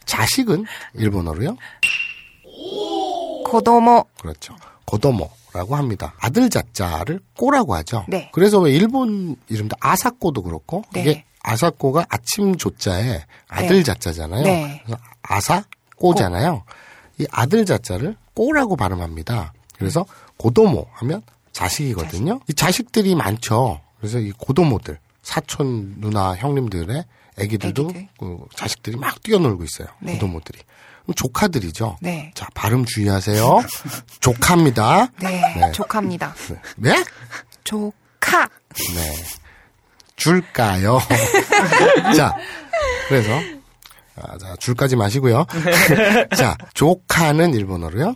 [0.05, 1.57] 자식은 일본어로요?
[3.45, 4.05] 고도모.
[4.21, 4.55] 그렇죠.
[4.93, 6.13] 고도모라고 합니다.
[6.19, 8.05] 아들 자자를 꼬라고 하죠.
[8.07, 8.29] 네.
[8.31, 11.01] 그래서 왜 일본 이름도 아사꼬도 그렇고 네.
[11.01, 13.83] 이게 아사코가 아침 조자에 아들 네.
[13.83, 14.43] 자자잖아요.
[14.43, 14.81] 네.
[14.85, 15.63] 그래서 아사
[15.97, 16.63] 꼬잖아요.
[17.17, 19.53] 이 아들 자자를 꼬라고 발음합니다.
[19.77, 20.05] 그래서
[20.37, 22.39] 고도모 하면 자식이거든요.
[22.47, 23.81] 이 자식들이 많죠.
[23.97, 27.03] 그래서 이 고도모들 사촌 누나 형님들의
[27.39, 28.07] 아기들도 애기들.
[28.19, 29.87] 그 자식들이 막 뛰어놀고 있어요.
[29.99, 30.13] 네.
[30.13, 30.59] 고도모들이.
[31.15, 31.97] 조카들이죠.
[32.01, 32.31] 네.
[32.35, 33.61] 자 발음 주의하세요.
[34.21, 35.07] 조카입니다.
[35.21, 36.33] 네, 조카입니다.
[36.77, 37.03] 네?
[37.63, 38.47] 조카.
[38.95, 39.23] 네.
[40.15, 40.99] 줄까요?
[42.15, 42.33] 자,
[43.09, 43.31] 그래서,
[44.15, 45.45] 아, 자, 줄까지 마시고요.
[46.37, 48.15] 자, 조카는 일본어로요?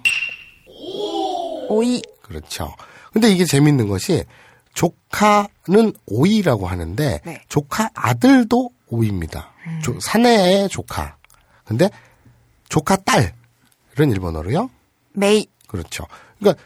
[1.70, 2.02] 오이.
[2.22, 2.74] 그렇죠.
[3.12, 4.24] 근데 이게 재밌는 것이,
[4.74, 7.42] 조카는 오이라고 하는데, 네.
[7.50, 9.52] 조카 아들도 오이입니다.
[9.84, 11.18] 조- 사내의 조카.
[11.66, 11.90] 근데,
[12.70, 14.70] 조카 딸은 일본어로요?
[15.14, 15.48] 메이.
[15.68, 16.06] 그렇죠.
[16.40, 16.62] 그러니까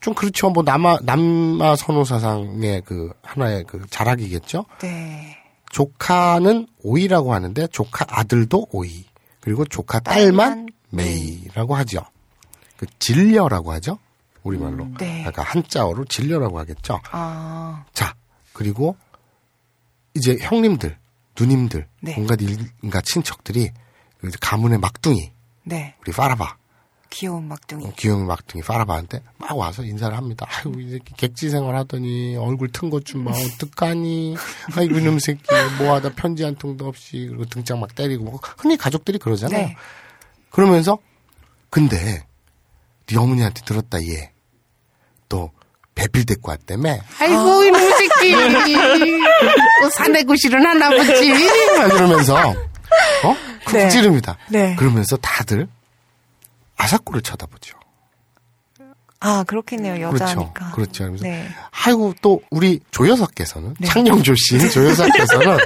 [0.00, 0.50] 좀 그렇죠.
[0.50, 4.64] 뭐 남아 남아 선호 사상의 그 하나의 그 자락이겠죠.
[4.80, 5.36] 네.
[5.70, 9.04] 조카는 오이라고 하는데 조카 아들도 오이
[9.40, 12.00] 그리고 조카 딸만 메이라고 하죠.
[12.76, 13.98] 그 진려라고 하죠.
[14.42, 14.86] 우리말로.
[14.98, 15.18] 네.
[15.18, 17.00] 그러니까 한자어로 진려라고 하겠죠.
[17.10, 18.14] 아, 자
[18.52, 18.96] 그리고
[20.14, 20.96] 이제 형님들,
[21.38, 22.14] 누님들, 네.
[22.18, 23.74] 온갖 일가 친척들이 그
[24.40, 25.32] 가문의 막둥이
[25.64, 25.94] 네.
[26.00, 26.56] 우리 파라바
[27.10, 27.92] 귀여운 막둥이.
[27.96, 30.46] 귀여운 막둥이 파라바한테 막 와서 인사를 합니다.
[30.50, 33.30] 아이고, 이 새끼 객지 생활 하더니 얼굴 튼 것 좀 봐.
[33.32, 34.36] 어떡하니.
[34.76, 35.40] 아이고, 이놈 새끼.
[35.78, 37.24] 뭐 하다 편지 한 통도 없이.
[37.30, 38.38] 그리고 등짝 막 때리고.
[38.58, 39.68] 흔히 가족들이 그러잖아요.
[39.68, 39.76] 네.
[40.50, 40.98] 그러면서,
[41.70, 42.26] 근데,
[43.06, 44.32] 네 어머니한테 들었다, 얘.
[45.30, 45.50] 또,
[45.94, 46.98] 배필 데리고 왔다며.
[47.20, 48.32] 아이고, 이놈 새끼.
[49.82, 51.32] 또 사내구실은 하나 보지.
[51.78, 52.54] 막 이러면서,
[53.24, 53.34] 어?
[53.64, 53.88] 쿡 네.
[53.88, 54.36] 찌릅니다.
[54.48, 54.74] 네.
[54.76, 55.68] 그러면서 다들
[56.76, 57.78] 아사코를 쳐다보죠.
[59.20, 60.00] 아, 그렇겠네요.
[60.00, 60.70] 여자니까.
[60.72, 60.74] 그렇죠.
[60.74, 61.04] 그렇죠.
[61.06, 61.48] 그래서 네.
[61.84, 63.88] 아이고 또 우리 조여사께서는 네.
[63.88, 65.58] 창녕조 씨 조여사께서는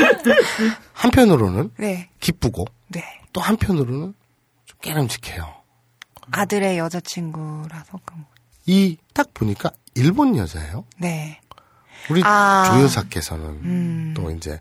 [0.94, 2.08] 한편으로는 네.
[2.20, 3.04] 기쁘고 네.
[3.32, 4.14] 또 한편으로는
[4.64, 5.60] 좀 깨름직해요.
[6.32, 7.98] 아들의 여자친구라서.
[8.04, 8.30] 그런 거.
[8.66, 10.84] 이딱 보니까 일본 여자예요.
[10.98, 11.40] 네.
[12.08, 12.64] 우리 아.
[12.66, 14.14] 조여사께서는 음.
[14.16, 14.58] 또 이제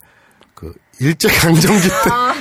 [0.60, 1.94] 그 일제 강점기 때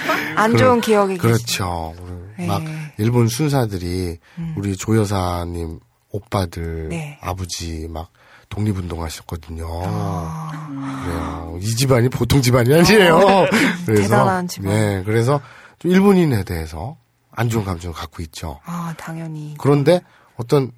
[0.35, 1.95] 안 그- 좋은 기억이 그렇죠.
[2.37, 2.47] 네.
[2.47, 2.63] 막
[2.99, 4.55] 일본 순사들이 음.
[4.57, 5.79] 우리 조 여사님
[6.11, 7.19] 오빠들 네.
[7.23, 8.11] 아버지 막
[8.49, 9.67] 독립운동하셨거든요.
[9.85, 10.69] 아.
[11.05, 11.59] 그래요.
[11.61, 13.19] 이 집안이 보통 집안이 아니에요.
[13.87, 14.73] 그래서 대단한 집안.
[14.73, 15.41] 네, 그래서
[15.79, 16.97] 좀 일본인에 대해서
[17.31, 18.59] 안 좋은 감정을 갖고 있죠.
[18.65, 19.55] 아, 당연히.
[19.59, 20.01] 그런데
[20.37, 20.73] 어떤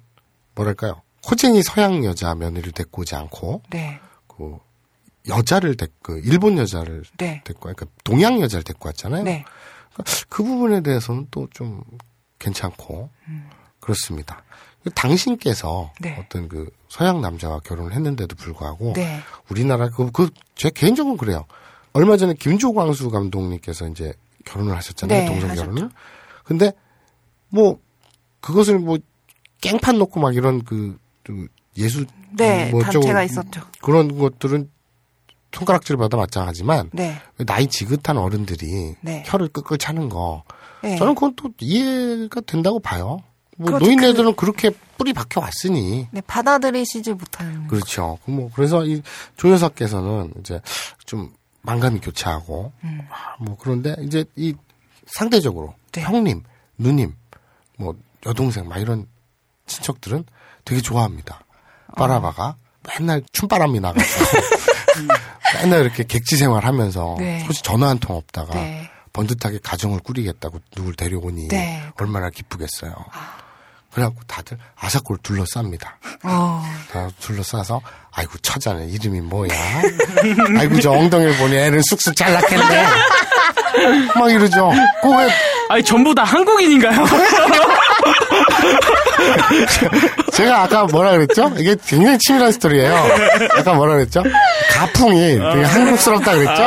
[0.53, 1.01] 뭐랄까요?
[1.27, 3.99] 호쟁이 서양 여자 며느리를 데리고 오지 않고 네.
[4.27, 4.57] 그
[5.27, 7.41] 여자를 데리고 일본 여자를 네.
[7.43, 9.23] 데리고 그러니까 동양 여자를 데리고 왔잖아요.
[9.23, 9.45] 네.
[9.93, 11.83] 그러니까 그 부분에 대해서는 또 좀
[12.41, 13.09] 괜찮고
[13.79, 14.43] 그렇습니다.
[14.95, 16.17] 당신께서 네.
[16.19, 19.19] 어떤 그 서양 남자와 결혼을 했는데도 불구하고 네.
[19.49, 21.45] 우리나라 그그제 개인적으로 그래요.
[21.93, 24.13] 얼마 전에 김조광수 감독님께서 이제
[24.45, 25.19] 결혼을 하셨잖아요.
[25.19, 25.69] 네, 동성 하셨죠.
[25.69, 25.89] 결혼을.
[26.43, 26.71] 근데
[27.49, 27.79] 뭐
[28.39, 28.97] 그것을 뭐
[29.61, 31.47] 깽판 놓고 막 이런 그, 그
[31.77, 33.61] 예수 네, 뭐 단체가 있었죠.
[33.83, 34.71] 그런 것들은
[35.53, 37.19] 손가락질 받아 마찬가지만 네.
[37.45, 39.23] 나이 지긋한 어른들이 네.
[39.25, 40.43] 혀를 끌끌 차는 거
[40.81, 40.97] 네.
[40.97, 43.21] 저는 그건 또 이해가 된다고 봐요.
[43.57, 43.85] 뭐 그렇죠.
[43.85, 44.45] 노인네들은 그...
[44.45, 47.67] 렇게 뿌리 박혀 왔으니 네, 받아들이시지 못하는.
[47.67, 48.17] 그렇죠.
[48.25, 49.01] 그뭐 그래서 이
[49.37, 50.61] 조여사께서는 이제
[51.05, 51.31] 좀
[51.61, 53.01] 만감이 교차하고 음.
[53.09, 54.55] 아, 뭐 그런데 이제 이
[55.05, 56.01] 상대적으로 네.
[56.01, 56.43] 형님,
[56.77, 57.13] 누님,
[57.77, 57.95] 뭐
[58.25, 59.07] 여동생 막 이런
[59.67, 60.25] 친척들은
[60.65, 61.41] 되게 좋아합니다.
[61.95, 62.55] 빠라바가
[62.87, 64.25] 맨날 춤바람이 나가지고
[65.61, 67.39] 맨날 이렇게 객지 생활하면서 네.
[67.45, 68.89] 솔직히 전화 한 통 없다가 네.
[69.13, 71.83] 번듯하게 가정을 꾸리겠다고 누굴 데려오니 네.
[71.99, 72.93] 얼마나 기쁘겠어요.
[73.91, 75.87] 그래갖고 다들 아사코를 둘러쌉니다.
[76.23, 76.63] 어.
[76.93, 77.81] 다 둘러싸서
[78.13, 79.51] 아이고 처자네 이름이 뭐야?
[80.57, 82.85] 아이고 저 엉덩이를 보니 애는 쑥쑥 잘났겠네.
[84.15, 84.71] 막 이러죠.
[85.01, 85.29] 그왜
[85.69, 87.03] 아니 전부 다 한국인인가요?
[90.33, 91.51] 제가 아까 뭐라 그랬죠?
[91.57, 92.95] 이게 굉장히 치밀한 스토리예요.
[93.57, 94.23] 아까 뭐라 그랬죠?
[94.71, 96.61] 가풍이 되게 한국스럽다 그랬죠?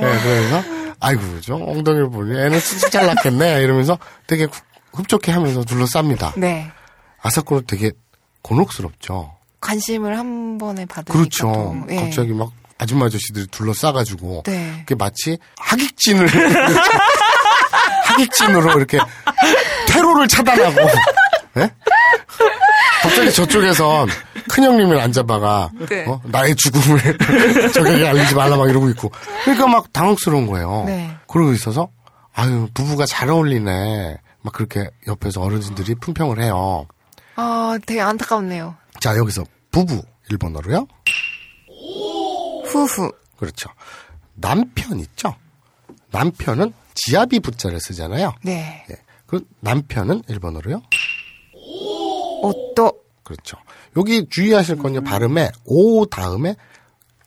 [0.00, 0.62] 네, 그래서
[1.00, 4.64] 아이고 저 엉덩이를 보니 애는 쑥쑥 잘 났겠네 이러면서 되게 흡-
[4.94, 6.32] 흡족해 하면서 둘러쌉니다.
[6.38, 6.70] 네.
[7.22, 7.92] 아사코는 되게
[8.42, 9.34] 곤혹스럽죠.
[9.60, 11.12] 관심을 한 번에 받으니까.
[11.12, 11.52] 그렇죠.
[11.52, 11.96] 또, 예.
[11.96, 14.76] 갑자기 막 아줌마 아저씨들이 둘러싸가지고 네.
[14.86, 16.26] 그게 마치 하객진을
[18.04, 18.98] 하객진으로 이렇게
[19.88, 20.92] 테러를 차단하고 예?
[23.02, 24.08] 갑자기 저쪽에선
[24.50, 26.04] 큰형님을 안 잡아가 네.
[26.06, 26.20] 어?
[26.24, 27.18] 나의 죽음을
[27.72, 29.10] 적에게 알리지 말라 막 이러고 있고
[29.44, 30.84] 그러니까 막 당황스러운 거예요.
[30.86, 31.10] 네.
[31.26, 31.88] 그러고 있어서
[32.34, 36.86] 아유 부부가 잘 어울리네 막 그렇게 옆에서 어르신들이 품평을 해요.
[37.36, 38.76] 아, 되게 안타깝네요.
[39.00, 40.86] 자 여기서 부부 일본어로요.
[42.66, 43.12] 후후.
[43.36, 43.70] 그렇죠.
[44.34, 45.34] 남편 있죠?
[46.10, 48.34] 남편은 지아비 부자를 쓰잖아요.
[48.42, 48.84] 네.
[48.90, 48.94] 예.
[49.26, 50.82] 그 남편은 일본어로요?
[52.42, 52.92] 오또.
[53.22, 53.56] 그렇죠.
[53.96, 55.02] 여기 주의하실 건요.
[55.02, 56.56] 발음에 오 다음에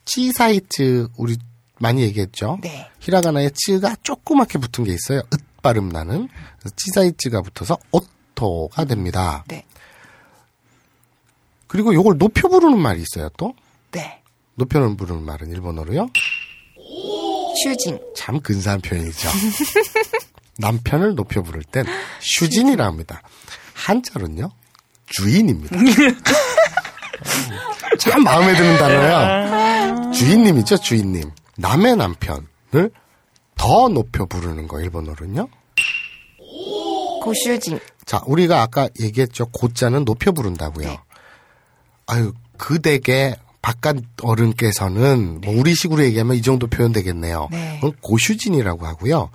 [0.05, 1.37] 치 사이츠 우리
[1.79, 2.59] 많이 얘기했죠.
[2.61, 2.89] 네.
[2.99, 5.19] 히라가나에 つ가 조그맣게 붙은 게 있어요.
[5.33, 6.27] 읍 발음 나는
[6.59, 9.43] 그래서 치사이츠가 붙어서 오토가 됩니다.
[9.47, 9.65] 네.
[11.67, 13.29] 그리고 요걸 높여 부르는 말이 있어요.
[13.37, 13.55] 또
[13.91, 14.21] 네.
[14.55, 16.09] 높여 부르는 말은 일본어로요.
[17.63, 17.99] 슈징.
[18.15, 19.29] 참 근사한 표현이죠.
[20.59, 21.85] 남편을 높여 부를 땐
[22.19, 23.23] 슈진이라 합니다.
[23.73, 24.51] 한자로는요.
[25.15, 25.77] 주인입니다.
[27.99, 30.11] 참 마음에 드는 단어예요.
[30.11, 31.31] 주인님이죠, 주인님.
[31.57, 32.91] 남의 남편을
[33.55, 35.47] 더 높여 부르는 거 일본어로는요.
[37.21, 37.79] 고슈징.
[38.05, 39.45] 자, 우리가 아까 얘기했죠.
[39.47, 40.97] 고자는 높여 부른다고요.
[42.07, 47.47] 아유, 그 댁에 바깥 어른께서는 뭐 우리식으로 얘기하면 이 정도 표현 되겠네요.
[47.49, 47.75] 네.
[47.75, 49.29] 그건 고슈진이라고 하고요.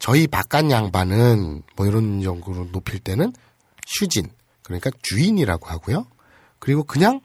[0.00, 3.32] 저희 바깥 양반은 뭐 이런 정도로 높일 때는
[3.86, 4.26] 슈진
[4.80, 6.06] 그러니까 주인이라고 하고요.
[6.58, 7.20] 그리고 그냥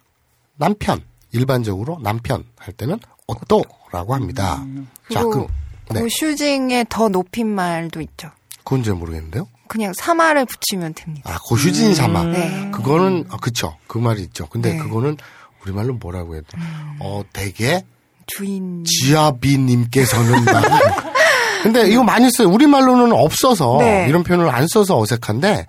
[0.58, 4.64] 남편 일반적으로 남편 할 때는 어떠라고 합니다.
[5.12, 5.48] 자, 그리고
[5.88, 8.30] 그 네, 고슈징의 더 높인 말도 있죠.
[8.64, 9.48] 그건 잘 모르겠는데요.
[9.68, 11.34] 그냥 사마를 붙이면 됩니다.
[11.34, 12.24] 아, 고슈진 사마.
[12.24, 12.72] 네.
[12.72, 13.76] 그거는 아, 그쵸.
[13.88, 14.48] 그 말이 있죠.
[14.48, 14.78] 근데 네.
[14.80, 15.18] 그거는
[15.62, 16.58] 우리말로 뭐라고 해야 돼?
[17.00, 17.84] 어, 되게
[18.28, 18.84] 주인.
[18.86, 20.64] 지아비님께서는 막-
[21.64, 22.50] 근데 이거 많이 써요.
[22.50, 24.06] 우리말로는 없어서 네.
[24.08, 25.66] 이런 표현을 안 써서 어색한데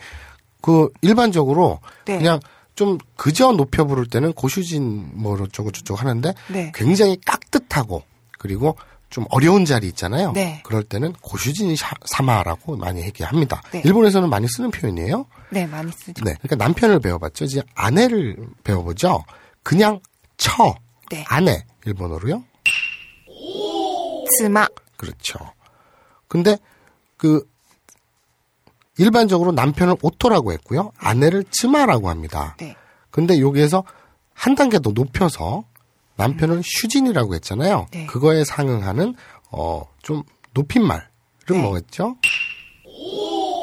[0.68, 2.18] 그 일반적으로 네.
[2.18, 2.40] 그냥
[2.74, 6.70] 좀 그저 높여 부를 때는 고슈진 뭐 어쩌고 저쩌고 하는데 네.
[6.74, 8.02] 굉장히 깍듯하고
[8.38, 8.76] 그리고
[9.08, 10.32] 좀 어려운 자리 있잖아요.
[10.32, 10.60] 네.
[10.64, 13.62] 그럴 때는 고슈진 샤- 사마라고 많이 얘기합니다.
[13.72, 13.80] 네.
[13.82, 15.24] 일본에서는 많이 쓰는 표현이에요.
[15.48, 16.22] 네, 많이 쓰죠.
[16.22, 16.34] 네.
[16.42, 17.46] 그러니까 남편을 배워봤죠.
[17.46, 19.24] 이제 아내를 배워보죠.
[19.62, 20.00] 그냥
[20.36, 20.74] 처.
[21.10, 21.24] 네.
[21.28, 21.64] 아내.
[21.86, 22.44] 일본어로요.
[24.38, 24.66] 스마.
[24.98, 25.38] 그렇죠.
[26.28, 26.58] 근데
[27.16, 27.42] 그
[28.98, 30.92] 일반적으로 남편을 오토라고 했고요.
[30.98, 32.56] 아내를 츠마라고 합니다.
[32.58, 32.76] 네.
[33.10, 33.84] 근데 여기에서
[34.34, 35.64] 한 단계 더 높여서
[36.16, 37.86] 남편을 슈진이라고 했잖아요.
[37.92, 38.06] 네.
[38.06, 39.14] 그거에 상응하는
[39.50, 40.22] 어 좀
[40.54, 41.04] 높인 말은
[41.50, 41.60] 네.
[41.62, 42.16] 뭐겠죠?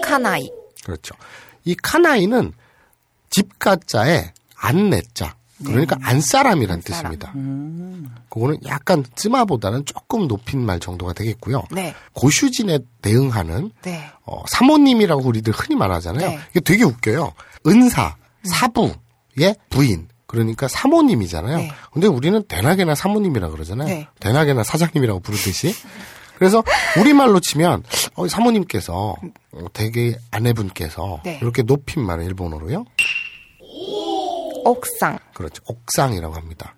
[0.03, 0.49] 카나이.
[0.83, 1.15] 그렇죠.
[1.63, 2.53] 이 카나이는
[3.31, 5.35] 집가자에 안내자.
[5.63, 7.17] 그러니까 안사람이란 안사람.
[7.17, 7.33] 뜻입니다.
[8.29, 11.63] 그거는 약간 쯔마보다는 조금 높인 말 정도가 되겠고요.
[11.71, 11.93] 네.
[12.13, 14.09] 고슈진에 대응하는 네.
[14.25, 16.27] 어, 사모님이라고 우리들 흔히 말하잖아요.
[16.29, 16.39] 네.
[16.51, 17.33] 이게 되게 웃겨요.
[17.67, 20.07] 은사, 사부의 부인.
[20.27, 21.57] 그러니까 사모님이잖아요.
[21.57, 21.71] 네.
[21.93, 23.87] 근데 우리는 대낮에나 사모님이라 그러잖아요.
[23.87, 24.07] 네.
[24.19, 25.73] 대낮에나 사장님이라고 부르듯이.
[26.37, 26.61] 그래서
[26.99, 27.83] 우리말로 치면
[28.15, 29.15] 어, 사모님께서
[29.51, 31.39] 어, 되게 아내분께서 네.
[31.41, 32.85] 이렇게 높인 말은 일본어로요.
[34.65, 35.17] 옥상.
[35.33, 35.63] 그렇죠.
[35.67, 36.73] 옥상이라고 합니다.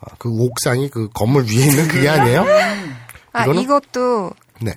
[0.00, 2.44] 아, 그 옥상이 그 건물 위에 있는 그게 아니에요?
[3.32, 3.62] 아, 이거는?
[3.62, 4.72] 이것도 네.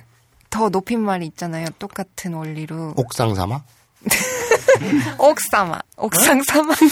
[0.49, 1.65] 더 높인 말이 있잖아요.
[1.79, 2.93] 똑같은 원리로.
[2.97, 3.61] 옥상 삼아?
[5.17, 5.79] 옥사마.
[5.97, 6.73] 옥상사마.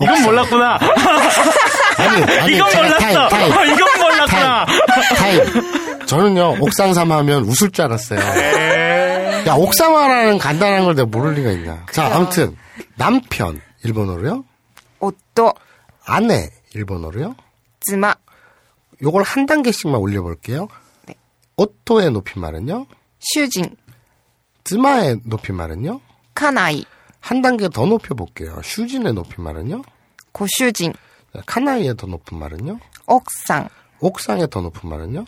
[0.00, 0.78] 이건 몰랐구나.
[1.98, 2.98] 아니, 아니, 이건 제가 몰랐어.
[3.28, 3.74] 타임, 타임.
[3.74, 4.66] 이건 몰랐구나.
[5.16, 6.06] 타임.
[6.06, 8.20] 저는요, 奥さん様 하면 웃을 줄 알았어요.
[8.20, 9.44] 네.
[9.46, 11.84] 야, 옥상화라는 간단한 걸 내가 모를 리가 있냐.
[11.90, 12.56] 자, 아무튼,
[12.96, 14.44] 남편, 일본어로요.
[15.00, 15.52] 오또.
[16.04, 17.34] 아내, 일본어로요.
[17.80, 18.14] 즈마.
[19.02, 20.68] 요걸 한 단계씩만 올려볼게요.
[21.06, 21.14] 네.
[21.56, 22.86] 오토의 높임말은요.
[23.18, 23.76] 슈징.
[24.64, 26.00] 즈마의 높임말은요.
[26.34, 26.84] 카나이.
[27.20, 28.60] 한 단계 더 높여볼게요.
[28.62, 29.82] 슈진의 높임말은요.
[30.32, 30.92] 고슈징.
[31.46, 32.78] 카나이의 더 높은 말은요.
[33.06, 33.68] 옥상.
[34.00, 35.24] 옥상의 더 높은 말은요.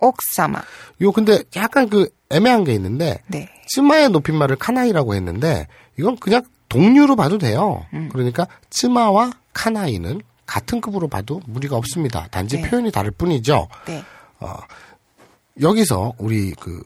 [0.00, 0.62] 옥사마.
[1.02, 3.48] 요 근데 약간 그 애매한 게 있는데 네.
[3.66, 5.66] 츠마의 높임말을 카나이라고 했는데
[5.98, 7.84] 이건 그냥 동류로 봐도 돼요.
[8.10, 12.26] 그러니까 츠마와 카나이는 같은 급으로 봐도 무리가 없습니다.
[12.28, 12.68] 단지 네.
[12.68, 13.68] 표현이 다를 뿐이죠.
[13.86, 14.02] 네.
[14.38, 14.54] 어,
[15.60, 16.82] 여기서 우리 그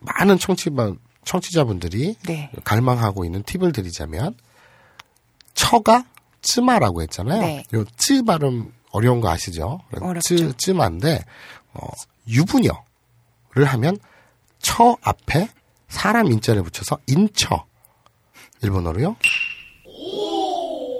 [0.00, 0.94] 많은 청취자
[1.24, 2.50] 청취자분들이 네.
[2.64, 4.34] 갈망하고 있는 팁을 드리자면
[5.54, 6.04] 처가
[6.42, 7.42] 츠마라고 했잖아요.
[7.42, 7.64] 네.
[7.74, 9.80] 요츠 발음 어려운 거 아시죠?
[10.22, 11.24] 츠 츠마인데
[11.74, 11.86] 어,
[12.28, 13.98] 유부녀를 하면
[14.60, 15.48] 처 앞에
[15.88, 17.66] 사람 인자를 붙여서 인처
[18.66, 19.16] 일본어로요.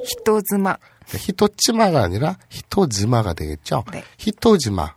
[0.05, 0.77] 히토즈마.
[1.09, 3.85] 히토츠마가 아니라 히토즈마가 되겠죠.
[3.93, 4.03] 네.
[4.19, 4.95] 히토즈마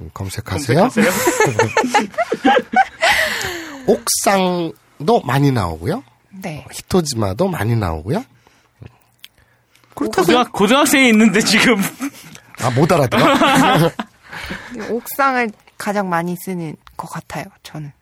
[0.00, 0.88] 음, 검색하세요.
[3.86, 6.02] 옥상도 많이 나오고요.
[6.42, 6.66] 네.
[6.72, 8.24] 히토즈마도 많이 나오고요.
[9.94, 11.76] 고등학, 고등학생이 있는데 지금.
[12.62, 13.22] 아, 못 알아들어?
[14.90, 17.44] 옥상을 가장 많이 쓰는 것 같아요.
[17.62, 17.92] 저는.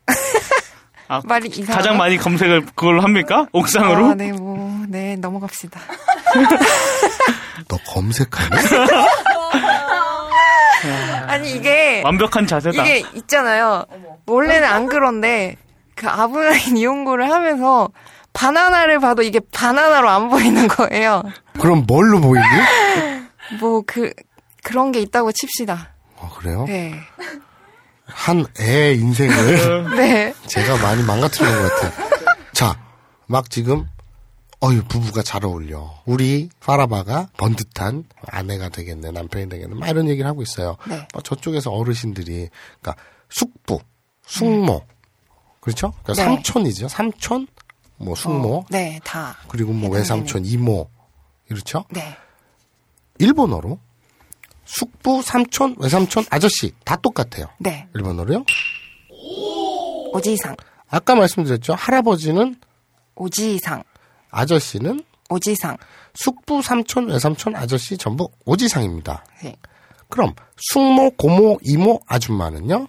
[1.10, 1.76] 아, 말이 이상하나?
[1.76, 3.46] 가장 많이 검색을 그걸로 합니까?
[3.52, 4.10] 옥상으로?
[4.10, 5.80] 아, 네, 뭐, 네, 넘어갑시다.
[7.68, 8.56] 너 검색하네?
[11.26, 12.80] 아니, 아니 이게 완벽한 자세다.
[12.84, 13.84] 이게 있잖아요.
[14.26, 15.56] 원래는 안 그런데
[15.96, 17.88] 그 아브라인 이용고를 하면서
[18.32, 21.22] 바나나를 봐도 이게 바나나로 안 보이는 거예요.
[21.60, 22.44] 그럼 뭘로 보이니?
[23.60, 24.12] 뭐 그
[24.62, 25.88] 그런 게 있다고 칩시다.
[26.18, 26.64] 어, 그래요?
[26.68, 26.94] 네.
[28.12, 30.34] 한 애의 인생을 네.
[30.46, 32.08] 제가 많이 망가뜨린 것 같아요.
[32.52, 32.78] 자,
[33.26, 33.86] 막 지금
[34.62, 36.02] 어유 부부가 잘 어울려.
[36.04, 40.76] 우리 파라바가 번듯한 아내가 되겠네, 남편이 되겠네, 막 이런 얘기를 하고 있어요.
[40.86, 41.06] 네.
[41.14, 42.50] 막 저쪽에서 어르신들이,
[42.80, 43.80] 그러니까 숙부,
[44.26, 44.82] 숙모,
[45.60, 45.92] 그렇죠?
[46.02, 46.24] 그러니까 네.
[46.24, 46.88] 삼촌이죠.
[46.88, 47.46] 삼촌,
[47.96, 49.38] 뭐 숙모, 어, 네, 다.
[49.48, 50.90] 그리고 뭐 외삼촌, 이모,
[51.48, 51.84] 이렇죠?
[51.90, 52.16] 네.
[53.18, 53.78] 일본어로
[54.70, 57.46] 숙부, 삼촌, 외삼촌, 아저씨 다 똑같아요.
[57.58, 57.88] 네.
[57.94, 58.44] 일본어로요?
[60.12, 60.54] 오지상.
[60.88, 61.74] 아까 말씀드렸죠.
[61.74, 62.54] 할아버지는
[63.16, 63.82] 오지상.
[64.30, 65.76] 아저씨는 오지상.
[66.14, 69.24] 숙부, 삼촌, 외삼촌, 아저씨 전부 오지상입니다.
[69.42, 69.56] 네.
[70.08, 72.86] 그럼 숙모, 고모, 이모, 아줌마는요?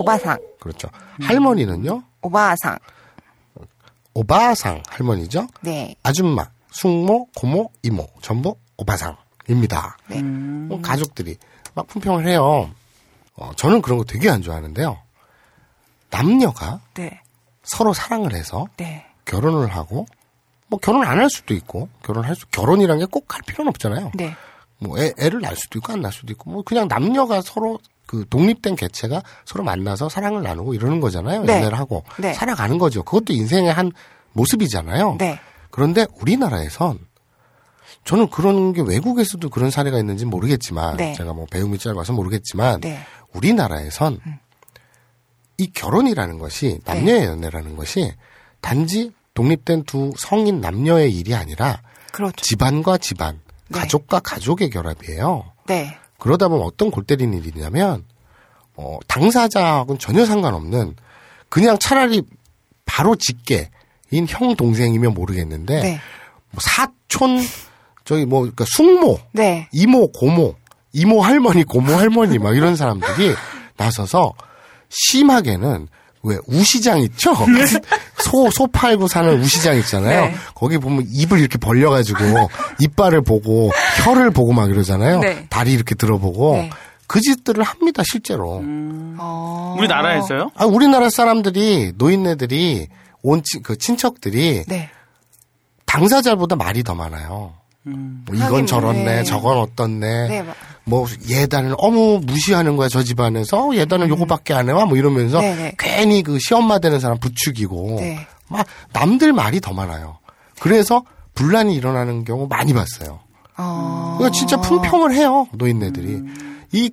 [0.00, 0.38] 오바상.
[0.60, 0.88] 그렇죠.
[1.20, 2.02] 할머니는요?
[2.22, 2.76] 오바상.
[4.14, 5.46] 오바상 할머니죠.
[5.60, 5.94] 네.
[6.02, 9.16] 아줌마, 숙모, 고모, 이모 전부 오바상
[9.48, 9.96] 입니다.
[10.08, 10.22] 네.
[10.22, 11.36] 뭐 가족들이
[11.74, 12.70] 막 품평을 해요.
[13.34, 14.98] 어, 저는 그런 거 되게 안 좋아하는데요.
[16.10, 17.20] 남녀가 네.
[17.62, 19.04] 서로 사랑을 해서 네.
[19.24, 20.06] 결혼을 하고
[20.68, 24.12] 뭐 결혼 안 할 수도 있고 결혼할 수 결혼이란 게 꼭 할 필요는 없잖아요.
[24.14, 24.34] 네.
[24.78, 28.24] 뭐 애, 애를 낳을 수도 있고 안 낳을 수도 있고 뭐 그냥 남녀가 서로 그
[28.30, 31.42] 독립된 개체가 서로 만나서 사랑을 나누고 이러는 거잖아요.
[31.44, 31.56] 네.
[31.56, 32.32] 연애를 하고 네.
[32.32, 33.02] 살아가는 거죠.
[33.02, 33.92] 그것도 인생의 한
[34.32, 35.16] 모습이잖아요.
[35.18, 35.38] 네.
[35.70, 36.98] 그런데 우리나라에선
[38.08, 41.12] 저는 그런 게 외국에서도 그런 사례가 있는지 모르겠지만 네.
[41.12, 43.00] 제가 뭐 배움이 짧아서 모르겠지만 네.
[43.34, 44.18] 우리나라에선
[45.58, 46.94] 이 결혼이라는 것이 네.
[46.94, 48.14] 남녀의 연애라는 것이
[48.62, 52.40] 단지 독립된 두 성인 남녀의 일이 아니라 그렇죠.
[52.40, 53.78] 집안과 집안, 네.
[53.78, 55.44] 가족과 가족의 결합이에요.
[55.66, 55.94] 네.
[56.16, 58.06] 그러다 보면 어떤 골 때리는 일이냐면
[58.74, 60.96] 어, 당사자하고는 전혀 상관없는
[61.50, 62.22] 그냥 차라리
[62.86, 66.00] 바로 직계인 형 동생이면 모르겠는데 네.
[66.52, 67.38] 뭐 사촌
[68.08, 69.68] 저기 뭐 그러니까 숙모 네.
[69.70, 70.54] 이모 고모
[70.94, 73.34] 이모 할머니 고모 할머니 막 이런 사람들이
[73.76, 74.32] 나서서
[74.88, 75.88] 심하게는
[76.22, 77.36] 왜 우시장 있죠?
[78.24, 80.22] 소, 소 팔고 사는 우시장 있잖아요.
[80.22, 80.34] 네.
[80.54, 82.48] 거기 보면 입을 이렇게 벌려가지고
[82.80, 83.70] 이빨을 보고
[84.02, 85.20] 혀를 보고 막 이러잖아요.
[85.20, 85.46] 네.
[85.50, 86.70] 다리 이렇게 들어보고 네.
[87.06, 88.62] 그 짓들을 합니다 실제로.
[89.18, 89.76] 어.
[89.78, 90.52] 우리나라에서요?
[90.54, 92.88] 아, 우리나라 사람들이 노인네들이
[93.22, 94.88] 온그 친척들이 네.
[95.84, 97.58] 당사자보다 말이 더 많아요.
[98.26, 99.22] 뭐 이건 저렇네, 네.
[99.24, 100.28] 저건 어떻네.
[100.28, 100.42] 네.
[100.42, 100.54] 막-
[100.84, 105.42] 뭐 예단을 어머 무시하는 거야 저 집안에서 어, 예단은 요거밖에 안 해와 뭐 이러면서 음.
[105.42, 105.74] 네, 네.
[105.78, 108.26] 괜히 그 시엄마 되는 사람 부추기고 네.
[108.48, 110.18] 막 남들 말이 더 많아요.
[110.60, 111.04] 그래서
[111.34, 113.20] 분란이 일어나는 경우 많이 봤어요.
[113.58, 114.14] 어.
[114.18, 116.22] 그러니까 진짜 품평을 해요 노인네들이
[116.72, 116.90] 이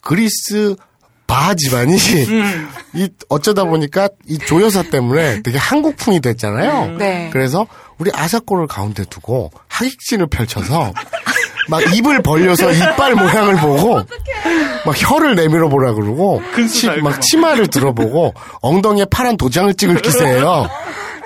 [0.00, 0.74] 그리스
[1.28, 1.96] 바 집안이
[2.94, 6.96] 이 어쩌다 보니까 이 조여사 때문에 되게 한국풍이 됐잖아요.
[6.98, 7.30] 네.
[7.32, 7.66] 그래서
[7.98, 10.92] 우리 아사코를 가운데 두고 하객진을 펼쳐서
[11.68, 13.94] 막 입을 벌려서 이빨 모양을 보고
[14.84, 16.40] 막 혀를 내밀어 보라 그러고
[16.70, 20.68] 치, 막 치마를 들어보고 엉덩이에 파란 도장을 찍을 기세예요.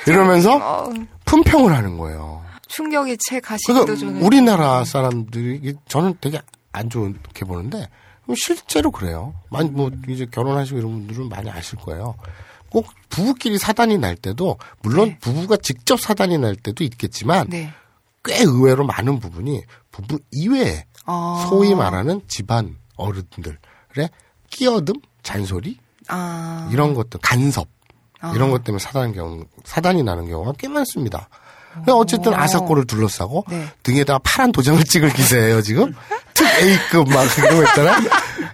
[0.06, 0.90] 이러면서 어,
[1.26, 2.42] 품평을 하는 거예요.
[2.68, 4.20] 충격이 채 가시기도 전에.
[4.20, 6.40] 우리나라 사람들이 저는 되게
[6.72, 7.88] 안 좋게 보는데
[8.36, 9.34] 실제로 그래요.
[9.50, 12.14] 많이 뭐 이제 결혼하시고 이런 분들은 많이 아실 거예요.
[12.70, 17.72] 꼭 부부끼리 사단이 날 때도 물론 부부가 직접 사단이 날 때도 있겠지만 네.
[18.24, 21.46] 꽤 의외로 많은 부분이 부부 이외에 어.
[21.48, 23.58] 소위 말하는 집안 어른들의
[24.50, 25.78] 끼어듦, 잔소리
[26.08, 26.68] 아.
[26.72, 27.68] 이런 것들 간섭
[28.20, 28.32] 아.
[28.34, 31.28] 이런 것 때문에 사단 경우 사단이 나는 경우가 꽤 많습니다.
[31.70, 33.68] 그러니까 어쨌든 아사코를 둘러싸고 네.
[33.82, 35.94] 등에다가 파란 도장을 찍을 기세예요 지금
[36.34, 38.10] 특 A급 막 이런 거 있잖아요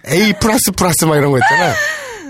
[0.09, 1.75] A 플러스 플러스 막 이런 거 있잖아요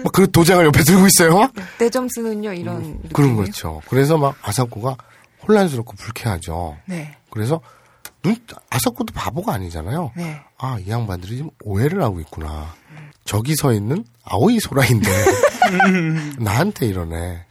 [0.07, 2.77] 막 그 도장을 옆에 들고 있어요 막내 점수는요, 이런.
[2.77, 3.37] 음, 그런?
[3.37, 4.97] 거죠 그래서 막 아사코가
[5.47, 7.17] 혼란스럽고 불쾌하죠 네.
[7.31, 7.61] 그래서
[8.23, 8.37] 눈
[8.71, 10.41] 아사코도 바보가 아니잖아요 네.
[10.59, 12.75] 아이 양반들이 지금 오해를 하고 있구나
[13.25, 15.11] 저기 서 있는 아오이 소라인데
[16.39, 17.45] 나한테 이러네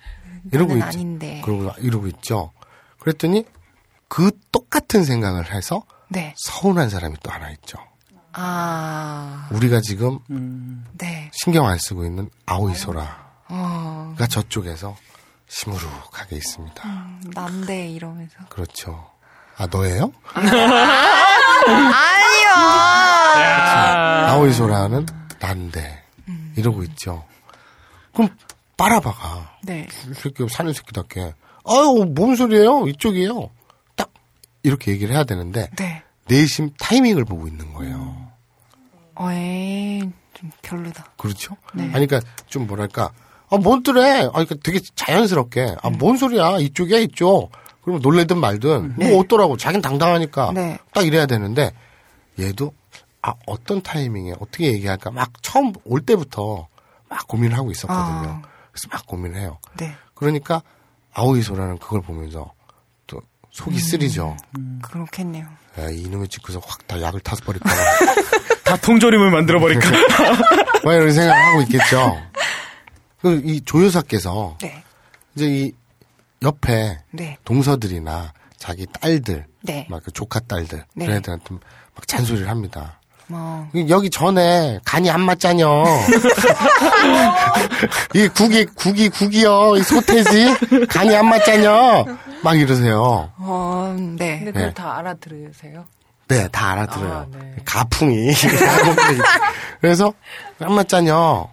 [0.51, 1.41] 이러고 있죠 아닌데.
[1.43, 2.51] 그러고 이러고 있죠
[2.99, 3.45] 그랬더니
[4.07, 6.33] 그 똑같은 생각을 해서 네.
[6.37, 7.77] 서운한 사람이 또 하나 있죠.
[8.35, 9.47] 아.
[9.51, 10.19] 우리가 지금
[10.97, 11.31] 네.
[11.33, 14.15] 신경 안 쓰고 있는 아오이소라가 어.
[14.29, 14.95] 저쪽에서
[15.47, 16.87] 시무룩하게 있습니다.
[16.87, 18.35] 음, 난데, 이러면서.
[18.49, 19.09] 그렇죠.
[19.57, 20.11] 아 너예요?
[21.65, 22.49] 아니요!
[24.31, 25.05] 아오이소라는
[25.39, 26.03] 난데
[26.57, 27.25] 이러고 있죠.
[28.13, 28.29] 그럼
[28.77, 29.57] 빨아봐가.
[29.63, 29.87] 네.
[30.09, 31.33] 이 새끼 사는 새끼답게.
[31.67, 32.87] 아유 뭔 소리예요?
[32.87, 33.49] 이쪽이에요.
[33.95, 34.11] 딱
[34.63, 36.03] 이렇게 얘기를 해야 되는데 네.
[36.27, 38.24] 내심 타이밍을 보고 있는 거예요.
[39.15, 39.99] 어이,
[40.33, 41.05] 좀 별로다.
[41.17, 41.55] 그렇죠?
[41.73, 41.83] 네.
[41.93, 43.11] 아니, 그러니까 좀 뭐랄까,
[43.49, 44.23] 아, 뭔 뜨래?
[44.23, 46.57] 아, 그러니까 되게 자연스럽게, 아, 뭔 소리야?
[46.59, 47.51] 이쪽이야, 이쪽.
[47.81, 49.09] 그러면 놀래든 말든, 네.
[49.11, 49.57] 뭐 어떠라고.
[49.57, 50.51] 자긴 당당하니까.
[50.53, 50.77] 네.
[50.93, 51.71] 딱 이래야 되는데,
[52.39, 52.73] 얘도,
[53.21, 55.11] 아, 어떤 타이밍에 어떻게 얘기할까?
[55.11, 56.67] 막 처음 올 때부터
[57.09, 58.41] 막 고민을 하고 있었거든요.
[58.71, 59.57] 그래서 막 고민을 해요.
[59.67, 59.71] 아.
[59.77, 59.95] 네.
[60.13, 60.61] 그러니까,
[61.13, 62.64] 아오이 소라는 그걸 보면서 또
[63.55, 64.35] 속이 쓰리죠.
[64.81, 65.47] 그렇겠네요.
[65.79, 67.69] 야, 이놈의 집구석 확다 약을 타서 버릴까.
[68.65, 69.89] 다 통조림을 만들어 버릴까.
[70.83, 72.21] 뭐 이런 생각을 하고 있겠죠.
[73.21, 74.83] 그, 이 조효사께서 네.
[75.35, 75.71] 이제 이
[76.43, 77.37] 옆에 네.
[77.45, 79.87] 동서들이나 자기 딸들, 네.
[79.89, 81.05] 막그 조카 딸들, 네.
[81.05, 82.99] 그런 애들한테 막 잔소리를 합니다.
[83.27, 85.83] 뭐, 여기 전에 간이 안 맞잖여.
[88.13, 89.75] 이 국이 국이 국이요.
[89.77, 92.05] 이 소태지 간이 안 맞잖여.
[92.43, 93.31] 막 이러세요.
[93.37, 94.39] 어, 네.
[94.39, 94.73] 근데 그걸 네.
[94.73, 95.85] 다 알아들으세요?
[96.27, 97.13] 네, 다 알아들어요.
[97.13, 97.55] 아, 네.
[97.65, 98.33] 가풍이.
[99.81, 100.13] 그래서
[100.59, 101.49] 안 맞잖여.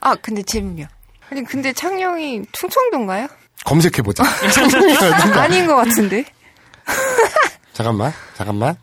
[0.00, 0.86] 아, 근데 질문이요.
[1.30, 3.28] 아니, 근데 창녕이 충청도인가요?
[3.64, 4.24] 검색해보자.
[5.40, 6.24] 아닌 것 같은데.
[7.72, 8.76] 잠깐만, 잠깐만.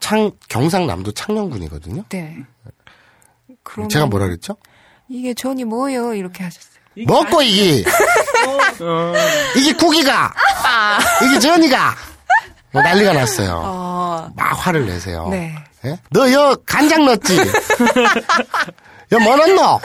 [0.00, 2.04] 창, 경상남도 창녕군이거든요.
[2.08, 2.38] 네.
[3.62, 4.56] 그럼 제가 뭐라 그랬죠?
[5.08, 6.14] 이게 전이 뭐예요?
[6.14, 6.70] 이렇게 하셨어요.
[7.06, 7.84] 먹고 이게!
[9.56, 10.32] 이게 국이가!
[11.24, 11.94] 이게 전이가!
[12.72, 13.60] 뭐 난리가 났어요.
[13.64, 15.28] 어, 막 화를 내세요.
[15.28, 15.54] 네.
[15.84, 15.98] 예?
[16.10, 17.36] 너여 간장 넣었지?
[19.12, 19.80] 여뭐 넣노?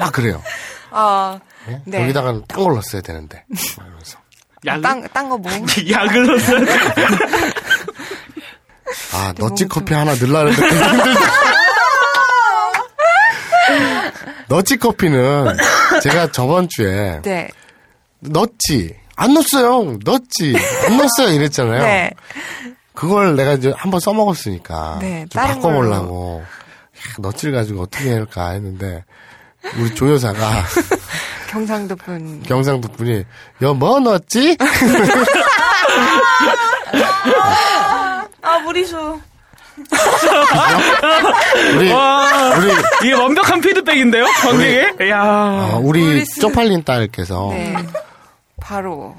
[0.00, 0.42] 막 그래요.
[0.90, 1.38] 아,
[1.68, 1.80] 예?
[1.84, 2.02] 네.
[2.02, 3.44] 여기다가 딴걸 넣었어야 되는데.
[3.78, 4.18] 막 이러면서.
[4.66, 5.52] 약을, 딴, 딴거 뭐?
[5.90, 6.58] 약을 넣었어요.
[9.12, 11.20] 아, 너찌 커피 하나 넣으려는데 되게 힘들다.
[14.48, 15.56] 너찌 커피는
[16.02, 17.48] 제가 저번 주에 네.
[18.20, 18.96] 넣었지.
[19.16, 19.98] 안 넣었어요.
[20.04, 20.54] 넣었지.
[20.86, 21.34] 안 넣었어요.
[21.34, 21.82] 이랬잖아요.
[21.82, 22.10] 네.
[22.94, 24.98] 그걸 내가 이제 한번 써먹었으니까.
[25.00, 26.42] 네, 좀 바꿔보려고.
[26.44, 29.04] 야, 너찌를 가지고 어떻게 해야 할까 했는데,
[29.78, 30.64] 우리 조 여사가
[31.50, 32.42] 경상도 분.
[32.44, 33.24] 경상도 분이,
[33.62, 34.56] 여뭐 넣었지?
[38.44, 39.20] 아, 무리수.
[41.76, 42.72] 우리, 와, 우리,
[43.02, 44.24] 이게 완벽한 피드백인데요?
[44.42, 45.10] 관객에?
[45.10, 47.74] 야 어, 우리 쪽팔린 딸께서 네.
[48.60, 49.16] 바로.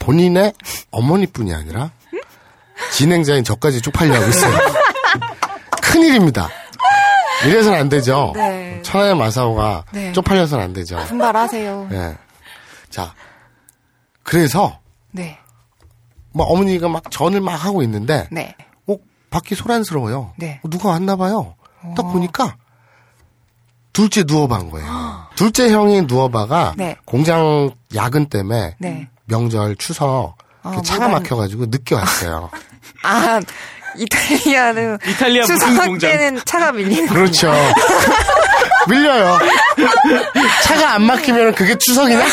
[0.00, 0.52] 본인의
[0.90, 1.90] 어머니뿐이 아니라
[2.92, 4.54] 진행자인 저까지 쪽팔려 하고 있어요.
[5.80, 6.50] 큰일입니다.
[7.46, 8.32] 이래서는 안 되죠.
[8.34, 8.80] 네.
[8.82, 10.12] 천하의 마사오가 네.
[10.12, 10.96] 쪽팔려서는 안 되죠.
[11.06, 11.88] 분발하세요.
[11.92, 12.16] 예.
[12.90, 13.14] 자,
[14.22, 14.78] 그래서
[15.10, 15.38] 네.
[16.34, 18.54] 뭐 어머니가 막 전을 막 하고 있는데 네.
[18.88, 18.96] 어,
[19.30, 20.32] 밖이 소란스러워요.
[20.36, 20.60] 네.
[20.64, 21.54] 어, 누가 왔나 봐요.
[21.96, 22.56] 딱 보니까
[23.92, 24.88] 둘째 누워반 거예요.
[25.36, 26.96] 둘째 형이 누워봐가 네.
[27.04, 29.08] 공장 야근 때문에 네.
[29.26, 32.50] 명절 추석 아, 그 차가 뭐가- 막혀가지고 늦게 왔어요.
[33.04, 33.40] 아,
[33.96, 34.98] 이탈리아는.
[35.06, 36.10] 이탈리아 추석 공장?
[36.10, 37.06] 때는 차가 밀리는.
[37.06, 37.52] 그렇죠.
[38.88, 39.38] 밀려요.
[40.64, 42.24] 차가 안 막히면 그게 추석이냐?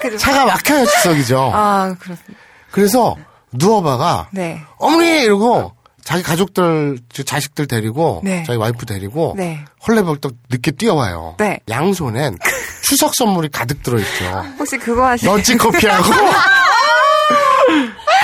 [0.00, 0.16] 그죠.
[0.16, 1.50] 차가 막혀야 추석이죠.
[1.52, 2.40] 아, 그렇습니다.
[2.76, 3.16] 그래서
[3.52, 4.60] 누워봐가 네.
[4.76, 5.72] 어머니 이러고
[6.04, 8.44] 자기 가족들 저 자식들 데리고 네.
[8.44, 9.64] 자기 와이프 데리고 네.
[9.88, 11.36] 헐레벌떡 늦게 뛰어와요.
[11.38, 11.58] 네.
[11.70, 12.36] 양손엔
[12.84, 14.24] 추석 선물이 가득 들어있죠.
[14.58, 16.04] 혹시 그거 하시 너찌 커피하고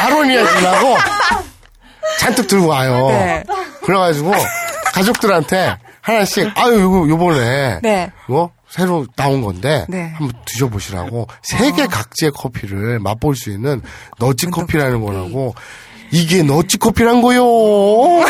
[0.00, 0.96] 아로니아 진하고
[2.18, 3.08] 잔뜩 들고 와요.
[3.08, 3.44] 네.
[3.86, 4.32] 그래가지고
[4.92, 8.12] 가족들한테 하나씩 아유 이거 요번에 네.
[8.28, 10.12] 이거 새로 나온 건데 네.
[10.16, 13.82] 한번 드셔보시라고 세계 각지의 커피를 맛볼 수 있는
[14.18, 15.54] 너찌 커피라는 거라고
[16.10, 17.44] 이게 너찌 커피란 거요.
[17.44, 18.24] 어?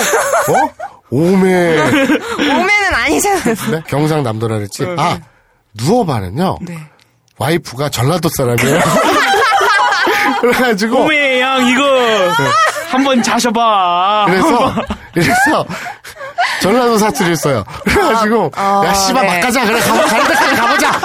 [1.10, 1.78] 오메.
[1.78, 3.54] 오메는 아니잖아요.
[3.70, 3.82] 네?
[3.86, 4.84] 경상남도라 그랬지.
[4.98, 5.20] 아
[5.74, 6.58] 누워봐는요.
[6.62, 6.76] 네.
[7.38, 8.80] 와이프가 전라도 사람이에요.
[10.40, 11.82] 그래가지고 오메 양 이거
[12.90, 14.24] 한번 자셔봐.
[14.26, 14.74] 그래서
[15.14, 15.66] 그래서
[16.62, 17.64] 전라도 사투리 써요.
[17.84, 19.34] 그래가지고 아, 야 씨발 네.
[19.34, 19.64] 막 가자.
[19.66, 21.00] 그래 가, 가는 데까지 가보자.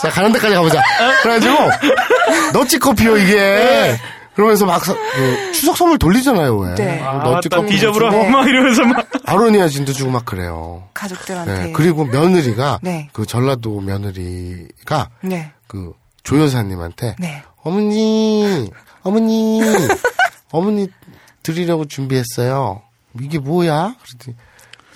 [0.00, 0.82] 자 가는 데까지 가보자.
[1.22, 1.56] 그래가지고
[2.52, 3.96] 너찌 커피요 이게.
[4.34, 6.74] 그러면서 막 서- 그 추석 선물 돌리잖아요 왜.
[6.76, 7.00] 네.
[7.02, 8.10] 아, 너찌 딱 커피 뒤져보라.
[8.10, 8.28] 네.
[8.30, 9.04] 막 이러면서 막.
[9.26, 10.84] 아로니아 진도 주고 막 그래요.
[10.94, 11.52] 가족들한테.
[11.64, 11.72] 네.
[11.72, 13.08] 그리고 며느리가 네.
[13.12, 15.50] 그 전라도 며느리가 네.
[15.66, 17.42] 그 조여사님한테 네.
[17.64, 18.70] 어머니,
[19.02, 19.60] 어머니,
[20.52, 20.88] 어머니
[21.42, 22.82] 드리려고 준비했어요.
[23.20, 23.94] 이게 뭐야?
[24.04, 24.36] 그랬더니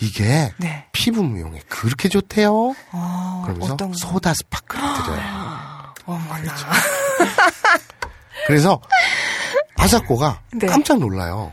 [0.03, 0.85] 이게 네.
[0.91, 2.75] 피부 미용에 그렇게 좋대요.
[2.91, 3.97] 어, 그러면서 어떤 거?
[3.97, 5.23] 소다 스파크를 드려요.
[6.05, 6.55] 어머나.
[8.49, 8.81] 그래서
[9.77, 10.67] 아사코가 네.
[10.67, 11.53] 깜짝 놀라요.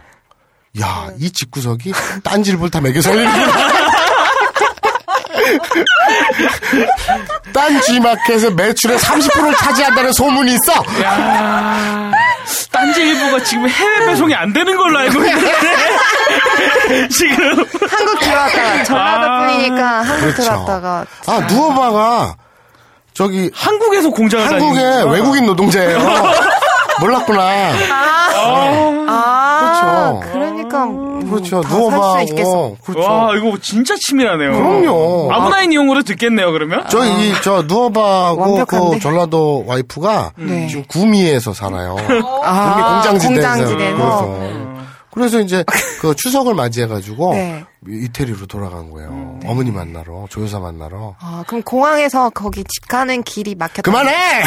[0.81, 1.93] 야, 이 집구석이
[2.23, 3.69] 딴지를 다 매겨 살리는구나.
[7.53, 10.73] 딴 G마켓의 매출의 30%를 차지한다는 소문이 있어.
[12.71, 19.39] 딴지 일보가 지금 해외 배송이 안 되는 걸로 알고 있는데 지금 한국 들어왔다가 전라도 아.
[19.47, 20.41] 분이니까 한국 그렇죠.
[20.41, 22.35] 들어왔다가 아, 누워봐가
[23.13, 25.11] 저기 한국에서 공장을 한국의 다니는구나.
[25.13, 25.99] 외국인 노동자예요.
[27.01, 27.41] 몰랐구나.
[27.91, 30.31] 아, 그렇죠.
[30.31, 30.87] 그러니까
[31.29, 31.61] 그렇죠.
[31.61, 32.21] 다살수 누워봐.
[32.23, 32.59] 있겠어.
[32.59, 33.07] 어, 그렇죠.
[33.07, 34.51] 와 이거 진짜 치밀하네요.
[34.51, 35.29] 그럼요.
[35.31, 36.85] 아브나인 이용으로 듣겠네요 그러면.
[36.89, 38.97] 저, 이, 저, 누워봐하고 완벽한데?
[38.97, 40.67] 그 전라도 와이프가 네.
[40.67, 41.95] 지금 구미에서 살아요.
[42.43, 43.57] 아, 구미 공장지대에서.
[43.57, 44.68] 공장지대에서.
[45.11, 45.39] 그래서.
[45.39, 45.63] 이제
[46.01, 47.65] 그 추석을 맞이해가지고 네.
[47.87, 49.39] 이태리로 돌아간 거예요.
[49.45, 51.15] 어머니 만나러, 조여사 만나러.
[51.19, 53.81] 아, 그럼 공항에서 거기 집 가는 길이 막혔다.
[53.83, 54.13] 그만해!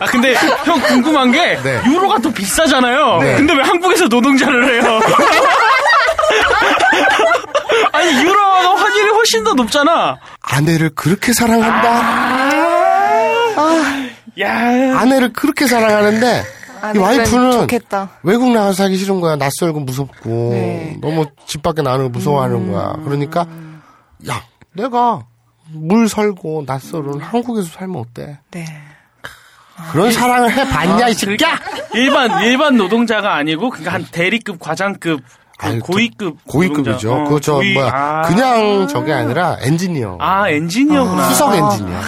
[0.00, 1.80] 아 근데 형 궁금한 게 네.
[1.86, 3.18] 유로가 더 비싸잖아요.
[3.18, 3.36] 네.
[3.36, 5.00] 근데 왜 한국에서 노동자를 해요?
[7.92, 10.16] 아니 유로가 환율이 훨씬 더 높잖아.
[10.40, 12.52] 아내를 그렇게 사랑한다.
[14.40, 18.10] 야 아내를 그렇게 사랑하는데 이 아내는 와이프는 좋겠다.
[18.22, 19.36] 외국 나가서 살기 싫은 거야.
[19.36, 20.98] 낯설고 무섭고 네.
[21.00, 22.94] 너무 집 밖에 나가는 거 무서워하는 거야.
[23.04, 23.46] 그러니까
[24.28, 24.42] 야
[24.74, 25.22] 내가
[25.70, 28.38] 물 설고 낯설은 한국에서 살면 어때?
[28.50, 28.64] 네.
[29.90, 31.58] 그런 사랑을 해봤냐 이 새끼야?
[31.94, 35.20] 일반 일반 노동자가 아니고 그러니까 한 대리급 과장급
[35.58, 37.12] 그 아니, 고위급 고위급이죠.
[37.12, 38.22] 어, 그거 저 고위- 뭐야 아.
[38.22, 40.18] 그냥 저게 아니라 엔지니어.
[40.20, 41.28] 아 엔지니어구나.
[41.30, 42.00] 수석 엔지니어.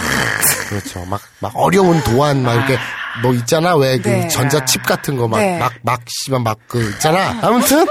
[0.69, 1.05] 그렇죠.
[1.05, 2.77] 막, 막 어려운 도안, 막 이렇게,
[3.21, 3.75] 뭐 있잖아.
[3.75, 4.27] 왜그 네.
[4.27, 5.57] 전자칩 같은 거 막, 네.
[5.57, 7.39] 막, 막, 씨발 막 그 있잖아.
[7.41, 7.85] 아무튼,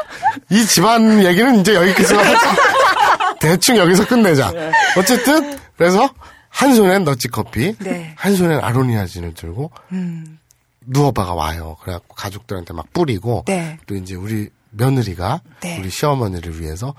[0.50, 2.54] 이 집안 얘기는 이제 여기까지만 하자.
[3.40, 4.52] 대충 여기서 끝내자.
[4.98, 6.08] 어쨌든, 그래서,
[6.48, 8.14] 한 손엔 너치 커피, 네.
[8.16, 10.38] 한 손엔 아로니아 진을 들고, 음.
[10.86, 11.76] 누워봐가 와요.
[11.82, 13.78] 그래갖고 가족들한테 막 뿌리고, 네.
[13.86, 15.78] 또 이제 우리 며느리가, 네.
[15.78, 16.94] 우리 시어머니를 위해서,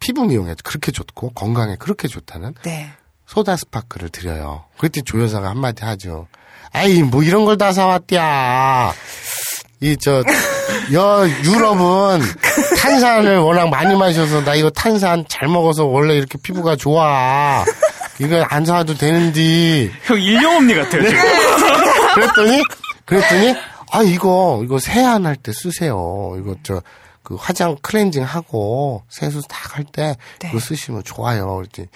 [0.00, 2.90] 피부 미용에 그렇게 좋고, 건강에 그렇게 좋다는 네.
[3.26, 4.64] 소다 스파크를 드려요.
[4.78, 6.26] 그때 조여사가 한마디 하죠.
[6.72, 8.92] 아이, 뭐 이런 걸 다 사왔디야.
[9.80, 10.22] 이, 저,
[10.92, 12.20] 여, 유럽은
[12.80, 17.64] 탄산을 워낙 많이 마셔서 나 이거 탄산 잘 먹어서 원래 이렇게 피부가 좋아.
[18.20, 19.92] 이거 안 사와도 되는디.
[20.04, 21.22] 형 일용엄니 같아요 지금.
[22.14, 22.62] 그랬더니,
[23.04, 23.54] 그랬더니,
[23.92, 26.36] 아, 이거, 이거 세안할 때 쓰세요.
[26.40, 26.82] 이거 저,
[27.28, 30.48] 그 화장 클렌징 하고 세수 딱 할때 네.
[30.48, 31.56] 그거 쓰시면 좋아요.
[31.56, 31.86] 그랬더니,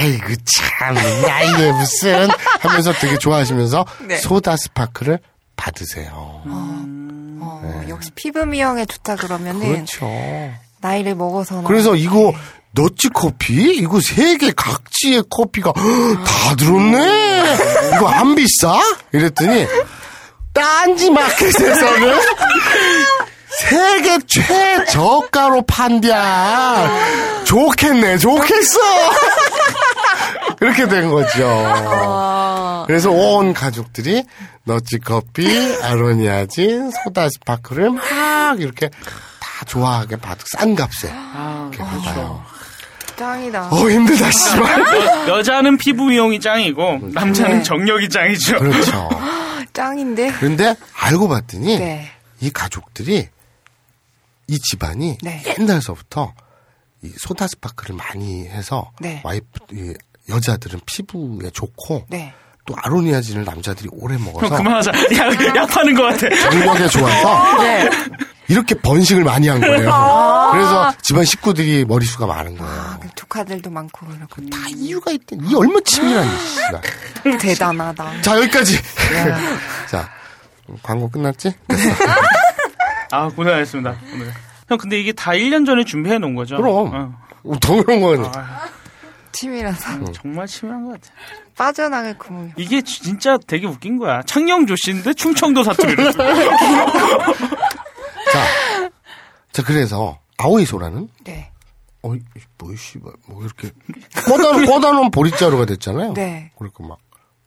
[0.00, 2.28] 에이 그 참, 나이에 무슨
[2.60, 4.16] 하면서 되게 좋아하시면서 네.
[4.18, 5.18] 소다 스파크를
[5.56, 6.12] 받으세요.
[6.46, 10.08] 어, 역시 피부 미용에 좋다 그러면은 그렇죠.
[10.80, 12.32] 나이를 먹어서는 그래서 이거
[12.70, 13.74] 너치 커피?
[13.74, 17.56] 이거 세계 각지의 커피가 다 들었네?
[17.96, 18.80] 이거 안 비싸?
[19.12, 19.66] 이랬더니,
[20.52, 22.18] 딴지 마켓에서는
[23.60, 27.44] 세계 최저가로 판디야.
[27.44, 28.78] 좋겠네, 좋겠어!
[30.58, 31.46] 그렇게 된 거죠.
[31.46, 32.84] 아.
[32.86, 34.24] 그래서 온 가족들이
[34.64, 35.46] 너치 커피,
[35.82, 42.42] 아로니아진, 소다 스파크를 막 이렇게 다 좋아하게 받고 싼 값에 아, 이렇게 받아요.
[43.16, 43.68] 짱이다.
[43.70, 44.80] 어 힘들다 씨발.
[45.28, 47.62] 여, 여자는 피부 미용이 짱이고 남자는 네.
[47.62, 48.58] 정력이 짱이죠.
[48.58, 49.08] 그렇죠.
[49.74, 50.32] 짱인데.
[50.38, 52.10] 그런데 알고 봤더니 네.
[52.40, 53.28] 이 가족들이
[54.50, 55.42] 이 집안이 네.
[55.58, 56.34] 옛날서부터
[57.02, 59.20] 이 소다 스파크를 많이 해서 네.
[59.24, 59.94] 와이프 이
[60.28, 62.34] 여자들은 피부에 좋고 네.
[62.66, 64.90] 또 아로니아진을 남자들이 오래 형 먹어서 그만하자.
[65.16, 66.28] 약, 약 파는 것 같아.
[66.50, 67.88] 정력에 좋아서 네.
[68.48, 70.50] 이렇게 번식을 많이 한 거예요.
[70.52, 72.72] 그래서 집안 식구들이 머리수가 많은 거예요.
[72.72, 75.36] 아, 그 조카들도 많고 그렇고 다 이유가 있대.
[75.48, 77.38] 이 얼마 치밀한 씨발.
[77.38, 78.22] 대단하다.
[78.22, 78.78] 자 여기까지.
[79.88, 80.10] 자
[80.82, 81.54] 광고 끝났지?
[83.10, 83.96] 아 고생하셨습니다.
[84.14, 84.32] 오늘.
[84.68, 86.56] 형 근데 이게 다 1년 전에 준비해 놓은 거죠?
[86.56, 86.94] 그럼.
[86.94, 87.12] 어.
[87.44, 88.30] 어, 더 그런 거는.
[89.32, 89.94] 치밀하다.
[89.96, 90.12] 음.
[90.12, 91.12] 정말 심한 것 같아.
[91.56, 92.52] 빠져나갈 구멍이.
[92.56, 94.22] 이게 지- 진짜 되게 웃긴 거야.
[94.22, 96.12] 창녕조 씨인데 충청도 사투리를.
[98.32, 98.44] 자,
[99.52, 101.50] 자 그래서 아오이 소라는 네.
[102.02, 102.20] 어이
[102.58, 103.70] 뭐 씨발 뭐 이렇게
[104.26, 106.14] 꺼다 꺼다놓은 보리자루가 됐잖아요.
[106.14, 106.50] 네.
[106.56, 106.98] 그러니까 막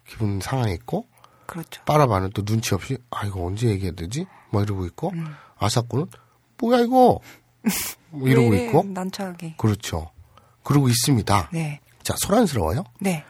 [0.07, 1.07] 기분 상해있고
[1.47, 1.81] 그렇죠.
[1.85, 4.25] 빠라바는 또 눈치 없이 아 이거 언제 얘기해야 되지?
[4.51, 5.35] 뭐 이러고 있고 음.
[5.63, 6.07] 아사코는
[6.59, 7.19] 뭐야 이거
[8.09, 9.55] 뭐 이러고 있고 난처하게.
[9.57, 10.11] 그렇죠.
[10.63, 11.49] 그러고 있습니다.
[11.53, 11.79] 네.
[12.03, 12.83] 자 소란스러워요.
[12.99, 13.23] 네.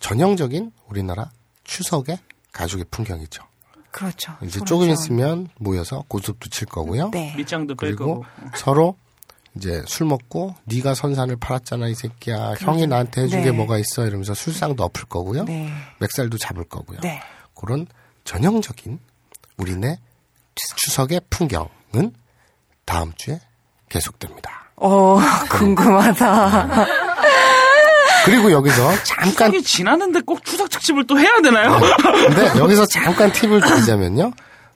[0.00, 1.30] 전형적인 우리나라
[1.64, 2.18] 추석의
[2.52, 3.42] 가족의 풍경이죠.
[3.90, 4.32] 그렇죠.
[4.42, 4.90] 이제 소란 조금.
[4.90, 7.10] 있으면 모여서 고집도 칠 거고요.
[7.10, 7.34] 네.
[7.36, 8.24] 밑장도 뺄 그리고 거고.
[8.56, 8.96] 서로
[9.54, 12.54] 이제 술 먹고 네가 선산을 팔았잖아 이 새끼야.
[12.58, 13.46] 형이 나한테 해준 네.
[13.46, 15.44] 게 뭐가 있어 이러면서 술상도 엎을 거고요.
[15.44, 15.70] 네.
[16.00, 17.00] 맥살도 잡을 거고요.
[17.00, 17.20] 네.
[17.54, 17.86] 그런
[18.24, 18.98] 전형적인
[19.58, 19.98] 우리네
[20.76, 22.12] 추석의 풍경은
[22.84, 23.40] 다음 주에
[23.88, 24.72] 계속됩니다.
[24.76, 25.18] 어,
[25.50, 26.86] 궁금하다.
[28.24, 31.78] 그리고 여기서 잠깐 추석이 지나는데 꼭 추석 특집을 또 해야 되나요?
[32.26, 34.32] 근데 여기서 잠깐 팁을 드리자면요.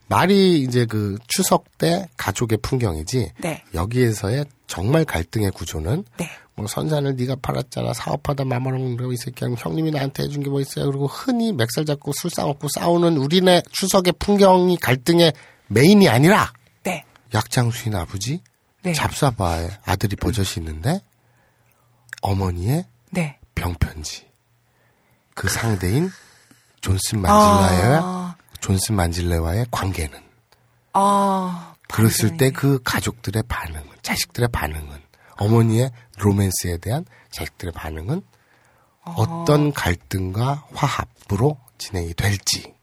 [0.08, 3.62] 말이 이제 그 추석 때 가족의 풍경이지 네.
[3.74, 6.30] 여기에서의 정말 갈등의 구조는 네.
[6.54, 10.60] 뭐 선산을 네가 팔았잖아 사업하다 마마롱 그러고 이 새끼 하면 형님이 나한테 해준 게 뭐
[10.60, 15.32] 있어요 그리고 흔히 맥살 잡고 술상 먹고 싸우는 우리네 추석의 풍경이 갈등의
[15.68, 16.52] 메인이 아니라
[16.82, 17.04] 네.
[17.34, 18.42] 약장수인 아버지
[18.82, 18.92] 네.
[18.92, 21.00] 잡사바의 아들이 버젓이 있는데
[22.22, 23.38] 어머니의 네.
[23.54, 24.26] 병편지
[25.34, 26.10] 그 상대인
[26.80, 28.36] 존슨 만질라의 아.
[28.60, 30.18] 존슨 만질레와의 관계는
[30.92, 31.74] 아.
[31.88, 35.02] 그랬을 때 그 가족들의 반응은 자식들의 반응은
[35.38, 38.22] 어머니의 로맨스에 대한 자식들의 반응은
[39.02, 42.74] 어떤 갈등과 화합으로 진행이 될지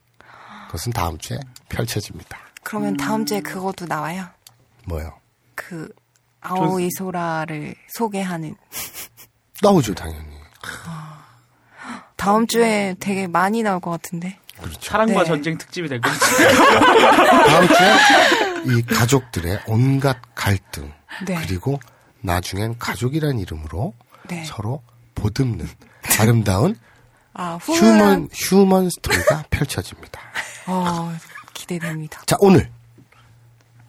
[0.67, 1.37] 그것은 다음 주에
[1.69, 2.39] 펼쳐집니다.
[2.63, 4.25] 그러면 다음 주에 그것도 나와요.
[4.85, 5.13] 뭐요?
[5.55, 5.89] 그
[6.41, 8.55] 아오이 소라를 소개하는
[9.61, 10.33] 나오죠 당연히.
[12.15, 14.39] 다음 주에 되게 많이 나올 것 같은데.
[14.79, 15.25] 사랑과 네.
[15.25, 16.15] 전쟁 특집이 될 거죠.
[17.47, 17.93] 다음 주에
[18.77, 20.93] 이 가족들의 온갖 갈등
[21.27, 21.35] 네.
[21.35, 21.79] 그리고
[22.21, 23.93] 나중엔 가족이란 이름으로
[24.29, 24.45] 네.
[24.45, 24.81] 서로
[25.15, 25.67] 보듬는
[26.19, 26.77] 아름다운
[27.33, 30.21] 아, human human 스토리가 펼쳐집니다.
[30.67, 31.13] 어,
[31.67, 32.21] 기대됩니다.
[32.25, 32.69] 자 오늘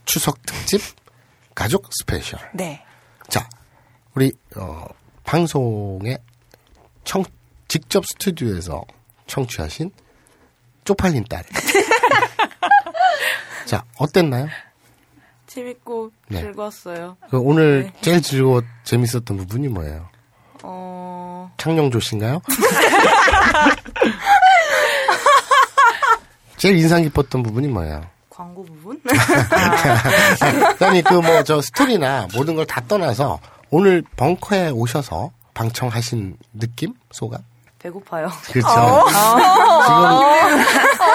[0.05, 0.81] 추석 특집
[1.55, 2.41] 가족 special.
[2.55, 2.85] 네.
[3.29, 3.49] 자
[4.15, 4.87] 우리 어,
[5.25, 6.19] 방송에
[7.05, 7.25] 청
[7.69, 8.83] 직접 스튜디오에서
[9.27, 9.91] 청취하신
[10.85, 11.45] 쪽팔린 딸.
[13.67, 14.49] 자 어땠나요?
[15.47, 16.41] 재밌고 네.
[16.43, 17.17] 즐거웠어요.
[17.31, 17.93] 그 오늘 네.
[18.03, 20.09] 제일 즐거워 재밌었던 부분이 뭐예요?
[20.63, 22.41] 어, 창녕조 씨인가요?
[26.65, 28.07] 제일 인상 깊었던 부분이 뭐예요?
[28.31, 28.99] 광고 부분?
[30.81, 33.39] 아니 그 뭐 저 스토리나 모든 걸 다 떠나서
[33.69, 37.43] 오늘 벙커에 오셔서 방청하신 느낌 소감?
[37.81, 38.33] 배고파요.
[38.51, 38.67] 그렇죠.
[38.67, 39.05] 어.
[39.11, 39.21] 지금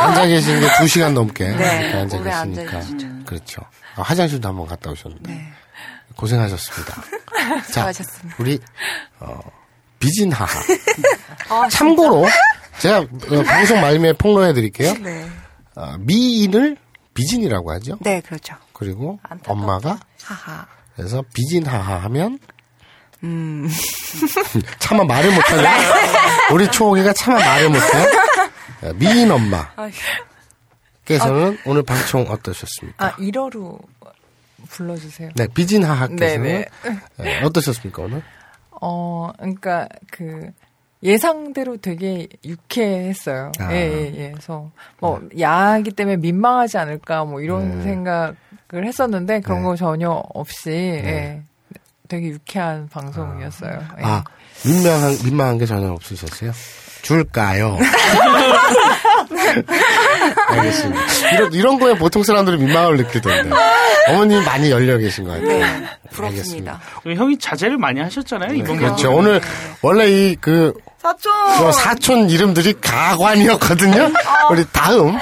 [0.02, 2.82] 앉아 계신 게두 시간 넘게 네, 앉아 계시니까
[3.26, 3.64] 그렇죠.
[3.96, 5.48] 아, 화장실도 한번 갔다 오셨는데 네.
[6.16, 6.94] 고생하셨습니다.
[7.66, 8.36] 자, 수고하셨습니다.
[8.38, 8.60] 우리
[9.20, 9.40] 어,
[10.00, 10.48] 비진하하.
[11.50, 12.26] 아, 참고로
[12.80, 14.94] 제가 어, 방송 말미에 폭로해 드릴게요.
[15.02, 15.30] 네.
[15.76, 16.78] 어, 미인을
[17.14, 17.98] 비진이라고 하죠.
[18.02, 18.56] 네, 그렇죠.
[18.74, 20.66] 그리고 엄마가 하하.
[20.96, 22.40] 그래서 비진하하 하면
[23.24, 23.70] 음.
[24.80, 25.68] 차마 말을 못하네.
[26.54, 27.88] 우리 초옥이가 차마 말을 못해.
[28.84, 29.68] 어, 미인 엄마
[31.06, 33.06] 께서는 오늘 방청 어떠셨습니까?
[33.06, 33.80] 아, 1어로
[34.70, 35.32] 불러주세요.
[35.36, 36.66] 네, 비진하하께서는 네네.
[37.18, 38.24] 네, 어떠셨습니까 오늘?
[38.82, 40.52] 어, 그러니까 그
[41.02, 43.52] 예상대로 되게 유쾌했어요.
[43.60, 43.74] 아.
[43.74, 44.32] 예, 예, 예.
[44.32, 44.70] 그래서
[45.00, 47.84] 뭐 야하기 때문에 민망하지 않을까 뭐 이런 네.
[47.84, 48.36] 생각을
[48.74, 49.66] 했었는데 그런 네.
[49.66, 51.42] 거 전혀 없이 예.
[52.08, 53.80] 되게 유쾌한 방송이었어요.
[54.00, 54.04] 예.
[54.04, 54.24] 아,
[54.66, 56.52] 민망한, 민망한 게 전혀 없으셨어요?
[57.02, 57.78] 줄까요?
[60.50, 61.02] 알겠습니다.
[61.34, 63.50] 이런, 이런 거에 보통 사람들이 민망함을 느끼던데.
[64.10, 65.60] 어머님 많이 열려 계신 것 같아요.
[65.60, 66.80] 네, 부럽습니다.
[67.04, 69.10] 형이 자제를 많이 하셨잖아요, 이번 그렇죠.
[69.10, 69.16] 방송에.
[69.16, 69.42] 오늘,
[69.82, 71.32] 원래 이, 그, 사촌!
[71.58, 74.12] 저 사촌 이름들이 가관이었거든요?
[74.52, 75.18] 우리 다음.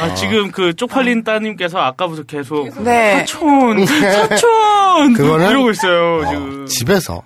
[0.00, 3.18] 아, 지금 그 쪽팔린 따님께서 아까부터 계속 네.
[3.18, 6.20] 사촌, 사촌 그거는 이러고 있어요.
[6.24, 6.66] 어, 지금.
[6.66, 7.22] 집에서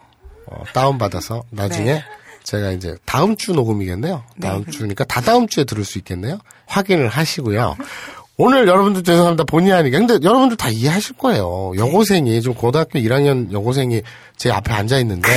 [0.47, 2.05] 어, 다운받아서 나중에 네.
[2.45, 4.23] 제가 이제 다음 주 녹음이겠네요.
[4.41, 6.39] 다음 주니까 다 다음 주에 들을 수 있겠네요.
[6.67, 7.77] 확인을 하시고요.
[8.39, 9.45] 오늘 여러분들 죄송합니다.
[9.45, 9.97] 본의 아니게.
[9.99, 11.73] 근데 여러분들 다 이해하실 거예요.
[11.77, 14.01] 여고생이, 좀 고등학교 1학년 여고생이
[14.37, 15.29] 제 앞에 앉아 있는데.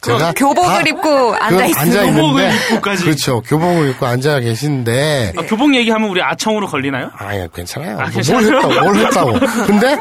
[0.00, 1.80] 제가 교복을 다- 입고 그 앉아있어요.
[1.80, 2.20] 앉아 있는데.
[2.22, 3.04] 교복을 입고까지.
[3.04, 3.42] 그렇죠.
[3.42, 5.34] 교복을 입고 앉아 계신데.
[5.36, 7.10] 아, 교복 얘기하면 우리 아청으로 걸리나요?
[7.14, 7.98] 아예 괜찮아요.
[7.98, 8.50] 아, 뭐 괜찮아요?
[8.62, 9.66] 뭘 했다고, 뭘 했다고.
[9.66, 9.98] 근데,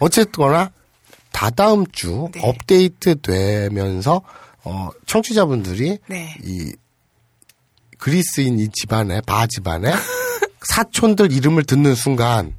[0.00, 0.70] 어쨌거나,
[1.32, 2.40] 다다음 주 네.
[2.42, 4.22] 업데이트 되면서,
[4.64, 6.36] 어, 청취자분들이, 네.
[6.42, 6.72] 이,
[7.98, 9.92] 그리스인 이 집안에, 바 집안에,
[10.62, 12.54] 사촌들 이름을 듣는 순간,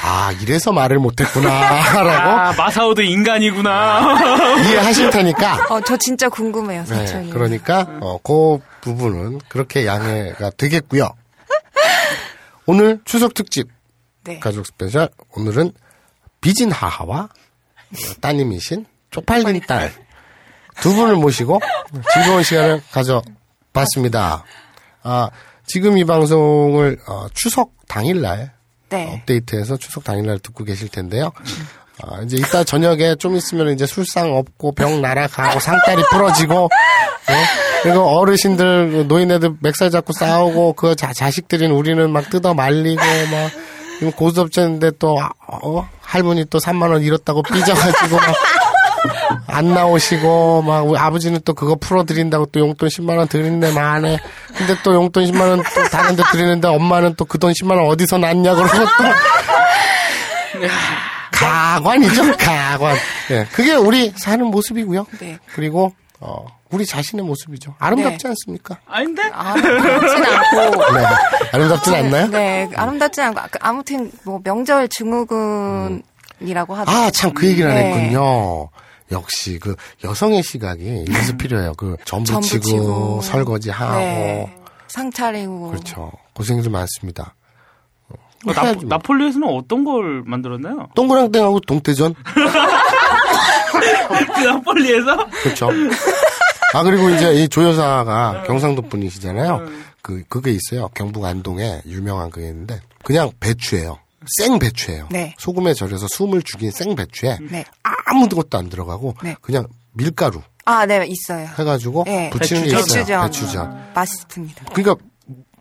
[0.00, 4.62] 아, 이래서 말을 못했구나, 라고 아, 마사오도 인간이구나.
[4.62, 7.30] 이해하실 테니까, 어, 저 진짜 궁금해요, 네, 사촌이.
[7.30, 11.08] 그러니까 어, 그 부분은 그렇게 양해가 되겠고요.
[12.66, 13.68] 오늘 추석 특집
[14.24, 14.38] 네.
[14.40, 15.72] 가족 special 오늘은
[16.42, 19.90] 美人母와 어, 따님이신 쪽팔린 딸
[20.80, 21.60] 두 분을 모시고
[22.14, 24.44] 즐거운 시간을 가져봤습니다.
[25.02, 25.30] 아,
[25.66, 28.52] 지금 이 방송을 어, 추석 당일날
[28.90, 29.14] 네.
[29.14, 31.32] 업데이트해서 추석 당일날 듣고 계실 텐데요.
[32.02, 36.68] 아, 이제 이따 저녁에 좀 있으면 이제 술상 없고 병 날아가고 상다리 부러지고 어?
[37.82, 43.50] 그리고 어르신들 노인네들 맥살 잡고 싸우고 그 자, 자식들인 우리는 막 뜯어 말리고 막
[43.98, 45.88] 지금 고스톱 쳤는데 또 어?
[46.00, 48.34] 할머니 또 3만 원 잃었다고 삐져가지고 막
[49.46, 54.18] 안 나오시고 막 우리 아버지는 또 그거 풀어드린다고 또 용돈 10만 원 드린데 만에
[54.56, 57.86] 근데 또 용돈 10만 원 또 다른 데 드리는데 엄마는 또 그 돈 10만 원
[57.86, 58.86] 어디서 났냐 그러고 또
[61.32, 62.96] 가관이죠 가관
[63.30, 65.38] 예 그게 우리 사는 모습이고요 네.
[65.54, 69.22] 그리고 어 우리 자신의 모습이죠 아름답지 않습니까 아닌데?
[69.32, 70.92] 아름답진 않고.
[70.94, 71.04] 네
[71.52, 73.40] 아름답진 않나요 네, 아름답진 않고.
[73.52, 76.90] 그 아무튼 뭐 명절 증후군이라고 하죠.
[76.90, 77.92] 아, 참 그 얘기를 안 네.
[77.94, 78.68] 했군요.
[79.12, 79.74] 역시 그
[80.04, 81.74] 여성의 시각이 이래서 필요해요.
[81.76, 83.20] 그 전부 치고.
[83.22, 84.56] 설거지 하고 네.
[84.88, 85.70] 상 차리고.
[85.70, 86.10] 그렇죠.
[86.34, 87.34] 고생이 많습니다.
[88.46, 90.88] 어, 나, 나폴리에서는 어떤 걸 만들었나요?
[90.94, 92.14] 동그랑땡하고 동태전
[94.34, 95.26] 그 나폴리에서?
[95.42, 95.70] 그렇죠.
[96.74, 99.66] 아 그리고 이제 이 조여사가 경상도 분이시잖아요.
[100.02, 100.88] 그 그게 있어요.
[100.94, 103.98] 경북 안동에 유명한 그게 있는데 그냥 배추예요.
[104.38, 105.08] 생 배추예요.
[105.10, 105.34] 네.
[105.38, 107.64] 소금에 절여서 숨을 죽인 생 배추에 네.
[107.82, 109.36] 아 무것도 안 들어가고 네.
[109.40, 111.46] 그냥 밀가루 아, 네, 있어요.
[111.58, 112.30] 해가지고 네.
[112.30, 112.82] 부치는 게 있어요.
[112.84, 113.22] 배추전.
[113.26, 113.90] 배추전.
[113.94, 114.64] 맛있습니다.
[114.72, 115.04] 그러니까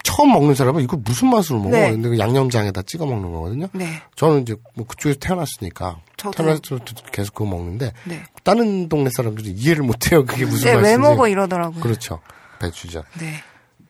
[0.03, 1.71] 처음 먹는 사람은 이거 무슨 맛으로 먹어?
[1.71, 1.91] 네.
[1.91, 3.67] 근데 그 양념장에다 찍어 먹는 거거든요.
[3.73, 4.01] 네.
[4.15, 6.31] 저는 이제 뭐 그쪽에서 태어났으니까 저도.
[6.43, 6.79] 태어나서
[7.11, 8.23] 계속 그거 먹는데 네.
[8.43, 10.25] 다른 동네 사람들이 이해를 못해요.
[10.25, 10.89] 그게 무슨 네, 맛인지.
[10.91, 11.81] 왜 먹어 이러더라고요.
[11.81, 12.19] 그렇죠.
[12.59, 13.03] 배추전.
[13.19, 13.33] 네.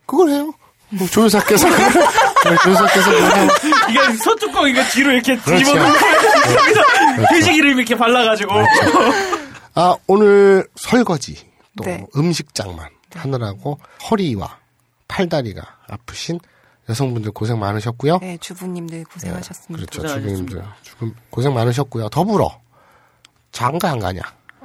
[0.05, 0.53] 그걸 해요.
[0.89, 3.47] 뭐 조효사께서 네, 조효사께서 그냥
[3.89, 5.65] 이게 소뚜껑 이거 뒤로 이렇게 그렇죠.
[5.65, 6.26] 집어넣는 거예요.
[7.30, 8.52] 돼지 기름 이렇게 발라가지고.
[9.76, 11.36] 아 오늘 설거지
[11.78, 12.06] 또 네.
[12.15, 13.80] 음식 장만 하느라고
[14.10, 14.57] 허리와
[15.07, 16.40] 팔다리가 아프신
[16.90, 18.19] 여성분들 고생 많으셨고요.
[18.19, 19.86] 네, 주부님들 고생하셨습니다.
[19.86, 20.07] 그렇죠.
[20.07, 22.10] 주부님들 지금 고생 많으셨고요.
[22.10, 22.60] 더불어
[23.52, 24.22] 장가 안 가냐,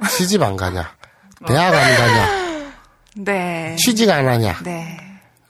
[0.09, 0.95] 시집 안 가냐,
[1.47, 2.73] 대학 안 가냐,
[3.17, 3.75] 네.
[3.77, 4.97] 취직 안 하냐, 네.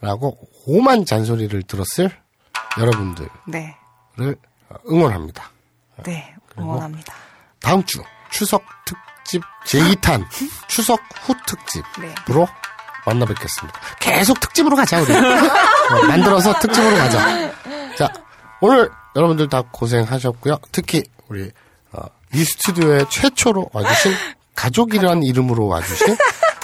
[0.02, 2.12] 라고 오만 잔소리를 들었을
[2.78, 3.76] 여러분들을 네.
[4.90, 5.53] 응원합니다.
[6.04, 6.36] 네.
[6.58, 7.14] 응원합니다.
[7.60, 10.26] 다음 주 추석 특집 제2탄
[10.68, 12.48] 추석 후 특집으로
[13.06, 13.80] 만나 뵙겠습니다.
[14.00, 15.14] 계속 특집으로 가자 우리.
[15.14, 17.52] 어, 만들어서 특집으로 가자.
[17.98, 18.14] 자
[18.62, 20.58] 오늘 여러분들 다 고생하셨고요.
[20.72, 21.52] 특히 우리
[21.92, 24.14] 어, 이 스튜디오에 최초로 와주신
[24.56, 26.16] 가족이라는 이름으로 와주신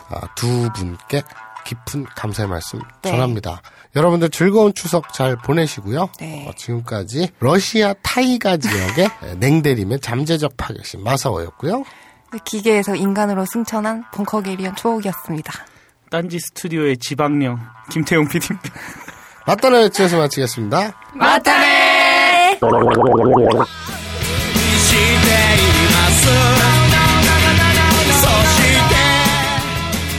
[0.09, 1.23] 어, 두 분께
[1.65, 3.11] 깊은 감사의 말씀 네.
[3.11, 3.61] 전합니다.
[3.95, 6.09] 여러분들 즐거운 추석 잘 보내시고요.
[6.19, 6.45] 네.
[6.47, 9.09] 어, 지금까지 러시아 타이가 지역의
[9.39, 11.83] 냉대림의 잠재적 파괴신 마사오였고요.
[12.31, 15.53] 네, 기계에서 인간으로 승천한 벙커게리언 초옥이었습니다.
[16.11, 17.59] 딴지 스튜디오의 지방령
[17.91, 18.69] 김태용 PD입니다.
[19.45, 20.93] 맞다네 외치에서 마치겠습니다.
[21.15, 22.59] 맞다네!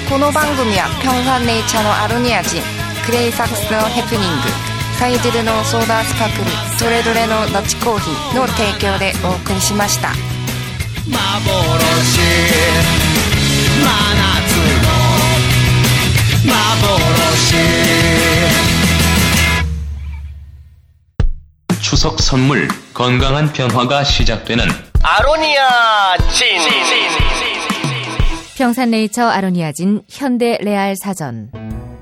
[0.09, 6.46] 고노방금이야 평산네이처노 아로니아진 クレイサックスのヘプニングサイデルのソーダスパークル
[6.80, 10.10] それぞれのダッチコーヒーの提供でお送りしました
[11.06, 11.16] 幻
[13.78, 18.16] 真夏の幻
[21.82, 24.66] 추석 선물 건강한 변화가 시작되는
[25.04, 26.58] 아로니아 진.
[28.58, 31.52] 평산네이처 아로니아진 현대 레알 사전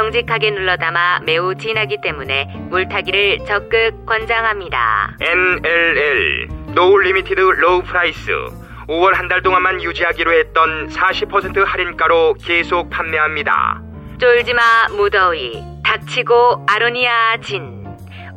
[0.00, 5.16] 정직하게 눌러담아 매우 진하기 때문에 물타기를 적극 권장합니다.
[5.22, 8.30] NLL no limited low price
[8.88, 13.80] 5월 한 달 동안만 유지하기로 했던 40% 할인가로 계속 판매합니다.
[14.18, 14.60] 쫄지마
[14.90, 17.86] 무더위 닥치고 아로니아 진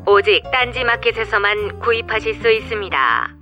[0.08, 3.39] 오직 딴지마켓에서만 구입하실 수 있습니다.